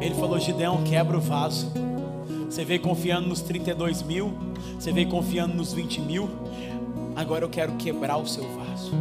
Ele 0.00 0.14
falou: 0.14 0.40
Gideão, 0.40 0.82
quebra 0.82 1.18
o 1.18 1.20
vaso. 1.20 1.70
Você 2.46 2.64
veio 2.64 2.80
confiando 2.80 3.28
nos 3.28 3.42
32 3.42 4.02
mil, 4.02 4.32
você 4.78 4.92
veio 4.92 5.08
confiando 5.08 5.54
nos 5.54 5.74
20 5.74 6.00
mil. 6.00 6.30
Agora 7.14 7.44
eu 7.44 7.50
quero 7.50 7.72
quebrar 7.74 8.16
o 8.16 8.26
seu 8.26 8.44
vaso. 8.56 8.92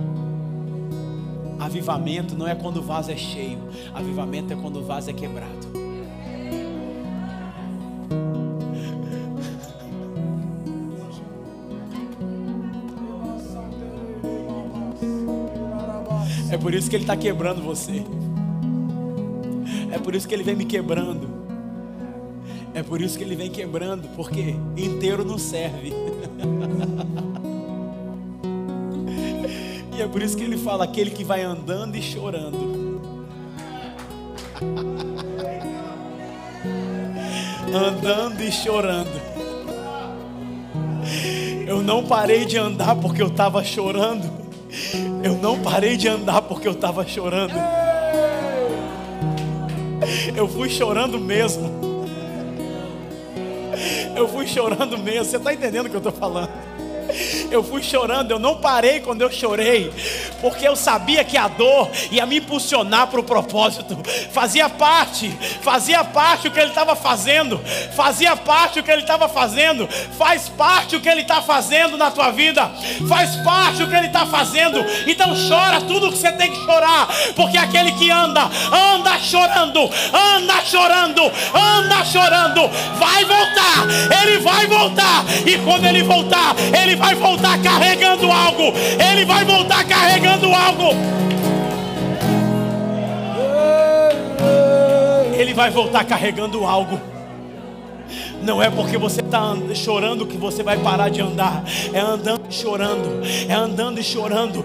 Avivamento 1.57 2.35
não 2.35 2.45
é 2.45 2.53
quando 2.53 2.77
o 2.77 2.81
vaso 2.81 3.11
é 3.11 3.15
cheio, 3.15 3.59
avivamento 3.93 4.51
é 4.51 4.57
quando 4.57 4.79
o 4.79 4.83
vaso 4.83 5.09
é 5.09 5.13
quebrado. 5.13 5.80
Por 16.61 16.73
isso 16.73 16.89
que 16.89 16.95
ele 16.95 17.03
está 17.03 17.17
quebrando 17.17 17.61
você. 17.61 18.03
É 19.91 19.97
por 19.97 20.15
isso 20.15 20.27
que 20.27 20.33
ele 20.33 20.43
vem 20.43 20.55
me 20.55 20.65
quebrando. 20.65 21.29
É 22.73 22.81
por 22.81 23.01
isso 23.01 23.17
que 23.17 23.23
ele 23.23 23.35
vem 23.35 23.49
quebrando, 23.49 24.07
porque 24.15 24.55
inteiro 24.77 25.25
não 25.25 25.37
serve. 25.37 25.93
E 29.93 30.01
é 30.01 30.07
por 30.07 30.23
isso 30.23 30.37
que 30.37 30.43
ele 30.43 30.57
fala: 30.57 30.85
aquele 30.85 31.11
que 31.11 31.23
vai 31.23 31.43
andando 31.43 31.95
e 31.95 32.01
chorando. 32.01 33.01
andando 37.71 38.41
e 38.41 38.51
chorando. 38.51 39.21
Eu 41.67 41.83
não 41.83 42.03
parei 42.03 42.45
de 42.45 42.57
andar 42.57 42.95
porque 42.95 43.21
eu 43.21 43.27
estava 43.27 43.63
chorando. 43.63 44.40
Parei 45.63 45.95
de 45.95 46.07
andar 46.07 46.41
porque 46.41 46.67
eu 46.67 46.73
estava 46.73 47.05
chorando. 47.05 47.53
Eu 50.35 50.47
fui 50.47 50.69
chorando 50.69 51.19
mesmo. 51.19 51.69
Eu 54.15 54.27
fui 54.27 54.47
chorando 54.47 54.97
mesmo. 54.97 55.25
Você 55.25 55.37
está 55.37 55.53
entendendo 55.53 55.85
o 55.85 55.89
que 55.89 55.95
eu 55.95 55.99
estou 55.99 56.13
falando? 56.13 56.49
Eu 57.51 57.63
fui 57.63 57.83
chorando, 57.83 58.31
eu 58.31 58.39
não 58.39 58.55
parei 58.55 59.01
quando 59.01 59.21
eu 59.21 59.31
chorei, 59.31 59.91
porque 60.39 60.65
eu 60.65 60.75
sabia 60.75 61.23
que 61.23 61.37
a 61.37 61.49
dor 61.49 61.89
ia 62.09 62.25
me 62.25 62.37
impulsionar 62.37 63.07
para 63.07 63.19
o 63.19 63.23
propósito. 63.23 63.97
Fazia 64.31 64.69
parte, 64.69 65.29
fazia 65.61 66.03
parte 66.03 66.47
o 66.47 66.51
que 66.51 66.59
ele 66.59 66.69
estava 66.69 66.95
fazendo, 66.95 67.59
fazia 67.93 68.35
parte 68.37 68.79
o 68.79 68.83
que 68.83 68.91
ele 68.91 69.01
estava 69.01 69.27
fazendo, 69.27 69.87
faz 70.17 70.47
parte 70.47 70.95
o 70.95 71.01
que 71.01 71.09
ele 71.09 71.21
está 71.21 71.41
fazendo 71.41 71.97
na 71.97 72.09
tua 72.09 72.31
vida, 72.31 72.71
faz 73.07 73.35
parte 73.37 73.83
o 73.83 73.89
que 73.89 73.95
ele 73.95 74.07
está 74.07 74.25
fazendo. 74.25 74.79
Então 75.05 75.33
chora 75.49 75.81
tudo 75.81 76.07
o 76.07 76.11
que 76.11 76.17
você 76.17 76.31
tem 76.31 76.51
que 76.51 76.65
chorar, 76.65 77.07
porque 77.35 77.57
aquele 77.57 77.91
que 77.93 78.09
anda, 78.09 78.49
anda 78.71 79.19
chorando, 79.19 79.89
anda 80.13 80.63
chorando, 80.63 81.31
anda 81.53 82.05
chorando, 82.05 82.67
vai 82.97 83.25
voltar, 83.25 84.21
ele 84.23 84.39
vai 84.39 84.67
voltar, 84.67 85.25
e 85.45 85.57
quando 85.59 85.85
ele 85.85 86.03
voltar, 86.03 86.55
ele 86.81 86.90
vai 86.95 87.15
voltar 87.15 87.61
carregando 87.61 88.31
algo. 88.31 88.73
Ele 89.11 89.25
vai 89.25 89.45
voltar 89.45 89.83
carregando 89.85 90.53
algo. 90.53 90.89
Ele 95.37 95.53
vai 95.53 95.71
voltar 95.71 96.03
carregando 96.05 96.65
algo. 96.65 96.99
Não 98.43 98.61
é 98.61 98.69
porque 98.69 98.97
você 98.97 99.21
está 99.21 99.55
chorando 99.75 100.25
que 100.25 100.37
você 100.37 100.63
vai 100.63 100.77
parar 100.77 101.09
de 101.09 101.21
andar. 101.21 101.63
É 101.93 101.99
andando 101.99 102.43
e 102.49 102.53
chorando. 102.53 103.21
É 103.47 103.53
andando 103.53 103.99
e 103.99 104.03
chorando. 104.03 104.63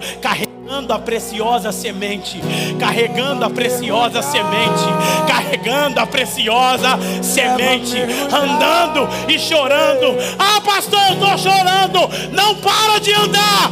Carregando 0.67 0.93
a 0.93 0.99
preciosa 0.99 1.71
semente. 1.71 2.41
Carregando 2.77 3.45
a 3.45 3.49
preciosa 3.49 4.21
semente. 4.21 4.83
Carregando 5.25 5.99
a 6.01 6.05
preciosa 6.05 6.99
semente. 7.23 7.95
Andando 8.25 9.07
e 9.29 9.39
chorando. 9.39 10.13
Ah, 10.37 10.59
pastor, 10.59 10.99
eu 11.07 11.13
estou 11.13 11.37
chorando. 11.37 11.99
Não 12.33 12.55
para 12.55 12.99
de 12.99 13.13
andar. 13.13 13.71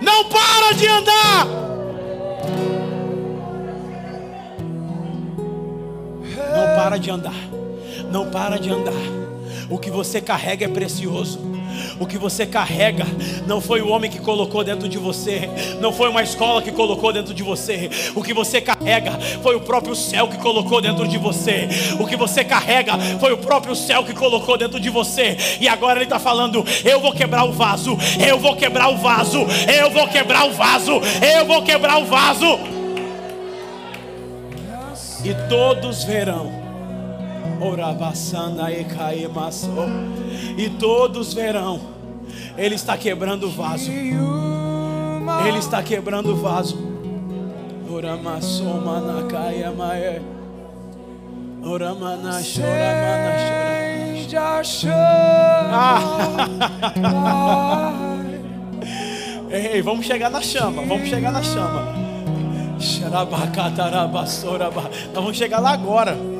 Não 0.00 0.24
para 0.26 0.72
de 0.72 0.86
andar. 0.86 1.46
Não 6.54 6.76
para 6.76 6.96
de 6.96 7.10
andar. 7.10 7.48
Não 8.08 8.30
para 8.30 8.56
de 8.56 8.70
andar. 8.70 8.92
O 9.68 9.78
que 9.78 9.90
você 9.90 10.20
carrega 10.20 10.64
é 10.64 10.68
precioso. 10.68 11.53
O 11.98 12.06
que 12.06 12.18
você 12.18 12.46
carrega 12.46 13.06
não 13.46 13.60
foi 13.60 13.80
o 13.80 13.88
homem 13.88 14.10
que 14.10 14.18
colocou 14.18 14.64
dentro 14.64 14.88
de 14.88 14.98
você, 14.98 15.48
não 15.80 15.92
foi 15.92 16.08
uma 16.08 16.22
escola 16.22 16.62
que 16.62 16.72
colocou 16.72 17.12
dentro 17.12 17.34
de 17.34 17.42
você. 17.42 17.90
O 18.14 18.22
que 18.22 18.32
você 18.32 18.60
carrega 18.60 19.18
foi 19.42 19.54
o 19.54 19.60
próprio 19.60 19.94
céu 19.94 20.28
que 20.28 20.38
colocou 20.38 20.80
dentro 20.80 21.06
de 21.06 21.18
você. 21.18 21.68
O 21.98 22.06
que 22.06 22.16
você 22.16 22.44
carrega 22.44 22.98
foi 23.20 23.32
o 23.32 23.38
próprio 23.38 23.74
céu 23.74 24.04
que 24.04 24.12
colocou 24.12 24.56
dentro 24.56 24.80
de 24.80 24.90
você. 24.90 25.36
E 25.60 25.68
agora 25.68 25.98
ele 25.98 26.04
está 26.04 26.18
falando: 26.18 26.64
Eu 26.84 27.00
vou 27.00 27.12
quebrar 27.12 27.44
o 27.44 27.52
vaso, 27.52 27.96
eu 28.26 28.38
vou 28.38 28.56
quebrar 28.56 28.88
o 28.88 28.96
vaso, 28.96 29.46
eu 29.72 29.90
vou 29.90 30.08
quebrar 30.08 30.46
o 30.46 30.52
vaso, 30.52 31.00
eu 31.36 31.44
vou 31.44 31.62
quebrar 31.62 31.98
o 31.98 32.04
vaso. 32.04 32.58
E 35.24 35.32
todos 35.48 36.04
verão. 36.04 36.63
E 40.56 40.70
todos 40.70 41.34
verão. 41.34 41.80
Ele 42.56 42.74
está 42.74 42.96
quebrando 42.96 43.46
o 43.46 43.50
vaso. 43.50 43.90
Ele 45.46 45.58
está 45.58 45.82
quebrando 45.82 46.32
o 46.32 46.36
vaso. 46.36 46.78
Choramana 51.62 52.42
Ei, 59.54 59.80
vamos 59.80 60.04
chegar 60.04 60.30
na 60.30 60.42
chama, 60.42 60.84
vamos 60.84 61.08
chegar 61.08 61.32
na 61.32 61.42
chama. 61.42 61.94
Nós 65.14 65.24
vamos 65.24 65.36
chegar 65.36 65.60
lá 65.60 65.72
agora. 65.72 66.33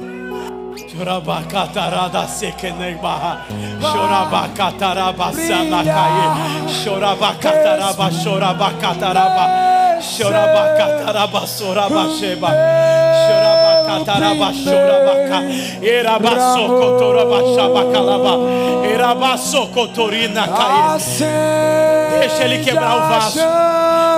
Chorabacatarada 0.94 2.22
sekenegbaha. 2.28 3.42
Chorabacataraba 3.82 5.32
sanacaie. 5.34 6.26
Chorabacataraba 6.70 8.06
chorabacataraba. 8.22 9.44
Chorabacataraba 9.98 11.42
sorabacheba. 11.46 12.50
Chorabacataraba 13.26 13.73
Deixa 22.20 22.44
ele 22.44 22.58
quebrar 22.64 22.96
o 22.96 23.00
vaso. 23.08 23.40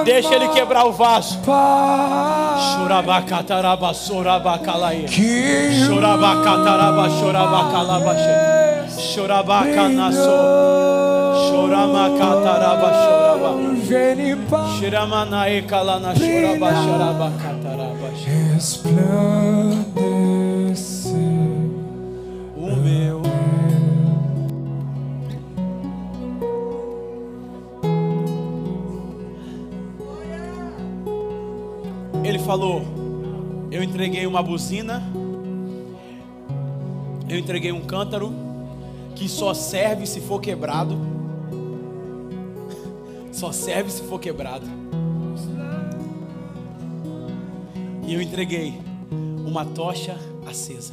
Deixa 0.05 0.34
ele 0.34 0.48
quebrar 0.48 0.84
o 0.86 0.93
vaso. 0.93 1.38
Chorabacataraba 2.76 3.94
sorabacalaie. 3.94 5.06
Chorabacataraba 5.86 7.09
chorabacalabache. 7.18 8.34
Chorabacanaso. 9.14 10.36
Choramacataraba 11.51 12.90
choraba. 13.02 13.51
Shiramanae 14.78 15.62
kalana 15.62 16.14
choraba 16.14 16.68
charabacataraba. 16.84 18.06
Falou: 32.47 32.81
Eu 33.73 33.83
entreguei 33.83 34.24
uma 34.24 34.41
buzina, 34.41 35.03
eu 37.28 37.37
entreguei 37.37 37.73
um 37.73 37.81
cântaro 37.81 38.33
que 39.16 39.28
só 39.28 39.53
serve 39.53 40.07
se 40.07 40.20
for 40.20 40.41
quebrado. 40.41 40.97
Só 43.33 43.53
serve 43.53 43.91
se 43.91 44.03
for 44.05 44.19
quebrado. 44.19 44.65
E 48.07 48.15
eu 48.15 48.23
entreguei 48.23 48.81
uma 49.47 49.64
tocha 49.64 50.18
acesa. 50.44 50.93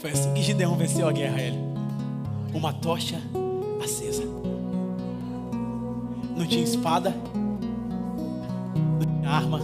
Foi 0.00 0.10
assim 0.10 0.34
que 0.34 0.42
Gideão 0.42 0.76
venceu 0.76 1.08
a 1.08 1.12
guerra, 1.12 1.40
ele. 1.40 1.58
Uma 2.52 2.72
tocha 2.72 3.20
acesa. 3.82 4.24
Não 6.36 6.44
tinha 6.46 6.64
espada, 6.64 7.14
não 9.00 9.20
tinha 9.20 9.30
arma, 9.30 9.60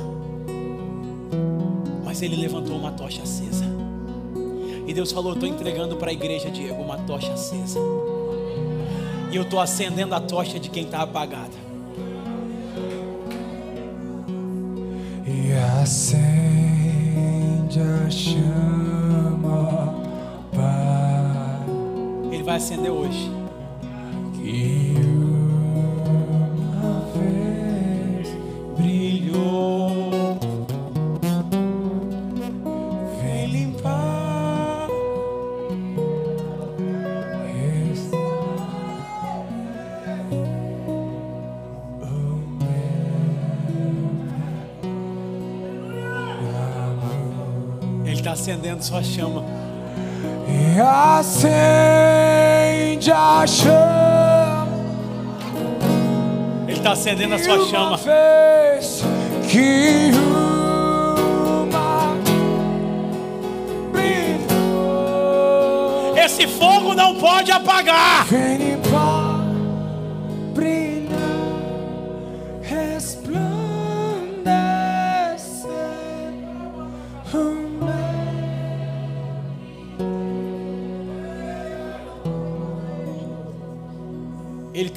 mas 2.05 2.23
ele 2.23 2.37
levantou 2.37 2.77
uma 2.77 2.93
tocha 2.93 3.23
acesa. 3.23 3.65
E 4.87 4.95
Deus 4.95 5.11
falou: 5.11 5.33
estou 5.35 5.49
entregando 5.49 5.97
para 5.97 6.11
a 6.11 6.13
igreja, 6.13 6.51
Diego, 6.51 6.81
uma 6.83 6.99
tocha 6.99 7.33
acesa. 7.33 7.81
E 9.31 9.37
eu 9.37 9.43
estou 9.43 9.61
acendendo 9.61 10.15
a 10.15 10.21
tocha 10.21 10.61
de 10.61 10.71
quem 10.71 10.85
está 10.85 11.03
apagada. 11.03 11.74
Acende 15.57 16.21
a 17.81 18.11
chama, 18.11 19.95
Pai, 20.53 21.67
Ele 22.33 22.43
vai 22.43 22.57
acender 22.57 22.91
hoje. 22.91 23.31
que 24.35 24.95
acendendo 48.35 48.83
sua 48.85 49.03
chama. 49.03 49.43
e 50.49 50.81
acende 50.81 52.31
a 53.11 53.47
chama 53.47 53.95
está 56.69 56.93
acendendo 56.93 57.35
a 57.35 57.39
sua 57.39 57.55
uma 57.55 57.67
chama. 57.67 57.97
vez 57.97 59.03
que 59.49 60.11
uma 61.73 62.15
brilhou, 63.91 64.95
Esse 66.19 66.47
fogo 66.47 66.93
não 66.93 67.15
pode 67.15 67.51
apagar. 67.51 68.27
vem 68.27 68.74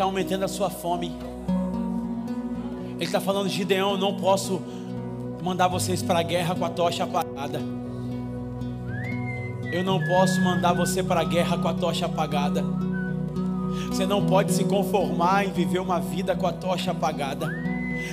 aumentando 0.08 0.44
a 0.44 0.48
sua 0.48 0.70
fome. 0.70 1.16
Ele 2.96 3.06
está 3.06 3.22
falando, 3.22 3.48
Gideão, 3.48 3.92
eu 3.92 3.98
não 3.98 4.16
posso 4.18 4.62
mandar 5.44 5.68
vocês 5.68 6.02
para 6.02 6.20
a 6.20 6.24
guerra 6.24 6.56
com 6.56 6.66
a 6.66 6.70
tocha 6.70 7.04
apagada. 7.04 7.62
Eu 9.72 9.84
não 9.84 10.00
posso 10.08 10.42
mandar 10.42 10.74
você 10.74 11.04
para 11.04 11.22
a 11.22 11.24
guerra 11.24 11.58
com 11.58 11.68
a 11.68 11.74
tocha 11.74 12.06
apagada. 12.06 12.64
Você 13.90 14.06
não 14.06 14.26
pode 14.26 14.52
se 14.52 14.64
conformar 14.64 15.46
em 15.46 15.52
viver 15.52 15.80
uma 15.80 16.00
vida 16.00 16.36
com 16.36 16.48
a 16.48 16.54
tocha 16.54 16.92
apagada. 16.92 17.48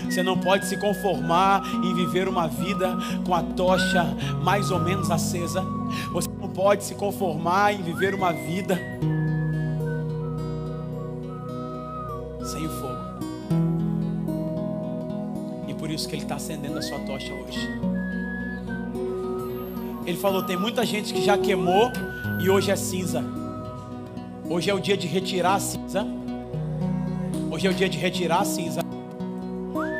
Você 0.04 0.22
não 0.22 0.36
pode 0.38 0.66
se 0.66 0.76
conformar 0.76 1.62
em 1.82 1.94
viver 1.94 2.28
uma 2.28 2.46
vida 2.46 2.96
com 3.24 3.34
a 3.34 3.42
tocha 3.42 4.04
mais 4.42 4.70
ou 4.70 4.80
menos 4.80 5.10
acesa. 5.10 5.64
Você 6.12 6.28
não 6.40 6.48
pode 6.48 6.84
se 6.84 6.94
conformar 6.94 7.72
em 7.72 7.82
viver 7.82 8.14
uma 8.14 8.32
vida 8.32 8.78
que 16.14 16.18
ele 16.18 16.22
está 16.22 16.36
acendendo 16.36 16.78
a 16.78 16.82
sua 16.82 16.98
tocha 17.00 17.32
hoje. 17.32 17.68
Ele 20.06 20.16
falou: 20.16 20.42
tem 20.42 20.56
muita 20.56 20.86
gente 20.86 21.12
que 21.12 21.22
já 21.22 21.36
queimou 21.36 21.90
e 22.40 22.48
hoje 22.48 22.70
é 22.70 22.76
cinza. 22.76 23.24
Hoje 24.48 24.70
é 24.70 24.74
o 24.74 24.78
dia 24.78 24.96
de 24.96 25.06
retirar 25.06 25.54
a 25.54 25.60
cinza. 25.60 26.06
Hoje 27.50 27.66
é 27.66 27.70
o 27.70 27.74
dia 27.74 27.88
de 27.88 27.98
retirar 27.98 28.40
a 28.40 28.44
cinza. 28.44 28.80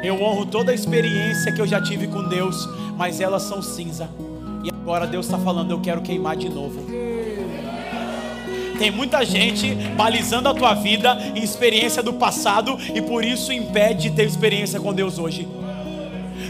Eu 0.03 0.23
honro 0.23 0.47
toda 0.47 0.71
a 0.71 0.75
experiência 0.75 1.53
que 1.53 1.61
eu 1.61 1.67
já 1.67 1.81
tive 1.81 2.07
com 2.07 2.29
Deus, 2.29 2.69
mas 2.97 3.21
elas 3.21 3.43
são 3.43 3.63
cinza. 3.63 4.09
E 4.63 4.69
agora 4.71 5.07
Deus 5.07 5.27
está 5.27 5.39
falando: 5.39 5.73
eu 5.73 5.81
quero 5.81 6.01
queimar 6.01 6.37
de 6.37 6.49
novo. 6.49 6.85
Tem 8.79 8.91
muita 8.91 9.25
gente 9.25 9.75
balizando 9.97 10.49
a 10.49 10.55
tua 10.55 10.75
vida 10.75 11.17
em 11.35 11.43
experiência 11.43 12.03
do 12.03 12.13
passado 12.13 12.77
e 12.93 13.01
por 13.01 13.25
isso 13.25 13.53
impede 13.53 14.11
de 14.11 14.17
ter 14.17 14.27
experiência 14.27 14.79
com 14.81 14.93
Deus 14.93 15.19
hoje. 15.19 15.49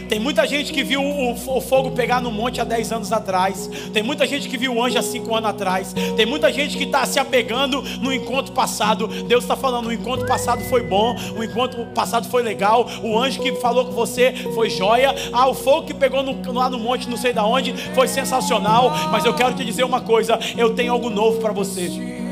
Tem 0.07 0.19
muita 0.19 0.45
gente 0.45 0.71
que 0.71 0.83
viu 0.83 1.01
o, 1.03 1.61
fogo 1.61 1.91
pegar 1.91 2.21
no 2.21 2.31
monte 2.31 2.61
há 2.61 2.63
10 2.63 2.91
anos 2.91 3.11
atrás. 3.11 3.69
Tem 3.93 4.03
muita 4.03 4.25
gente 4.27 4.47
que 4.47 4.57
viu 4.57 4.73
o 4.75 4.83
anjo 4.83 4.97
há 4.97 5.01
5 5.01 5.35
anos 5.35 5.49
atrás. 5.49 5.93
Tem 6.15 6.25
muita 6.25 6.51
gente 6.53 6.77
que 6.77 6.83
está 6.83 7.05
se 7.05 7.19
apegando 7.19 7.81
no 7.99 8.13
encontro 8.13 8.53
passado. 8.53 9.07
Deus 9.07 9.43
está 9.43 9.55
falando: 9.55 9.87
o 9.87 9.93
encontro 9.93 10.25
passado 10.27 10.63
foi 10.65 10.83
bom, 10.83 11.15
o 11.37 11.43
encontro 11.43 11.85
passado 11.87 12.27
foi 12.29 12.43
legal. 12.43 12.87
O 13.03 13.17
anjo 13.17 13.41
que 13.41 13.53
falou 13.55 13.85
com 13.85 13.91
você 13.91 14.31
foi 14.53 14.69
joia. 14.69 15.13
Ah, 15.33 15.47
o 15.47 15.53
fogo 15.53 15.87
que 15.87 15.93
pegou 15.93 16.21
no- 16.23 16.53
lá 16.53 16.69
no 16.69 16.77
monte, 16.79 17.09
não 17.09 17.17
sei 17.17 17.33
da 17.33 17.45
onde, 17.45 17.73
foi 17.93 18.07
sensacional. 18.07 18.91
Mas 19.11 19.25
eu 19.25 19.33
quero 19.33 19.53
te 19.55 19.65
dizer 19.65 19.83
uma 19.83 20.01
coisa: 20.01 20.39
eu 20.57 20.73
tenho 20.75 20.91
algo 20.91 21.09
novo 21.09 21.39
para 21.39 21.51
você. 21.51 22.24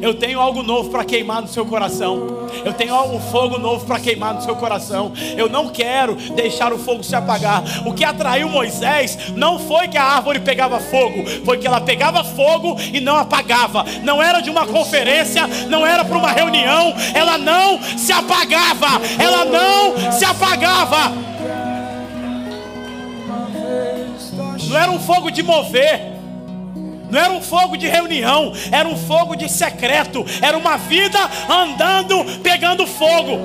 Eu 0.00 0.14
tenho 0.14 0.40
algo 0.40 0.62
novo 0.62 0.90
para 0.90 1.04
queimar 1.04 1.42
no 1.42 1.48
seu 1.48 1.64
coração. 1.64 2.48
Eu 2.64 2.72
tenho 2.72 2.94
um 3.04 3.20
fogo 3.20 3.58
novo 3.58 3.84
para 3.86 4.00
queimar 4.00 4.34
no 4.34 4.42
seu 4.42 4.56
coração. 4.56 5.12
Eu 5.36 5.48
não 5.48 5.68
quero 5.68 6.14
deixar 6.14 6.72
o 6.72 6.78
fogo 6.78 7.02
se 7.02 7.14
apagar. 7.14 7.62
O 7.86 7.92
que 7.92 8.04
atraiu 8.04 8.48
Moisés 8.48 9.32
não 9.34 9.58
foi 9.58 9.88
que 9.88 9.98
a 9.98 10.04
árvore 10.04 10.40
pegava 10.40 10.80
fogo, 10.80 11.24
foi 11.44 11.58
que 11.58 11.66
ela 11.66 11.80
pegava 11.80 12.24
fogo 12.24 12.76
e 12.92 13.00
não 13.00 13.16
apagava. 13.16 13.84
Não 14.02 14.22
era 14.22 14.40
de 14.40 14.50
uma 14.50 14.66
conferência, 14.66 15.46
não 15.68 15.86
era 15.86 16.04
para 16.04 16.18
uma 16.18 16.30
reunião. 16.30 16.94
Ela 17.14 17.38
não 17.38 17.80
se 17.82 18.12
apagava. 18.12 19.00
Ela 19.18 19.44
não 19.44 20.12
se 20.12 20.24
apagava. 20.24 21.12
Não 24.68 24.76
era 24.76 24.90
um 24.90 25.00
fogo 25.00 25.30
de 25.30 25.42
mover. 25.42 26.17
Não 27.10 27.18
era 27.18 27.32
um 27.32 27.40
fogo 27.40 27.76
de 27.76 27.86
reunião, 27.86 28.52
era 28.70 28.88
um 28.88 28.96
fogo 28.96 29.34
de 29.34 29.48
secreto, 29.48 30.24
era 30.42 30.56
uma 30.56 30.76
vida 30.76 31.18
andando, 31.48 32.40
pegando 32.42 32.86
fogo. 32.86 33.38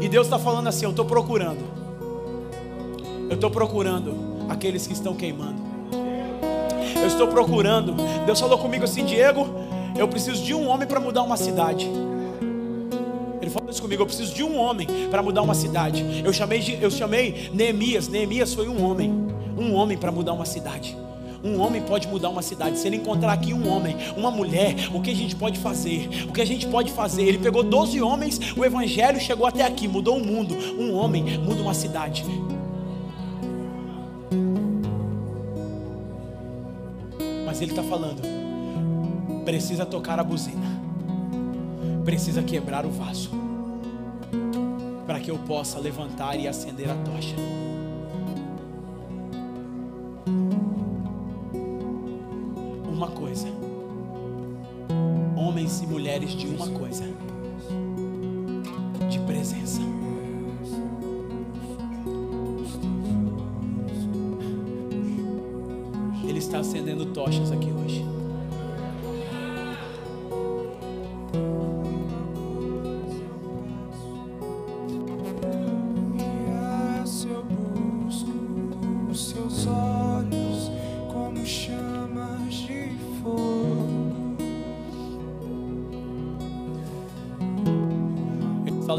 E 0.00 0.08
Deus 0.08 0.26
está 0.26 0.38
falando 0.38 0.68
assim: 0.68 0.84
eu 0.84 0.90
estou 0.90 1.04
procurando, 1.04 1.64
eu 3.28 3.34
estou 3.34 3.50
procurando 3.50 4.46
aqueles 4.48 4.86
que 4.86 4.92
estão 4.92 5.14
queimando. 5.14 5.66
Eu 6.94 7.06
estou 7.06 7.28
procurando. 7.28 7.94
Deus 8.24 8.40
falou 8.40 8.58
comigo 8.58 8.84
assim, 8.84 9.04
Diego, 9.04 9.46
eu 9.96 10.08
preciso 10.08 10.42
de 10.42 10.54
um 10.54 10.68
homem 10.68 10.86
para 10.86 11.00
mudar 11.00 11.22
uma 11.22 11.36
cidade. 11.36 11.88
Falou 13.56 13.70
isso 13.70 13.80
comigo, 13.80 14.02
eu 14.02 14.06
preciso 14.06 14.34
de 14.34 14.42
um 14.44 14.54
homem 14.58 14.86
para 15.10 15.22
mudar 15.22 15.40
uma 15.40 15.54
cidade. 15.54 16.04
Eu 16.22 16.30
chamei, 16.30 16.58
de- 16.60 16.76
eu 16.78 16.90
chamei 16.90 17.50
Neemias. 17.54 18.06
Neemias 18.06 18.52
foi 18.52 18.68
um 18.68 18.84
homem, 18.84 19.10
um 19.56 19.72
homem 19.72 19.96
para 19.96 20.12
mudar 20.12 20.34
uma 20.34 20.44
cidade. 20.44 20.94
Um 21.42 21.58
homem 21.58 21.80
pode 21.80 22.06
mudar 22.06 22.28
uma 22.28 22.42
cidade. 22.42 22.78
Se 22.78 22.86
ele 22.86 22.96
encontrar 22.96 23.32
aqui 23.32 23.54
um 23.54 23.66
homem, 23.72 23.96
uma 24.14 24.30
mulher, 24.30 24.74
o 24.92 25.00
que 25.00 25.10
a 25.10 25.14
gente 25.14 25.34
pode 25.34 25.58
fazer? 25.58 26.26
O 26.28 26.32
que 26.32 26.42
a 26.42 26.44
gente 26.44 26.66
pode 26.66 26.92
fazer? 26.92 27.22
Ele 27.22 27.38
pegou 27.38 27.62
12 27.62 27.98
homens, 28.02 28.38
o 28.54 28.62
evangelho 28.62 29.18
chegou 29.18 29.46
até 29.46 29.62
aqui, 29.64 29.88
mudou 29.88 30.18
o 30.18 30.24
mundo. 30.24 30.54
Um 30.78 30.92
homem 30.92 31.38
muda 31.38 31.62
uma 31.62 31.72
cidade. 31.72 32.24
Mas 37.46 37.62
ele 37.62 37.70
está 37.72 37.82
falando, 37.82 38.20
precisa 39.46 39.86
tocar 39.86 40.20
a 40.20 40.24
buzina 40.24 40.76
precisa 42.04 42.40
quebrar 42.40 42.86
o 42.86 42.88
vaso 42.90 43.30
para 45.06 45.20
que 45.20 45.30
eu 45.30 45.38
possa 45.38 45.78
levantar 45.78 46.38
e 46.38 46.48
acender 46.48 46.90
a 46.90 46.94
tocha. 46.96 47.36
Uma 52.90 53.08
coisa, 53.08 53.46
homens 55.36 55.80
e 55.82 55.86
mulheres 55.86 56.30
de 56.32 56.46
uma 56.48 56.68
coisa, 56.68 57.04
de 59.08 59.18
presença. 59.20 59.80
Ele 66.26 66.38
está 66.38 66.58
acendendo 66.58 67.06
tochas 67.06 67.52
aqui 67.52 67.75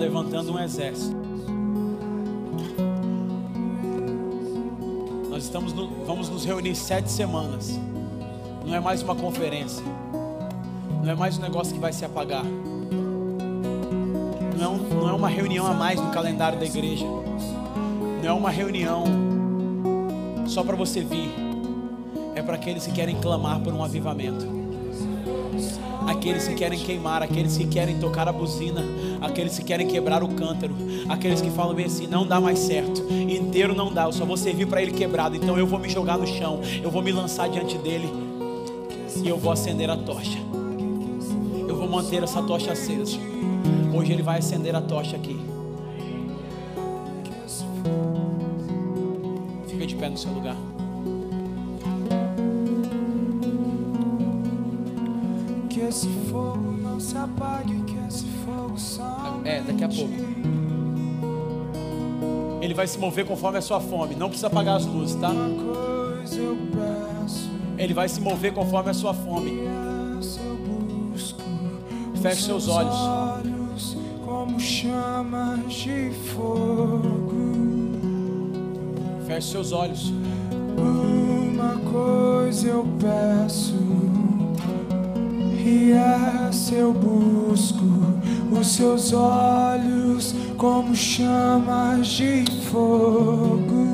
levantando 0.07 0.53
um 0.53 0.59
exército. 0.59 1.13
Nós 5.29 5.43
estamos 5.43 5.73
no- 5.73 5.89
vamos 6.05 6.29
nos 6.29 6.45
reunir 6.45 6.75
sete 6.75 7.11
semanas. 7.11 7.77
Não 8.65 8.73
é 8.73 8.79
mais 8.79 9.03
uma 9.03 9.13
conferência. 9.13 9.83
Não 11.03 11.11
é 11.11 11.15
mais 11.15 11.37
um 11.37 11.41
negócio 11.41 11.73
que 11.73 11.79
vai 11.79 11.91
se 11.91 12.05
apagar. 12.05 12.45
Não 14.57 14.75
é, 14.75 14.77
não 14.95 15.09
é 15.09 15.11
uma 15.11 15.27
reunião 15.27 15.67
a 15.67 15.73
mais 15.73 15.99
no 15.99 16.09
calendário 16.09 16.57
da 16.57 16.65
igreja. 16.65 17.05
Não 18.23 18.29
é 18.29 18.31
uma 18.33 18.49
reunião 18.49 19.03
só 20.47 20.63
para 20.63 20.77
você 20.77 21.01
vir. 21.01 21.29
É 22.33 22.41
para 22.41 22.55
aqueles 22.55 22.85
que 22.85 22.93
querem 22.93 23.17
clamar 23.19 23.59
por 23.59 23.73
um 23.73 23.83
avivamento 23.83 24.55
aqueles 26.07 26.47
que 26.47 26.55
querem 26.55 26.79
queimar, 26.79 27.21
aqueles 27.21 27.57
que 27.57 27.67
querem 27.67 27.99
tocar 27.99 28.29
a 28.29 28.31
buzina, 28.31 28.81
aqueles 29.21 29.57
que 29.57 29.65
querem 29.65 29.87
quebrar 29.87 30.23
o 30.23 30.29
cântaro, 30.29 30.73
aqueles 31.09 31.41
que 31.41 31.49
falam 31.51 31.73
bem 31.73 31.85
assim: 31.85 32.07
não 32.07 32.25
dá 32.25 32.39
mais 32.39 32.59
certo, 32.59 33.01
inteiro 33.11 33.75
não 33.75 33.93
dá, 33.93 34.03
eu 34.03 34.13
só 34.13 34.25
vou 34.25 34.37
servir 34.37 34.67
para 34.67 34.81
ele 34.81 34.91
quebrado, 34.91 35.35
então 35.35 35.57
eu 35.57 35.67
vou 35.67 35.79
me 35.79 35.89
jogar 35.89 36.17
no 36.17 36.27
chão, 36.27 36.61
eu 36.81 36.89
vou 36.89 37.01
me 37.01 37.11
lançar 37.11 37.49
diante 37.49 37.77
dele. 37.77 38.09
E 39.23 39.27
eu 39.27 39.37
vou 39.37 39.51
acender 39.51 39.89
a 39.89 39.97
tocha, 39.97 40.37
eu 41.67 41.75
vou 41.75 41.87
manter 41.89 42.21
essa 42.21 42.41
tocha 42.43 42.71
acesa. 42.71 43.17
Hoje 43.93 44.13
ele 44.13 44.21
vai 44.21 44.37
acender 44.37 44.75
a 44.75 44.81
tocha 44.81 45.15
aqui. 45.15 45.39
Fica 49.67 49.87
de 49.87 49.95
pé 49.95 50.09
no 50.09 50.17
seu 50.17 50.31
lugar. 50.31 50.55
esse 55.87 56.09
fogo 56.29 56.71
não 56.71 56.99
se 56.99 57.17
apague, 57.17 57.76
daqui 59.67 59.83
a 59.83 59.89
pouco. 59.89 60.13
Ele 62.61 62.73
vai 62.73 62.87
se 62.87 62.97
mover 62.97 63.25
conforme 63.25 63.57
a 63.57 63.61
sua 63.61 63.79
fome. 63.79 64.15
Não 64.15 64.27
precisa 64.29 64.47
apagar 64.47 64.77
as 64.77 64.85
luzes, 64.85 65.15
tá? 65.15 65.31
Ele 67.77 67.93
vai 67.93 68.09
se 68.09 68.19
mover 68.19 68.53
conforme 68.53 68.89
a 68.89 68.93
sua 68.93 69.13
fome. 69.13 69.67
Feche 72.21 72.41
seus 72.43 72.67
olhos. 72.67 72.95
olhos 72.95 73.97
como 74.25 74.59
chamas 74.59 75.71
de 75.71 76.11
fogo. 76.33 77.31
Feche 79.25 79.51
seus 79.51 79.71
olhos. 79.71 80.11
Uma 80.77 81.77
coisa 81.91 82.67
eu 82.67 82.85
peço, 82.99 83.75
e 85.65 85.91
essa 85.91 86.75
eu 86.75 86.93
busco. 86.93 88.16
Os 88.59 88.67
seus 88.67 89.13
olhos 89.13 90.33
como 90.57 90.95
chamas 90.95 92.07
de 92.07 92.43
fogo. 92.71 93.87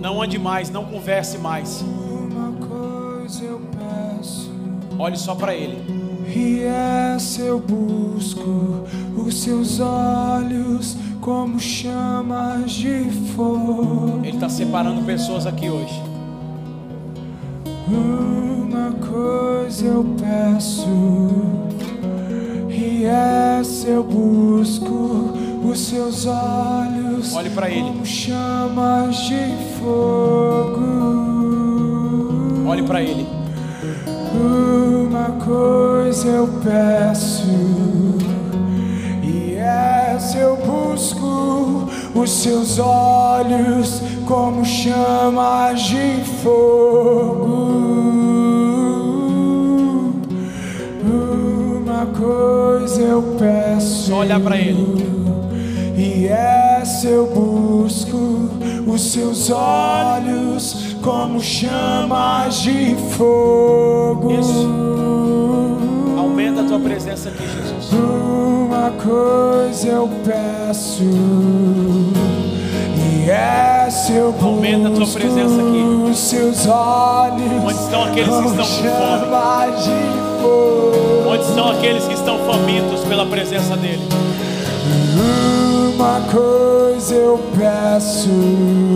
Não 0.00 0.22
ande 0.22 0.38
mais, 0.38 0.70
não 0.70 0.84
converse 0.84 1.38
mais. 1.38 1.82
Uma 1.82 2.52
coisa 2.66 3.44
eu 3.44 3.60
peço. 3.78 4.50
Olhe 4.98 5.16
só 5.16 5.34
para 5.34 5.54
Ele. 5.54 5.98
E 6.34 6.62
essa 6.62 7.42
eu 7.42 7.58
busco 7.58 8.84
os 9.16 9.42
seus 9.42 9.80
olhos 9.80 10.96
como 11.20 11.58
chamas 11.60 12.72
de 12.72 13.04
fogo. 13.34 14.20
Ele 14.22 14.36
está 14.36 14.48
separando 14.48 15.02
pessoas 15.02 15.46
aqui 15.46 15.68
hoje. 15.68 16.02
Uma 17.88 18.92
coisa 18.92 19.84
eu 19.84 20.04
peço, 20.18 20.86
e 23.08 23.60
essa 23.60 23.88
eu 23.88 24.04
busco 24.04 25.32
os 25.64 25.80
seus 25.80 26.26
olhos 26.26 27.34
Olhe 27.34 27.48
para 27.50 27.70
Ele. 27.70 27.82
como 27.82 28.04
chamas 28.04 29.16
de 29.16 29.56
fogo. 29.80 30.84
Olhe 32.66 32.82
para 32.82 33.02
Ele. 33.02 33.26
Uma 34.34 35.30
coisa 35.42 36.28
eu 36.28 36.48
peço, 36.62 37.48
e 39.22 39.54
essa 39.56 40.36
eu 40.36 40.56
busco 40.56 41.88
os 42.14 42.30
seus 42.30 42.78
olhos 42.78 44.02
como 44.26 44.64
chamas 44.66 45.80
de 45.80 46.22
fogo. 46.42 47.87
Coisa 52.28 53.00
eu 53.00 53.22
peço. 53.38 54.08
Só 54.08 54.16
olhar 54.18 54.38
para 54.38 54.58
Ele. 54.58 55.08
E 55.96 56.26
essa 56.26 57.06
eu 57.08 57.26
busco 57.26 58.50
os 58.86 59.00
seus 59.12 59.50
olhos 59.50 60.94
como 61.02 61.40
chamas 61.40 62.56
de 62.60 62.94
fogo. 63.16 64.30
Isso. 64.38 64.68
Aumenta 66.18 66.60
a 66.60 66.64
tua 66.64 66.78
presença 66.78 67.30
aqui, 67.30 67.44
Jesus. 67.44 67.92
Uma 67.94 68.90
coisa 69.02 69.88
eu 69.88 70.08
peço, 70.24 71.02
e 73.24 73.30
essa 73.30 74.12
eu 74.12 74.32
busco 74.32 74.46
Aumenta 74.46 74.88
a 74.88 74.92
tua 74.92 75.06
presença 75.06 75.54
aqui. 75.62 76.10
os 76.10 76.18
seus 76.18 76.66
olhos 76.66 77.64
Onde 77.64 77.74
estão 77.74 78.04
aqueles 78.04 78.28
que 78.28 78.46
estão 78.46 78.56
com 78.56 78.64
fome? 78.64 80.27
Onde 81.26 81.42
estão 81.42 81.70
aqueles 81.70 82.04
que 82.04 82.14
estão 82.14 82.38
famintos 82.40 83.00
pela 83.04 83.26
presença 83.26 83.76
dEle? 83.76 84.00
Uma 85.94 86.20
coisa 86.30 87.14
eu 87.14 87.40
peço. 87.58 88.30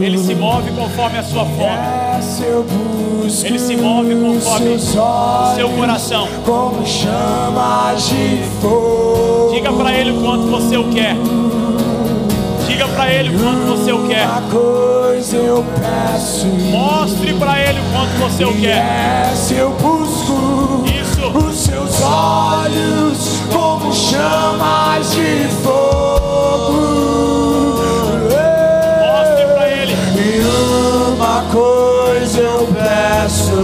Ele 0.00 0.18
se 0.18 0.34
move 0.34 0.70
conforme 0.72 1.18
a 1.18 1.22
sua 1.22 1.44
fome. 1.44 2.02
Ele 3.44 3.58
se 3.58 3.76
move 3.76 4.14
conforme 4.14 4.68
o 4.70 4.78
seu 4.78 5.68
coração. 5.76 6.28
Como 6.44 6.86
chamas 6.86 8.08
de 8.08 8.40
fogo. 8.60 9.50
Diga 9.52 9.72
para 9.72 9.92
Ele 9.92 10.12
o 10.12 10.22
quanto 10.22 10.46
você 10.46 10.76
o 10.76 10.84
quer. 10.90 11.16
Diga 12.66 12.88
para 12.88 13.12
Ele 13.12 13.34
o 13.34 13.38
quanto 13.38 13.66
você 13.66 13.92
o 13.92 14.06
quer. 14.06 14.26
Uma 14.26 14.42
coisa 14.42 15.36
eu 15.36 15.64
peço. 15.80 16.46
Mostre 16.46 17.34
para 17.34 17.60
Ele 17.60 17.80
o 17.80 17.84
quanto 17.92 18.12
você 18.20 18.44
o 18.44 18.54
quer. 18.60 19.30
Essa 19.32 19.54
eu. 19.54 20.01
Os 21.34 21.56
seus 21.56 22.00
olhos 22.02 23.42
como 23.52 23.92
chamas 23.92 25.12
de 25.12 25.48
fogo. 25.62 26.72
Mostre 29.00 29.46
para 29.54 29.68
Ele. 29.68 29.96
E 30.16 30.42
uma 31.16 31.42
coisa 31.52 32.40
eu 32.40 32.68
peço, 32.72 33.62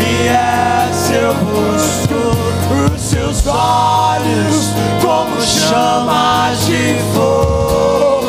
e 0.00 0.28
essa 0.28 1.12
eu 1.14 1.34
busco 1.34 2.94
os 2.94 3.00
seus 3.00 3.46
olhos 3.46 4.70
como 5.00 5.40
chamas 5.40 6.66
de 6.66 6.96
fogo. 7.14 8.24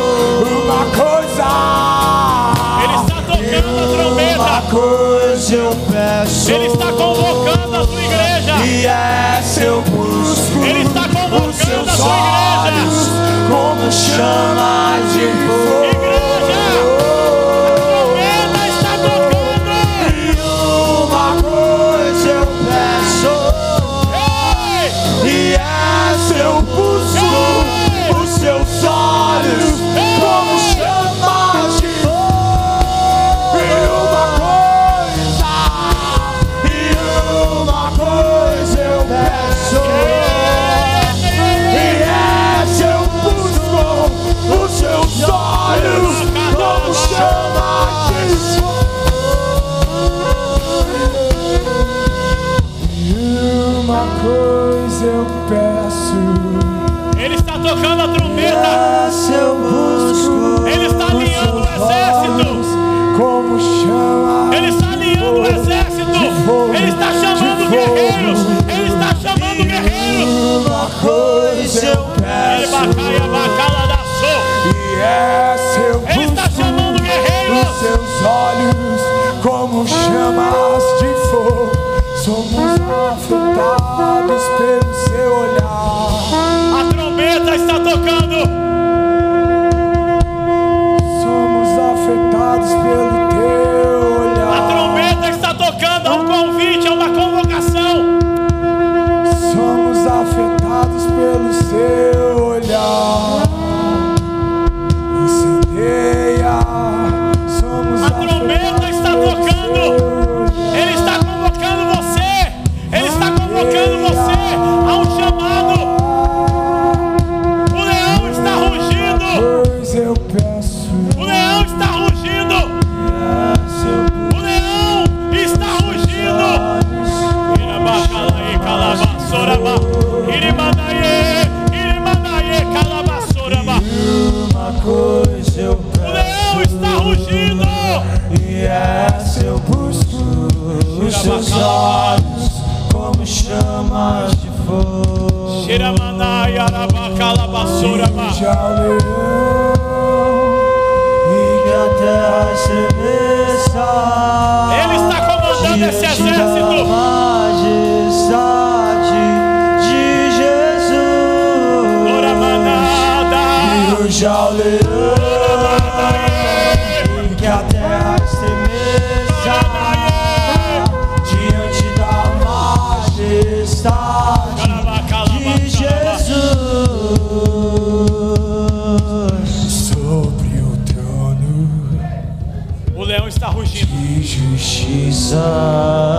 Uma 0.66 0.86
coisa, 0.96 1.46
Ele 2.84 2.96
está 3.02 3.22
tocando 3.22 3.68
a 3.68 3.82
uma 3.82 3.88
trombeta. 3.98 4.62
coisa 4.72 5.56
eu 5.56 5.72
peço, 5.92 6.52
Ele 6.52 6.68
está 6.68 6.92
convocando 6.92 7.35
igreja. 8.86 9.36
e 9.36 9.40
essa 9.40 9.62
eu 9.62 9.82
busco 9.82 10.64
Ele 10.64 10.82
está 10.84 11.08
convocando 11.08 11.50
os 11.50 11.56
seus 11.56 11.88
a 11.88 11.92
sua 11.92 12.08
igreja. 12.08 12.82
olhos 12.82 13.10
como 13.50 13.92
chamas 13.92 15.14
de 15.14 15.28
fogo. 15.48 15.95
Como 80.26 80.42
chamas 80.42 80.65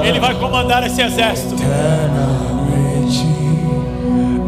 Ele 0.04 0.18
vai 0.18 0.34
comandar 0.34 0.84
esse 0.86 1.00
exército. 1.00 1.54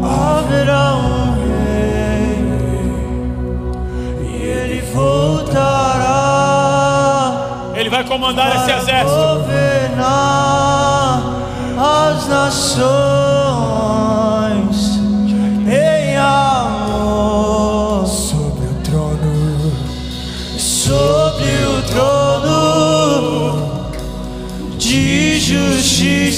Haverá 0.03 0.95
um 0.95 1.35
rei. 1.35 2.43
E 4.21 4.35
ele 4.43 4.81
voltará. 4.93 6.09
Ele 7.75 7.89
vai 7.89 8.03
comandar 8.03 8.55
esse 8.57 8.71
exército. 8.71 9.15
Governar 9.15 9.99
as 11.77 12.27
nações 12.27 12.89
em 15.67 16.17
amor. 16.17 17.68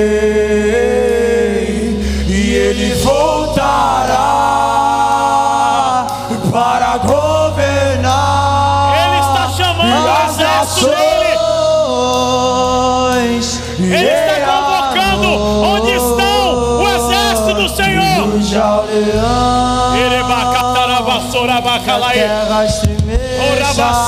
terras 22.14 22.80
tremeja 22.82 24.08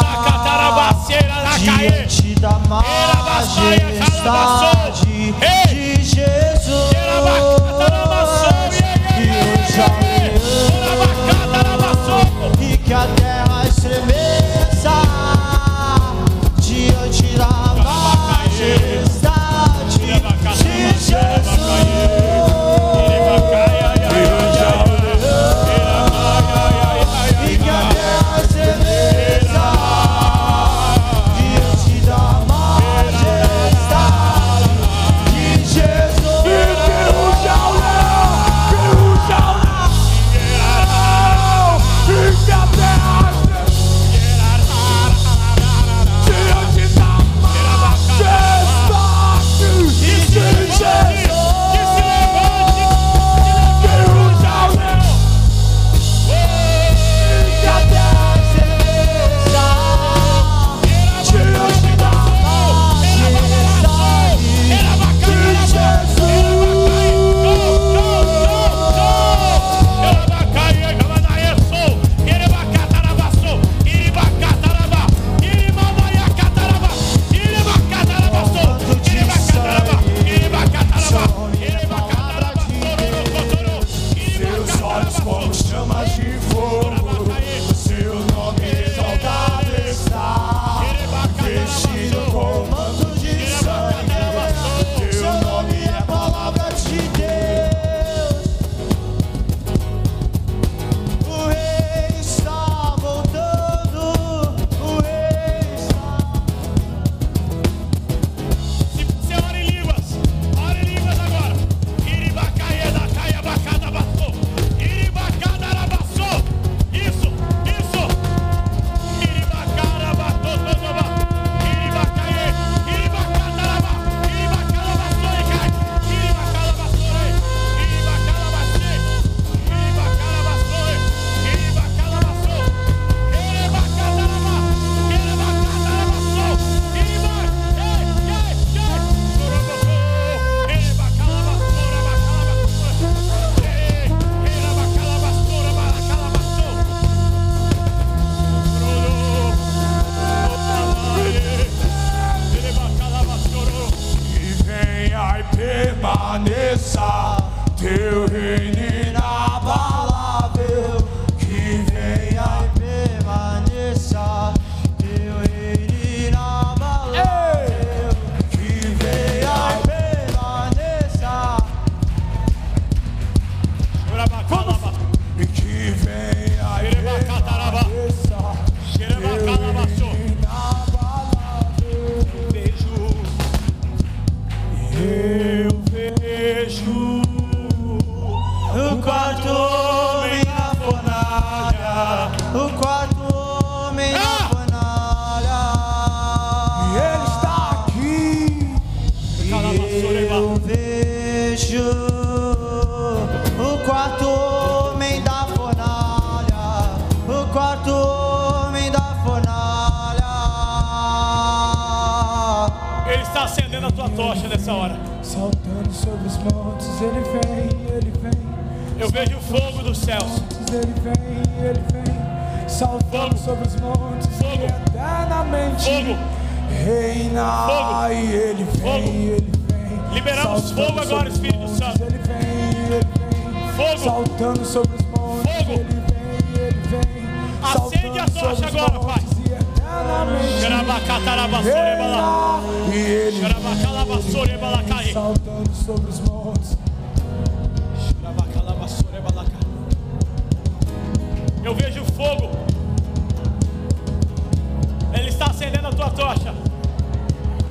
diante 1.60 2.36
da 2.36 2.60
majestade. 2.68 3.90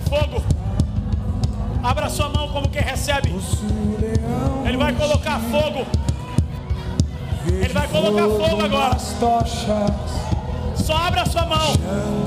fogo. 0.08 0.42
Abra 1.82 2.08
sua 2.08 2.28
mão 2.30 2.48
como 2.48 2.68
quem 2.68 2.82
recebe. 2.82 3.34
Ele 4.64 4.76
vai 4.76 4.92
colocar 4.92 5.38
fogo. 5.40 5.86
Ele 7.46 7.72
vai 7.72 7.88
colocar 7.88 8.28
fogo 8.28 8.64
agora. 8.64 8.98
Só 10.74 10.96
abra 10.96 11.26
sua 11.26 11.46
mão. 11.46 11.74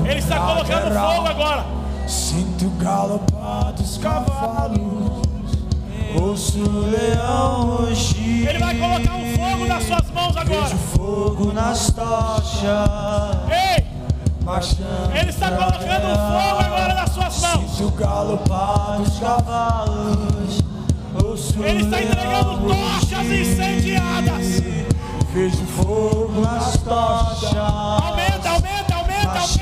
Ele 0.08 0.18
está 0.18 0.38
colocando 0.38 0.94
fogo 0.94 1.26
agora. 1.28 1.64
Sinto 2.06 2.70
galopar 2.78 3.72
dos 3.72 3.98
cavalos. 3.98 5.22
Ouço 6.20 6.58
o 6.58 6.90
leão. 6.90 7.88
Ele 7.88 8.58
vai 8.58 8.74
colocar 8.74 9.14
um 9.16 9.36
fogo 9.36 9.66
nas 9.66 9.84
suas 9.84 10.10
mãos 10.10 10.36
agora. 10.36 10.64
Vejo 10.64 10.76
fogo 10.76 11.52
nas 11.52 11.90
tochas. 11.92 13.51
Ele 15.14 15.30
está 15.30 15.52
colocando 15.52 16.08
fogo 16.16 16.60
agora 16.60 16.94
nas 16.94 17.10
suas 17.10 17.40
mãos. 17.40 17.80
o 17.80 17.92
cavalos. 19.20 20.62
Ele 21.64 21.82
está 21.84 22.02
entregando 22.02 22.66
tochas 22.66 23.26
incendiadas. 23.26 24.62
Fez 25.32 25.54
o 25.54 25.66
fogo 25.66 26.40
nas 26.40 26.76
tochas. 26.78 27.56
Aumenta, 27.56 28.50
aumenta, 28.50 28.94
aumenta, 28.96 29.40
aumenta. 29.40 29.52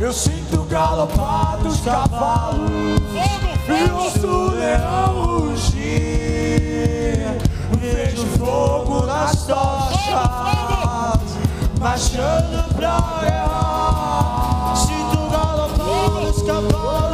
Eu 0.00 0.12
sinto 0.12 0.60
o 0.60 0.64
galopar 0.64 1.56
dos 1.58 1.80
cavalos. 1.80 2.70
Fogo, 3.12 3.58
fogo. 3.66 3.78
E 3.78 3.90
ouço 3.90 4.26
o 4.26 4.50
leão 4.50 5.38
rugir. 5.38 7.24
Vejo 7.80 8.26
fogo 8.38 9.06
nas 9.06 9.46
tochas. 9.46 10.04
Fogo, 10.04 10.28
fogo 10.28 10.73
achando 11.86 12.74
praia. 12.74 13.44
Se 14.74 14.94
tu 15.12 15.30
galopando, 15.30 16.30
escapando. 16.30 17.13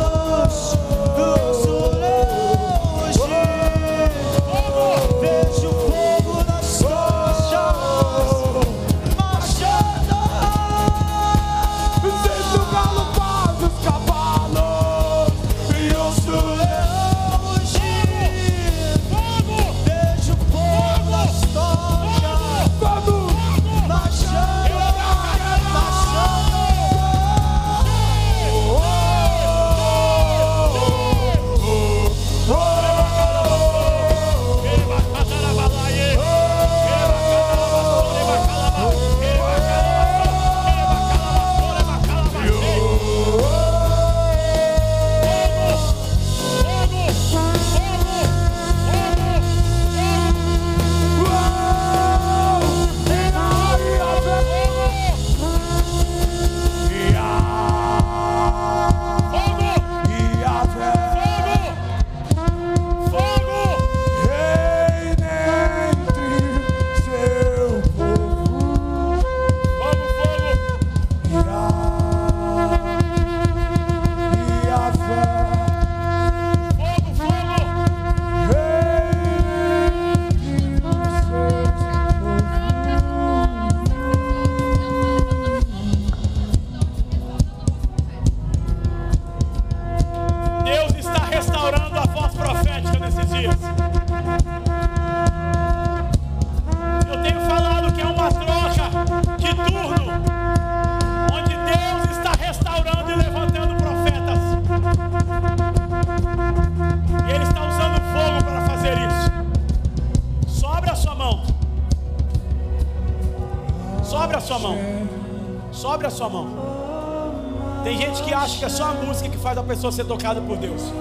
começou 119.81 119.89
ser 119.93 120.05
tocado 120.05 120.43
por 120.43 120.59
Deus. 120.59 120.99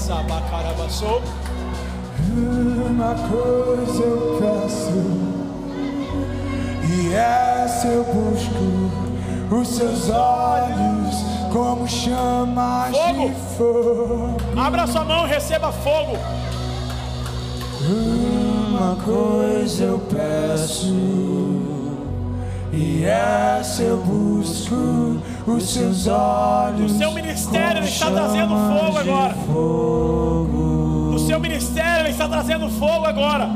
Sabacarabaçou. 0.00 1.22
Uma 2.32 3.14
coisa 3.28 4.02
eu 4.02 4.40
peço, 4.40 5.02
e 6.88 7.12
essa 7.14 7.86
eu 7.88 8.04
busco, 8.04 9.54
os 9.60 9.68
seus 9.68 10.08
olhos 10.10 11.16
como 11.52 11.86
chamas 11.88 12.96
Fogo. 12.96 13.28
de 13.28 13.34
fogo. 13.56 14.36
Abra 14.56 14.86
sua 14.86 15.04
mão 15.04 15.26
receba 15.26 15.70
fogo. 15.72 16.16
Uma 17.88 18.96
coisa 19.04 19.84
eu 19.84 19.98
peço, 19.98 20.94
e 22.72 23.04
essa 23.04 23.82
eu 23.82 23.96
busco, 23.96 25.20
os 25.46 25.70
seus 25.70 26.06
olhos. 26.06 26.92
O 26.92 26.98
seu 26.98 27.10
ministério 27.12 27.82
está 27.82 28.10
trazendo 28.10 28.54
fogo 28.54 28.98
agora. 28.98 29.34
fogo. 29.34 31.10
No 31.10 31.18
seu 31.18 31.40
ministério 31.40 32.02
ele 32.02 32.10
está 32.10 32.28
trazendo 32.28 32.68
fogo 32.70 33.06
agora. 33.06 33.48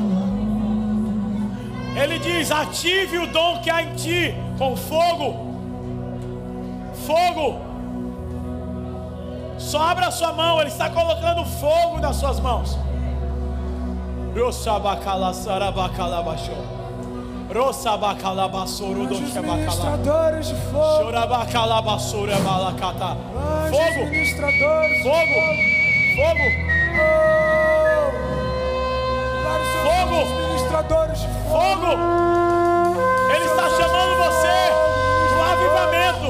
Ele 1.95 2.19
diz: 2.19 2.51
ative 2.51 3.19
o 3.19 3.29
dom 3.29 3.61
que 3.61 3.71
há 3.71 3.83
em 3.83 3.95
ti 3.95 4.35
com 4.59 4.77
fogo. 4.77 5.55
Fogo. 7.07 7.61
Só 9.59 9.81
abra 9.81 10.11
sua 10.11 10.33
mão, 10.33 10.61
ele 10.61 10.71
está 10.71 10.91
colocando 10.91 11.45
fogo 11.45 12.01
nas 12.01 12.17
suas 12.17 12.41
mãos. 12.41 12.77
Rosabacalaçarabacalabachô. 14.37 16.51
Rosabacalabassoro 16.51 16.75
Anjos 16.75 16.84
doxabacala. 19.07 19.69
ministradores 19.69 20.49
de 20.49 20.55
fogo. 20.55 21.05
Fogo. 23.71 24.07
ministradores 24.11 24.97
de 24.97 25.03
Fogo. 25.03 25.41
Fogo. 26.17 26.47
Oh! 26.97 27.25
Fogo. 29.85 30.15
anjos 30.15 30.49
ministradores 30.49 31.19
de 31.21 31.27
fogo. 31.27 31.45
Fogo! 31.51 31.93
Ele 33.35 33.45
está 33.45 33.69
chamando 33.71 34.17
você 34.17 34.57
para 35.29 35.39
o 35.39 35.43
avivamento. 35.53 36.29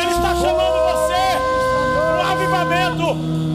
Ele 0.00 0.10
está 0.10 0.34
chamando 0.34 0.78
fogo. 0.78 0.96
você 0.96 1.24
para 1.96 2.16
o 2.16 2.22
avivamento. 2.32 3.45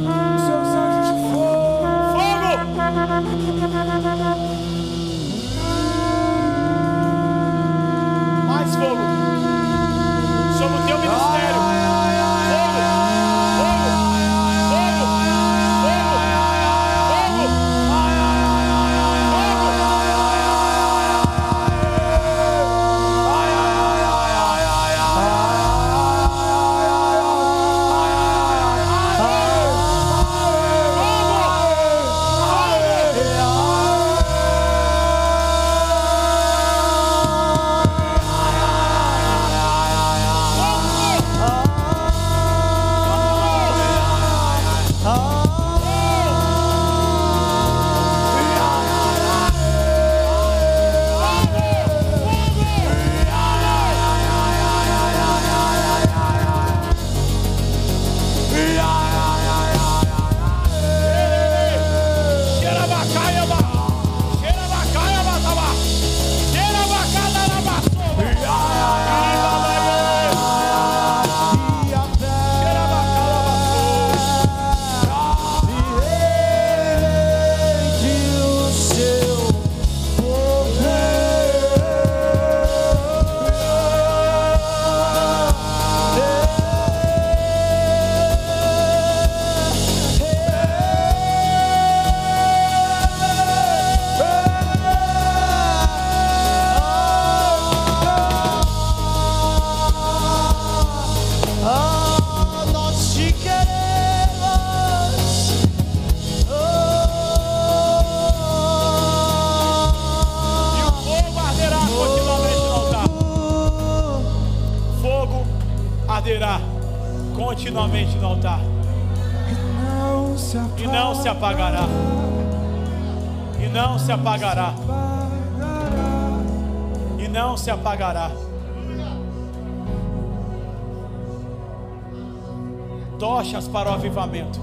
Avivamento. 134.12 134.60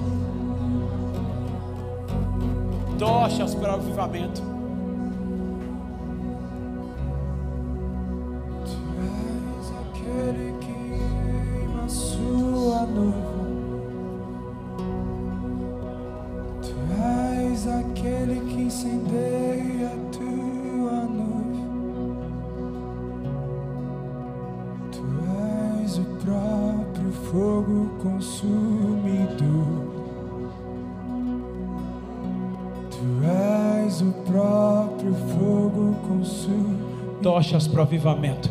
Avivamento. 37.89 38.51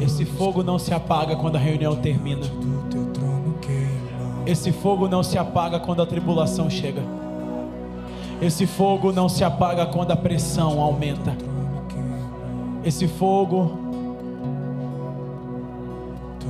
Esse 0.00 0.24
fogo 0.24 0.62
não 0.62 0.78
se 0.78 0.94
apaga 0.94 1.34
quando 1.34 1.56
a 1.56 1.58
reunião 1.58 1.96
termina. 1.96 2.46
Esse 4.46 4.70
fogo 4.70 5.08
não 5.08 5.22
se 5.22 5.36
apaga 5.36 5.80
quando 5.80 6.00
a 6.00 6.06
tribulação 6.06 6.70
chega. 6.70 7.02
Esse 8.40 8.66
fogo 8.66 9.12
não 9.12 9.28
se 9.28 9.42
apaga 9.42 9.86
quando 9.86 10.12
a 10.12 10.16
pressão 10.16 10.80
aumenta. 10.80 11.36
Esse 12.84 13.08
fogo 13.08 13.72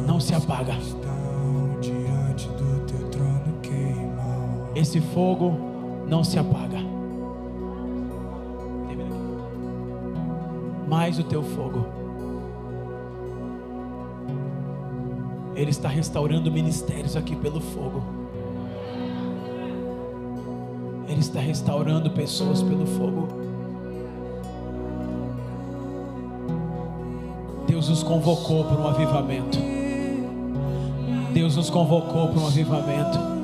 não 0.07 0.21
se 0.21 0.35
apaga. 0.35 0.77
Esse 4.75 5.01
fogo 5.01 5.57
não 6.07 6.23
se 6.23 6.39
apaga. 6.39 6.88
mais 11.09 11.19
o 11.19 11.25
teu 11.25 11.43
fogo. 11.43 11.87
Ele 15.57 15.71
está 15.71 15.89
restaurando 15.89 16.53
ministérios 16.53 17.17
aqui 17.17 17.35
pelo 17.35 17.63
fogo. 17.63 18.03
Ele 21.09 21.21
está 21.21 21.41
restaurando 21.41 22.11
pessoas 22.11 22.63
pelo 22.63 22.85
fogo. 22.85 23.27
Deus 27.67 27.89
nos 27.89 28.03
convocou 28.03 28.65
para 28.65 28.79
um 28.79 28.87
avivamento. 28.87 29.59
Deus 31.33 31.57
nos 31.57 31.71
convocou 31.71 32.29
para 32.29 32.41
um 32.41 32.47
avivamento. 32.47 33.38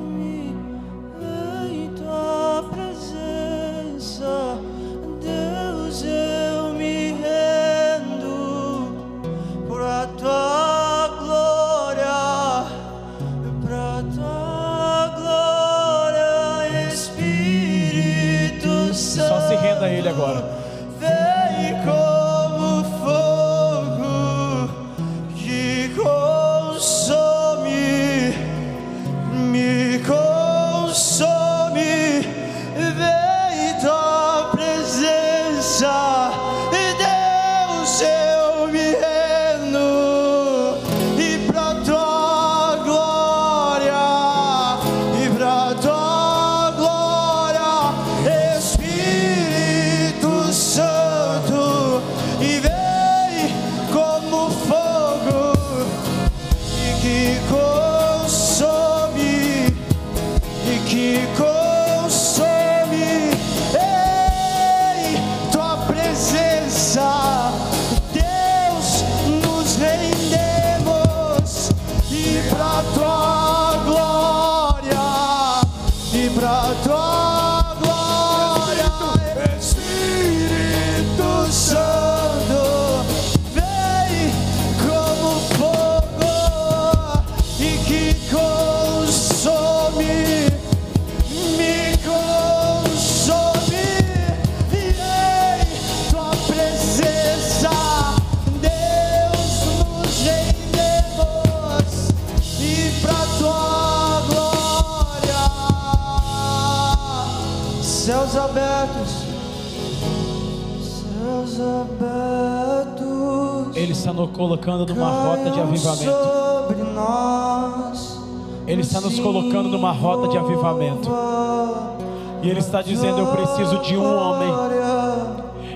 Está 122.65 122.81
dizendo: 122.81 123.19
Eu 123.19 123.27
preciso 123.27 123.77
de 123.79 123.95
um 123.95 124.17
homem. 124.17 124.49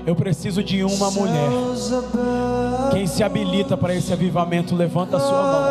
Eu 0.05 0.15
preciso 0.15 0.63
de 0.63 0.81
uma 0.83 1.11
mulher. 1.11 1.49
Quem 2.91 3.05
se 3.05 3.21
habilita 3.23 3.77
para 3.77 3.93
esse 3.93 4.11
avivamento, 4.11 4.75
levanta 4.75 5.17
a 5.17 5.19
sua 5.19 5.43
mão. 5.43 5.61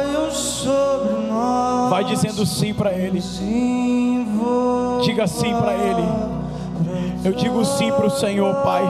Vai 1.91 2.05
dizendo 2.05 2.47
sim 2.47 2.73
para 2.73 2.93
Ele. 2.93 3.21
Diga 5.03 5.27
sim 5.27 5.53
para 5.55 5.75
Ele. 5.75 6.05
Eu 7.25 7.33
digo 7.33 7.65
sim 7.65 7.91
para 7.91 8.07
o 8.07 8.11
Senhor, 8.11 8.55
Pai. 8.63 8.85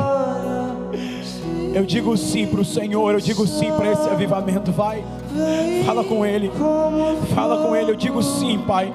Eu 1.73 1.85
digo 1.85 2.17
sim 2.17 2.47
para 2.47 2.61
o 2.61 2.65
Senhor. 2.65 3.13
Eu 3.13 3.21
digo 3.21 3.47
sim 3.47 3.71
para 3.73 3.93
esse 3.93 4.09
avivamento. 4.09 4.73
Vai. 4.73 5.05
Fala 5.87 6.03
com 6.05 6.27
Ele. 6.27 6.51
Fala 7.35 7.59
com 7.63 7.75
Ele. 7.75 7.93
Eu 7.93 7.97
digo 7.97 8.23
sim, 8.23 8.59
Pai. 8.67 8.93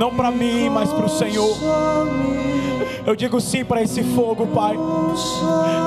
Não 0.00 0.10
para 0.10 0.30
mim, 0.30 0.70
mas 0.70 0.90
para 0.90 1.04
o 1.04 1.08
Senhor. 1.10 1.58
Eu 3.06 3.14
digo 3.14 3.38
sim 3.38 3.62
para 3.62 3.82
esse 3.82 4.02
fogo, 4.02 4.46
Pai. 4.46 4.74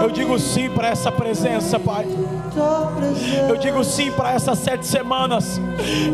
Eu 0.03 0.11
digo 0.11 0.37
sim 0.37 0.69
para 0.69 0.89
essa 0.89 1.11
presença, 1.11 1.79
Pai. 1.79 2.05
Eu 3.49 3.57
digo 3.57 3.83
sim 3.83 4.11
para 4.11 4.33
essas 4.33 4.59
sete 4.59 4.85
semanas. 4.85 5.59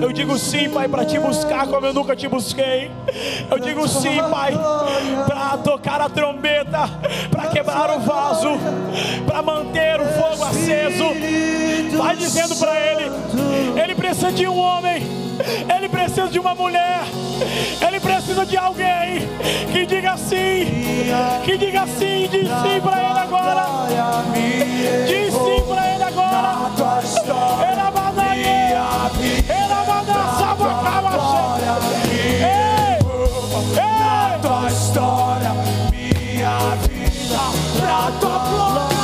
Eu 0.02 0.14
digo 0.14 0.38
sim, 0.38 0.70
Pai, 0.70 0.88
para 0.88 1.04
te 1.04 1.20
buscar 1.20 1.68
como 1.68 1.88
eu 1.88 1.94
nunca 1.94 2.16
te 2.16 2.26
busquei. 2.30 2.90
Eu 3.52 3.60
digo 3.60 3.86
sim, 3.86 4.16
Pai, 4.32 4.58
para 5.28 5.58
tocar 5.58 6.00
a 6.00 6.08
trombeta, 6.08 6.90
para 7.30 7.48
quebrar 7.48 7.98
o 7.98 8.00
vaso, 8.00 8.52
para 9.28 9.42
manter 9.42 10.00
o 10.00 10.06
fogo 10.06 10.46
aceso. 10.46 11.04
Vai 11.98 12.16
dizendo 12.16 12.56
para 12.56 12.80
ele: 12.80 13.12
ele 13.84 13.94
precisa 13.94 14.32
de 14.32 14.48
um 14.48 14.58
homem, 14.58 15.04
ele 15.76 15.90
precisa 15.90 16.30
de 16.30 16.40
uma 16.40 16.56
mulher, 16.56 17.02
ele 17.88 18.00
precisa 18.00 18.46
de 18.46 18.58
alguém 18.58 19.30
que 19.72 19.86
diga 19.86 20.18
sim, 20.18 21.06
que 21.44 21.58
diga 21.58 21.86
sim, 21.88 22.28
diz 22.30 22.48
sim 22.48 22.82
para 22.82 23.00
ele 23.00 23.20
agora. 23.20 23.66
Diz 25.08 25.34
sim 25.34 25.62
pra 25.68 25.94
ele 25.94 26.04
agora. 26.04 26.72
Era 27.64 27.92
banana. 27.92 28.32
Era 29.48 29.84
banana. 29.84 30.38
Sabacaba. 30.40 31.12
Ei! 32.12 32.44
Ei! 32.44 32.70
tua 34.42 34.68
história, 34.68 35.54
minha 35.92 36.76
vida, 36.88 37.40
pra 37.80 38.12
tua 38.20 38.40
glória, 38.50 38.99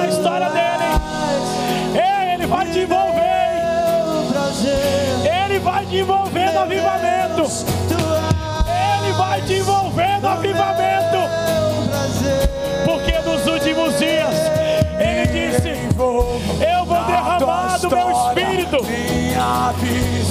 na 0.00 0.08
história 0.08 0.48
dele. 0.50 0.84
Ei, 1.94 2.34
ele 2.34 2.46
vai 2.46 2.66
te 2.70 2.78
envolver. 2.80 3.20
Ele 5.44 5.58
vai 5.58 5.86
te 5.86 5.96
envolver 5.96 6.52
no 6.52 6.60
avivamento. 6.60 7.42
Ele 8.96 9.12
vai 9.12 9.42
te 9.42 9.54
envolver 9.54 10.20
no 10.20 10.28
avivamento. 10.28 11.18
Porque 12.84 13.18
nos 13.20 13.46
últimos 13.46 13.98
dias 13.98 14.34
ele 14.98 15.26
disse: 15.26 15.68
Eu 15.98 16.84
vou 16.86 17.04
derramar 17.04 17.78
do 17.78 17.90
meu 17.90 18.10
espírito 18.10 18.78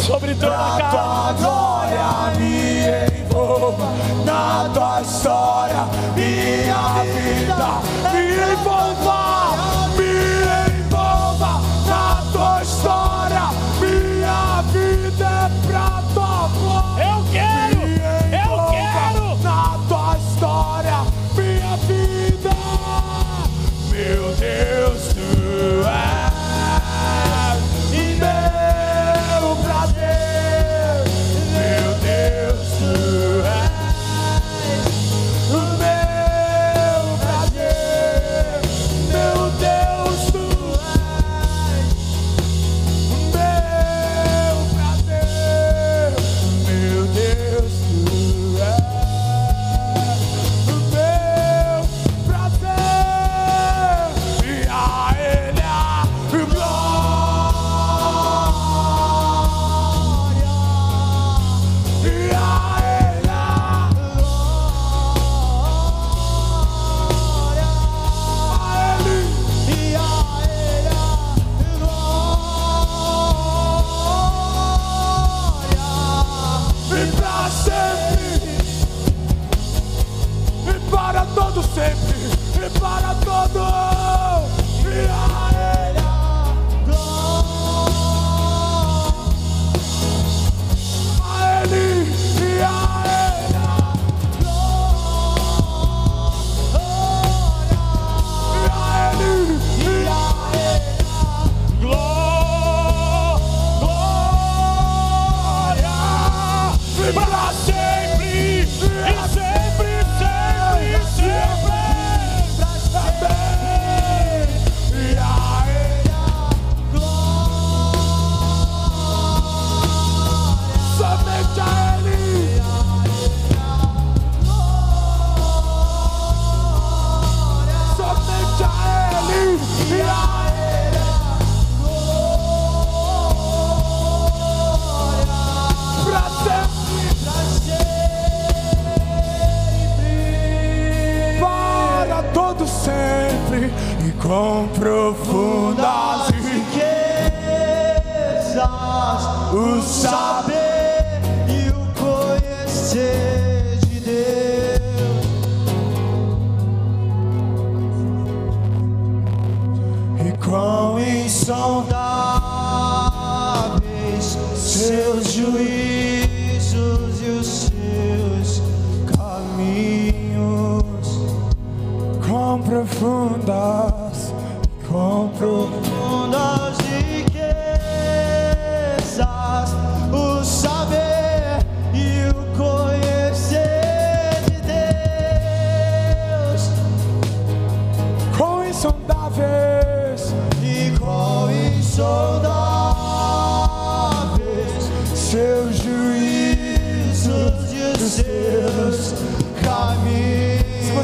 sobre 0.06 0.34
toda 0.36 0.56
a 0.56 1.34
carne. 1.36 2.40
envolva 3.22 3.94
na 4.26 4.70
tua 4.74 5.02
história, 5.02 5.88
minha 6.16 7.04
vida 7.04 8.00
me 8.14 8.54
envolva, 8.54 9.19
tua 12.40 12.62
história, 12.62 13.50
minha 13.82 14.62
vida 14.72 15.26
é 15.26 15.69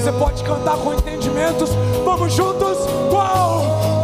você 0.05 0.11
pode 0.11 0.43
cantar 0.43 0.77
com 0.77 0.93
entendimentos, 0.93 1.71
vamos 2.03 2.31
juntos. 2.31 2.77
Qual 3.09 3.94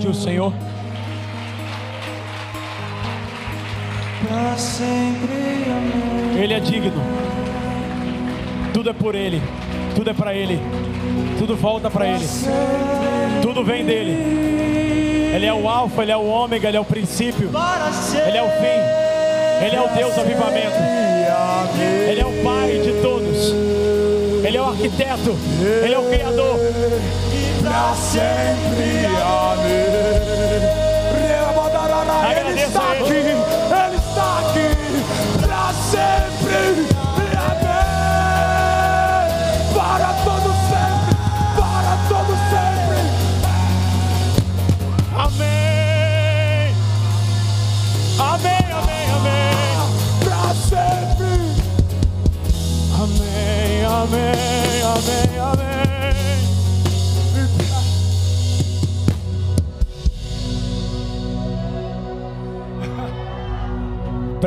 aplaudir 0.00 0.08
o 0.08 0.14
Senhor? 0.14 0.52
Ele 6.40 6.54
é 6.54 6.60
digno. 6.60 7.02
Tudo 8.72 8.90
é 8.90 8.92
por 8.92 9.14
Ele. 9.14 9.42
Tudo 9.94 10.10
é 10.10 10.14
para 10.14 10.34
Ele. 10.34 10.58
Tudo 11.38 11.56
volta 11.56 11.90
para 11.90 12.06
Ele. 12.06 12.26
Tudo 13.42 13.62
vem 13.62 13.84
dele. 13.84 14.16
Ele 15.34 15.46
é 15.46 15.52
o 15.52 15.68
Alfa, 15.68 16.02
Ele 16.02 16.12
é 16.12 16.16
o 16.16 16.24
Ômega, 16.24 16.68
Ele 16.68 16.76
é 16.76 16.80
o 16.80 16.84
princípio. 16.84 17.50
Ele 18.26 18.38
é 18.38 18.42
o 18.42 18.48
fim. 18.48 19.66
Ele 19.66 19.76
é 19.76 19.80
o 19.80 19.88
Deus 19.88 20.18
avivamento. 20.18 20.76
Ele 22.08 22.20
é 22.20 22.26
o 22.26 22.42
Pai 22.42 22.78
de 22.78 23.02
todos. 23.02 23.52
Ele 24.44 24.56
é 24.56 24.60
o 24.60 24.64
arquiteto. 24.64 25.36
Ele 25.84 25.94
é 25.94 25.98
o 25.98 26.08
Criador. 26.08 26.58
Pra 27.70 27.94
sempre, 27.94 29.06
amém. 29.06 29.90
Ele 32.36 32.62
está 32.62 32.82
aqui, 32.90 33.14
Ele. 33.14 33.96
Está 33.96 34.28
aqui, 34.40 34.68
pra 35.40 35.64
sempre, 35.92 36.58
amém. 37.38 37.78
Para 39.72 40.10
todo 40.24 40.50
sempre, 40.66 41.14
para 41.56 41.94
todo 42.08 42.32
sempre. 42.50 43.00
Amém. 45.16 46.74
Amém, 48.18 48.66
amém, 48.72 49.06
amém. 49.14 49.46
Pra 50.24 50.42
sempre. 50.68 51.34
Amém, 53.00 53.84
amém, 53.84 54.82
amém, 54.82 55.38
amém. 55.38 55.69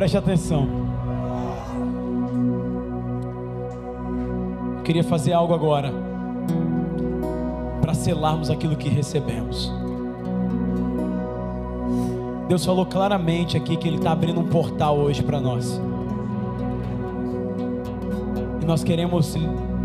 Preste 0.03 0.17
atenção. 0.17 0.67
Eu 4.75 4.84
queria 4.84 5.01
fazer 5.01 5.31
algo 5.31 5.53
agora 5.53 5.93
para 7.80 7.93
selarmos 7.93 8.49
aquilo 8.49 8.75
que 8.75 8.89
recebemos. 8.89 9.71
Deus 12.49 12.65
falou 12.65 12.85
claramente 12.85 13.55
aqui 13.55 13.77
que 13.77 13.88
Ele 13.88 13.95
está 13.95 14.11
abrindo 14.11 14.41
um 14.41 14.47
portal 14.49 14.97
hoje 14.97 15.23
para 15.23 15.39
nós. 15.39 15.80
E 18.61 18.65
nós 18.65 18.84
queremos 18.84 19.38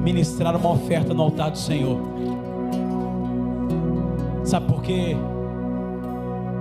ministrar 0.03 0.57
uma 0.57 0.73
oferta 0.73 1.15
no 1.15 1.23
altar 1.23 1.53
do 1.53 1.59
Senhor. 1.59 1.97
Sabe 4.43 4.66
por 4.66 4.82
quê? 4.82 5.16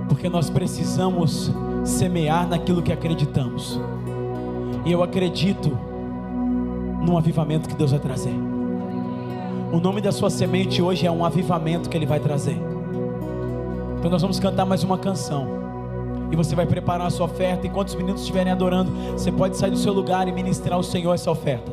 Porque 0.08 0.30
nós 0.30 0.48
precisamos 0.48 1.52
semear 1.88 2.48
naquilo 2.48 2.82
que 2.82 2.92
acreditamos. 2.92 3.80
E 4.86 4.92
eu 4.92 5.02
acredito 5.02 5.78
num 7.02 7.18
avivamento 7.18 7.68
que 7.70 7.76
Deus 7.76 7.92
vai 7.92 8.00
trazer. 8.00 8.34
O 9.72 9.80
nome 9.80 10.02
da 10.02 10.12
sua 10.12 10.30
semente 10.30 10.82
hoje 10.82 11.06
é 11.06 11.12
um 11.12 11.26
avivamento 11.26 11.90
que 11.90 11.98
Ele 11.98 12.06
vai 12.06 12.20
trazer. 12.20 12.58
Então 13.98 14.12
nós 14.12 14.22
vamos 14.22 14.40
cantar 14.40 14.66
mais 14.66 14.84
uma 14.84 14.98
canção. 14.98 15.58
E 16.32 16.36
você 16.36 16.56
vai 16.56 16.66
preparar 16.66 17.08
a 17.08 17.10
sua 17.10 17.26
oferta. 17.26 17.68
Enquanto 17.68 17.90
os 17.90 17.96
meninos 17.96 18.22
estiverem 18.22 18.52
adorando, 18.52 18.92
você 19.12 19.32
pode 19.32 19.58
sair 19.58 19.72
do 19.72 19.78
seu 19.78 19.94
lugar 19.94 20.28
e 20.28 20.32
ministrar 20.32 20.76
ao 20.76 20.84
Senhor 20.84 21.14
essa 21.14 21.32
oferta. 21.32 21.72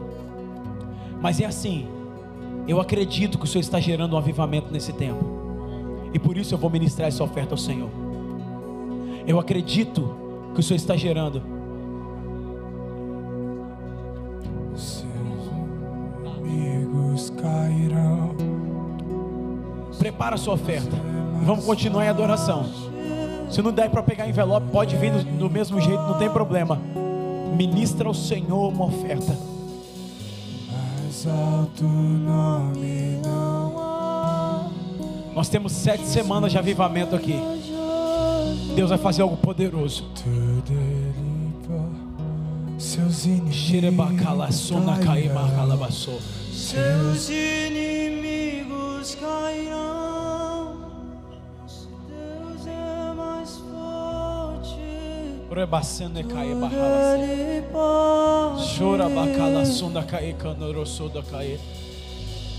Mas 1.21 1.41
é 1.41 1.45
assim. 1.45 1.87
Eu 2.67 2.81
acredito 2.81 3.39
que 3.39 3.45
o 3.45 3.47
Senhor 3.47 3.61
está 3.61 3.79
gerando 3.79 4.15
um 4.15 4.19
avivamento 4.19 4.73
nesse 4.73 4.93
tempo. 4.93 5.25
E 6.13 6.19
por 6.19 6.37
isso 6.37 6.55
eu 6.55 6.59
vou 6.59 6.71
ministrar 6.71 7.09
essa 7.09 7.23
oferta 7.23 7.55
ao 7.55 7.59
Senhor. 7.59 8.04
Eu 9.27 9.39
acredito 9.41 10.15
que 10.55 10.61
o 10.61 10.63
Senhor 10.63 10.77
está 10.77 10.97
gerando. 10.97 11.43
Seus 14.77 15.07
amigos 16.37 17.31
cairão. 17.31 18.35
Prepara 19.99 20.35
a 20.35 20.39
sua 20.39 20.55
oferta. 20.55 20.95
E 21.41 21.45
vamos 21.45 21.65
continuar 21.65 22.05
em 22.05 22.09
adoração. 22.09 22.65
Se 23.51 23.63
não 23.63 23.73
der 23.73 23.89
para 23.89 24.03
pegar 24.03 24.29
envelope, 24.29 24.67
pode 24.71 24.97
vir 24.97 25.13
do, 25.13 25.23
do 25.39 25.51
mesmo 25.51 25.81
jeito, 25.81 26.03
não 26.03 26.19
tem 26.19 26.29
problema. 26.29 26.79
Ministra 27.57 28.09
ao 28.09 28.15
Senhor 28.15 28.69
uma 28.69 28.87
oferta. 28.87 29.39
Mais 30.71 31.27
alto 31.27 31.85
nome 31.85 33.21
não 33.25 33.79
há. 33.79 34.69
Nós 35.35 35.49
temos 35.49 35.73
sete 35.73 36.05
semanas 36.05 36.53
de 36.53 36.59
avivamento 36.59 37.15
aqui. 37.15 37.54
Deus 38.75 38.91
vai 38.91 38.99
fazer 38.99 39.23
algo 39.23 39.37
poderoso. 39.37 40.05
Seus 42.77 43.25
inimigos 43.25 44.71
cairão. 45.01 45.05
caimacalabassou. 45.05 46.21
Seus 46.53 47.29
inimigos 47.29 49.15
cairão. 49.15 50.75
Nosso 51.63 51.89
Deus 52.09 52.67
é 52.67 53.15
mais 53.15 53.51
forte. 53.59 54.81
Orebacene 55.49 56.25
caibarrabassa. 56.25 57.19
Ele 57.19 57.63
pode. 57.71 58.77
Chora 58.77 59.09
bacalassunda 59.09 60.03
caicanorosoda 60.03 61.23
cair. 61.23 61.61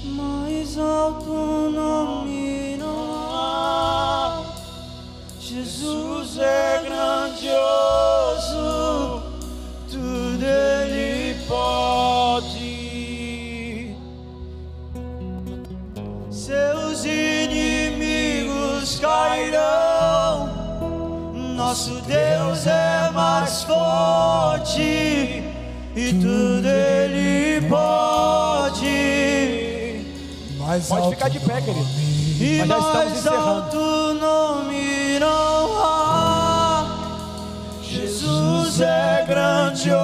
Mais 0.06 0.78
alto 0.78 1.30
nome 1.72 2.55
Jesus 5.56 6.38
é 6.38 6.84
grandioso, 6.84 7.54
tudo 9.90 10.44
Ele 10.44 11.40
pode. 11.48 12.76
Seus 16.30 17.06
inimigos 17.06 19.00
cairão, 19.00 20.50
nosso 21.56 22.02
Deus 22.02 22.68
é 22.68 23.10
mais 23.14 23.64
forte 23.64 24.82
e 25.96 26.14
tudo 26.22 26.68
Ele 26.68 27.66
pode. 27.70 28.96
Mais 30.58 30.86
Pode 30.90 31.12
ficar 31.12 31.30
de 31.30 31.40
pé, 31.40 31.62
querido. 31.62 31.88
E 32.42 32.58
Mas 32.60 32.68
já 32.68 32.78
estamos 32.78 33.20
encerrando. 33.20 34.45
É 38.82 39.24
grandioso 39.26 39.96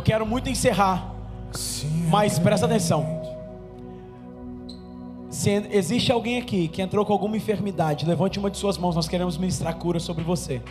Eu 0.00 0.02
quero 0.02 0.24
muito 0.24 0.48
encerrar, 0.48 1.14
mas 2.08 2.38
presta 2.38 2.64
atenção. 2.64 3.20
Se 5.28 5.50
existe 5.70 6.10
alguém 6.10 6.38
aqui 6.38 6.68
que 6.68 6.80
entrou 6.80 7.04
com 7.04 7.12
alguma 7.12 7.36
enfermidade, 7.36 8.06
levante 8.06 8.38
uma 8.38 8.50
de 8.50 8.56
suas 8.56 8.78
mãos, 8.78 8.96
nós 8.96 9.06
queremos 9.06 9.36
ministrar 9.36 9.74
cura 9.74 10.00
sobre 10.00 10.24
você. 10.24 10.62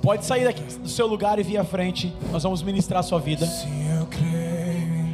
Pode 0.00 0.24
sair 0.24 0.44
daqui 0.44 0.62
do 0.62 0.88
seu 0.88 1.08
lugar 1.08 1.40
e 1.40 1.42
vir 1.42 1.58
à 1.58 1.64
frente, 1.64 2.14
nós 2.30 2.44
vamos 2.44 2.62
ministrar 2.62 3.00
a 3.00 3.02
sua 3.02 3.18
vida. 3.18 3.44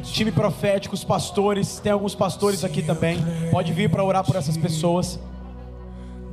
Time 0.03 0.31
profético, 0.31 0.93
os 0.93 1.03
pastores, 1.03 1.79
tem 1.79 1.91
alguns 1.91 2.13
pastores 2.13 2.63
aqui 2.63 2.83
também. 2.83 3.17
Pode 3.49 3.73
vir 3.73 3.89
para 3.89 4.03
orar 4.03 4.23
por 4.23 4.35
essas 4.35 4.55
pessoas. 4.55 5.19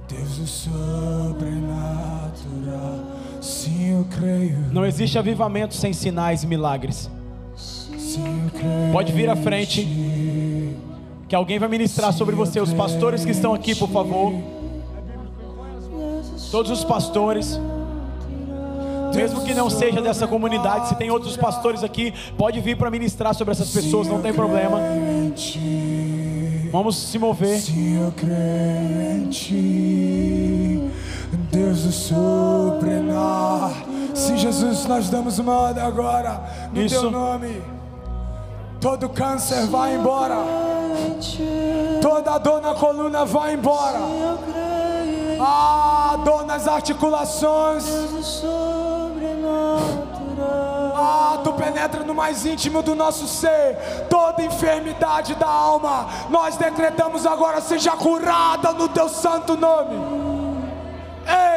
Deus 0.07 0.36
do 0.36 0.47
sobrenatural, 0.47 3.15
sim 3.47 3.93
eu 3.93 4.06
creio, 4.18 4.56
Não 4.73 4.85
existe 4.85 5.18
avivamento 5.18 5.74
sem 5.74 5.93
sinais 5.93 6.43
e 6.43 6.47
milagres. 6.47 7.09
sim 7.56 8.43
eu 8.44 8.51
creio. 8.60 8.93
Pode 8.93 9.12
vir 9.12 9.28
à 9.31 9.36
frente. 9.36 9.86
Que 11.28 11.35
alguém 11.35 11.59
vai 11.59 11.68
ministrar 11.68 12.12
sobre 12.12 12.35
você. 12.36 12.60
Os 12.60 12.73
pastores 12.73 13.24
que 13.24 13.31
estão 13.32 13.52
aqui, 13.55 13.74
por 13.74 13.89
favor. 13.89 14.32
todos 16.51 16.70
os 16.70 16.85
pastores. 16.85 17.59
Mesmo 19.14 19.43
que 19.44 19.55
não 19.55 19.70
seja 19.70 20.01
dessa 20.02 20.27
comunidade, 20.27 20.89
se 20.89 20.94
tem 20.94 21.10
outros 21.10 21.36
pastores 21.36 21.82
aqui, 21.82 22.12
pode 22.36 22.60
vir 22.60 22.77
para 22.77 22.90
ministrar 22.90 23.35
sobre 23.35 23.52
essas 23.52 23.70
pessoas, 23.70 24.06
não 24.09 24.20
tem 24.20 24.32
problema. 24.32 24.78
Vamos 26.70 26.97
se 26.97 27.18
mover. 27.18 27.59
Se 27.59 27.94
eu 27.94 28.12
creio 28.12 29.24
em 29.24 29.28
ti, 29.31 30.81
Deus 31.57 31.85
do 31.85 31.93
sobrenatural. 31.93 33.70
Sim, 34.15 34.37
Jesus, 34.37 34.85
nós 34.85 35.09
damos 35.09 35.39
ordem 35.39 35.83
agora 35.83 36.39
no 36.70 36.83
Isso. 36.83 37.01
teu 37.01 37.11
nome. 37.11 37.62
Todo 38.78 39.09
câncer 39.09 39.65
vai 39.65 39.95
embora. 39.95 40.37
Toda 42.03 42.37
dor 42.37 42.61
na 42.61 42.74
coluna 42.74 43.24
vai 43.24 43.55
embora. 43.55 43.99
Ah, 45.41 46.19
dor 46.23 46.45
nas 46.45 46.69
articulações. 46.69 47.87
Ah, 50.95 51.39
tu 51.43 51.55
penetra 51.55 52.05
no 52.05 52.15
mais 52.15 52.45
íntimo 52.45 52.83
do 52.83 52.95
nosso 52.95 53.27
ser. 53.27 53.78
Toda 54.11 54.45
enfermidade 54.45 55.35
da 55.37 55.49
alma, 55.49 56.07
nós 56.28 56.57
decretamos 56.57 57.24
agora 57.24 57.62
seja 57.62 57.93
curada 57.93 58.73
no 58.73 58.91
teu 58.91 59.09
santo 59.09 59.57
nome. 59.57 60.15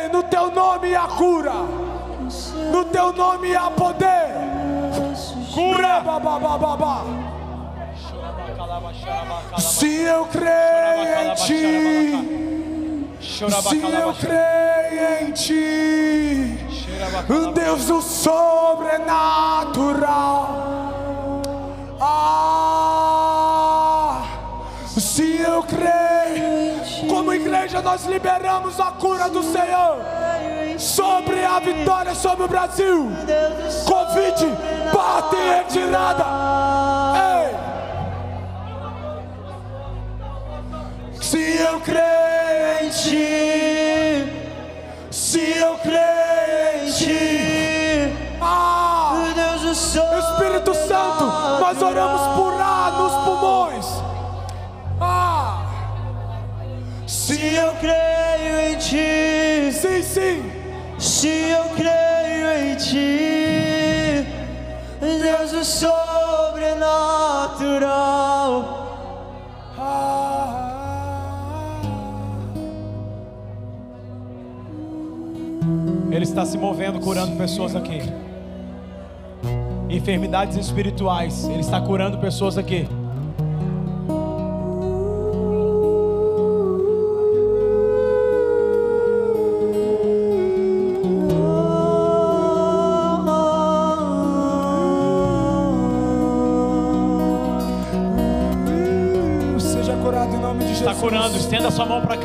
Ei, 0.02 0.10
no 0.10 0.24
teu 0.24 0.52
nome 0.52 0.96
há 0.96 1.08
cura. 1.08 1.54
No 2.72 2.86
teu 2.86 3.14
nome 3.14 3.56
há 3.56 3.70
poder. 3.72 4.30
Cura, 5.54 6.02
babá, 6.02 7.04
Se 9.58 10.02
eu 10.02 10.26
creio 10.26 11.22
em 11.22 11.34
ti, 11.36 13.08
se 13.20 13.44
eu 13.44 13.50
creio 14.14 15.22
em 15.22 15.32
ti, 15.32 16.58
Deus 17.54 17.86
do 17.86 18.02
sobrenatural. 18.02 20.50
Ah, 22.00 24.24
se 24.88 25.42
eu 25.42 25.64
creio, 25.64 26.59
como 27.20 27.34
igreja 27.34 27.82
nós 27.82 28.06
liberamos 28.06 28.80
a 28.80 28.92
cura 28.92 29.28
do 29.28 29.44
Senhor 29.44 29.98
sobre 30.78 31.44
a 31.44 31.60
vitória 31.60 32.16
sobre 32.16 32.46
o 32.46 32.48
Brasil. 32.48 33.12
Covid, 33.86 34.46
parte 34.94 35.36
e 35.36 35.50
retirada. 35.58 36.24
Ei. 37.44 37.56
Se 41.22 41.58
eu 41.62 41.82
creio 41.82 42.86
em 42.86 42.90
ti, 42.90 44.32
se 45.12 45.58
eu 45.58 45.78
creio 45.80 46.88
em 46.88 46.92
ti, 46.94 48.14
ah, 48.42 49.26
Espírito 49.74 50.74
Santo, 50.74 51.26
nós 51.60 51.82
oramos 51.82 52.22
por 52.38 52.62
ar 52.62 52.94
nos. 52.94 53.39
Se 57.40 57.56
eu 57.56 57.72
creio 57.76 58.60
em 58.70 58.76
ti, 58.78 59.72
sim, 59.72 60.04
sim. 60.04 60.52
se 61.00 61.30
eu 61.30 61.70
creio 61.70 62.52
em 62.52 62.76
ti, 62.76 64.26
Deus 65.00 65.52
do 65.54 65.64
sobrenatural. 65.64 66.10
Ele 76.12 76.26
está 76.26 76.46
se 76.46 76.58
movendo, 76.58 77.00
curando 77.00 77.38
pessoas 77.38 77.74
aqui. 77.74 78.02
Enfermidades 79.90 80.58
espirituais, 80.58 81.46
Ele 81.46 81.62
está 81.62 81.80
curando 81.80 82.18
pessoas 82.18 82.58
aqui. 82.58 82.86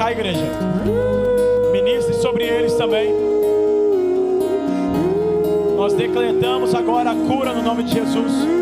Cá, 0.04 0.12
igreja. 0.12 0.44
Ministre 1.72 2.14
sobre 2.14 2.44
eles 2.44 2.74
também. 2.74 3.14
Nós 5.76 5.94
decretamos 5.94 6.74
agora 6.74 7.10
a 7.10 7.14
cura 7.14 7.54
no 7.54 7.62
nome 7.62 7.84
de 7.84 7.94
Jesus. 7.94 8.53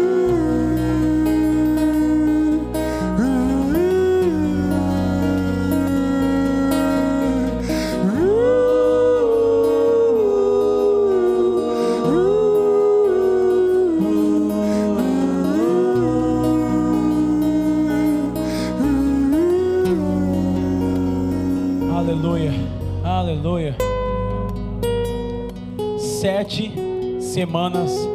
Semanas 27.73 28.09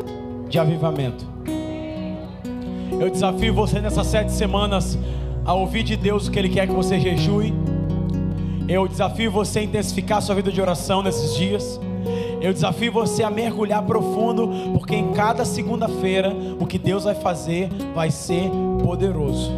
de 0.48 0.60
avivamento. 0.60 1.26
Eu 3.00 3.10
desafio 3.10 3.54
você 3.54 3.82
nessas 3.82 4.08
sete 4.08 4.32
semanas 4.32 4.98
a 5.46 5.54
ouvir 5.54 5.84
de 5.84 5.96
Deus 5.96 6.28
o 6.28 6.32
que 6.32 6.40
Ele 6.40 6.50
quer 6.50 6.68
que 6.68 6.74
você 6.74 7.00
jejue. 7.00 7.54
Eu 8.68 8.88
desafio 8.88 9.32
você 9.32 9.60
a 9.60 9.64
intensificar 9.64 10.22
sua 10.22 10.36
vida 10.36 10.52
de 10.52 10.62
oração 10.62 11.02
nesses 11.02 11.36
dias. 11.36 11.80
Eu 12.40 12.54
desafio 12.54 12.92
você 12.92 13.24
a 13.24 13.30
mergulhar 13.30 13.82
profundo, 13.84 14.50
porque 14.74 14.96
em 14.96 15.12
cada 15.14 15.44
segunda-feira 15.44 16.34
o 16.60 16.66
que 16.66 16.78
Deus 16.78 17.04
vai 17.06 17.16
fazer 17.16 17.70
vai 17.96 18.12
ser 18.12 18.50
poderoso 18.84 19.52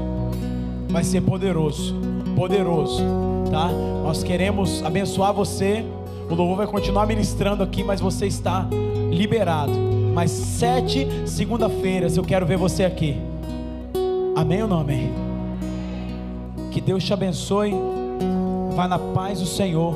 vai 0.89 1.03
ser 1.03 1.21
poderoso, 1.21 1.95
poderoso, 2.35 3.03
tá? 3.51 3.69
Nós 4.03 4.23
queremos 4.23 4.83
abençoar 4.83 5.31
você. 5.31 5.85
O 6.27 6.33
louvor 6.33 6.57
vai 6.57 6.67
continuar 6.67 7.05
ministrando 7.05 7.61
aqui, 7.61 7.83
mas 7.83 8.01
você 8.01 8.25
está 8.25 8.67
liberado. 9.11 9.88
Mas 10.13 10.31
sete 10.31 11.07
segunda-feiras 11.25 12.17
eu 12.17 12.23
quero 12.23 12.45
ver 12.45 12.57
você 12.57 12.83
aqui. 12.83 13.17
Amém 14.35 14.61
ou 14.61 14.67
não 14.67 14.79
amém? 14.79 15.11
Que 16.71 16.81
Deus 16.81 17.03
te 17.03 17.13
abençoe. 17.13 17.73
Vá 18.75 18.87
na 18.87 18.99
paz 18.99 19.39
do 19.39 19.45
Senhor, 19.45 19.95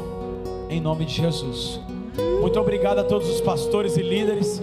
em 0.69 0.81
nome 0.81 1.05
de 1.05 1.13
Jesus. 1.13 1.79
Muito 2.41 2.59
obrigado 2.59 2.99
a 2.99 3.03
todos 3.03 3.29
os 3.29 3.41
pastores 3.41 3.95
e 3.95 4.01
líderes. 4.01 4.61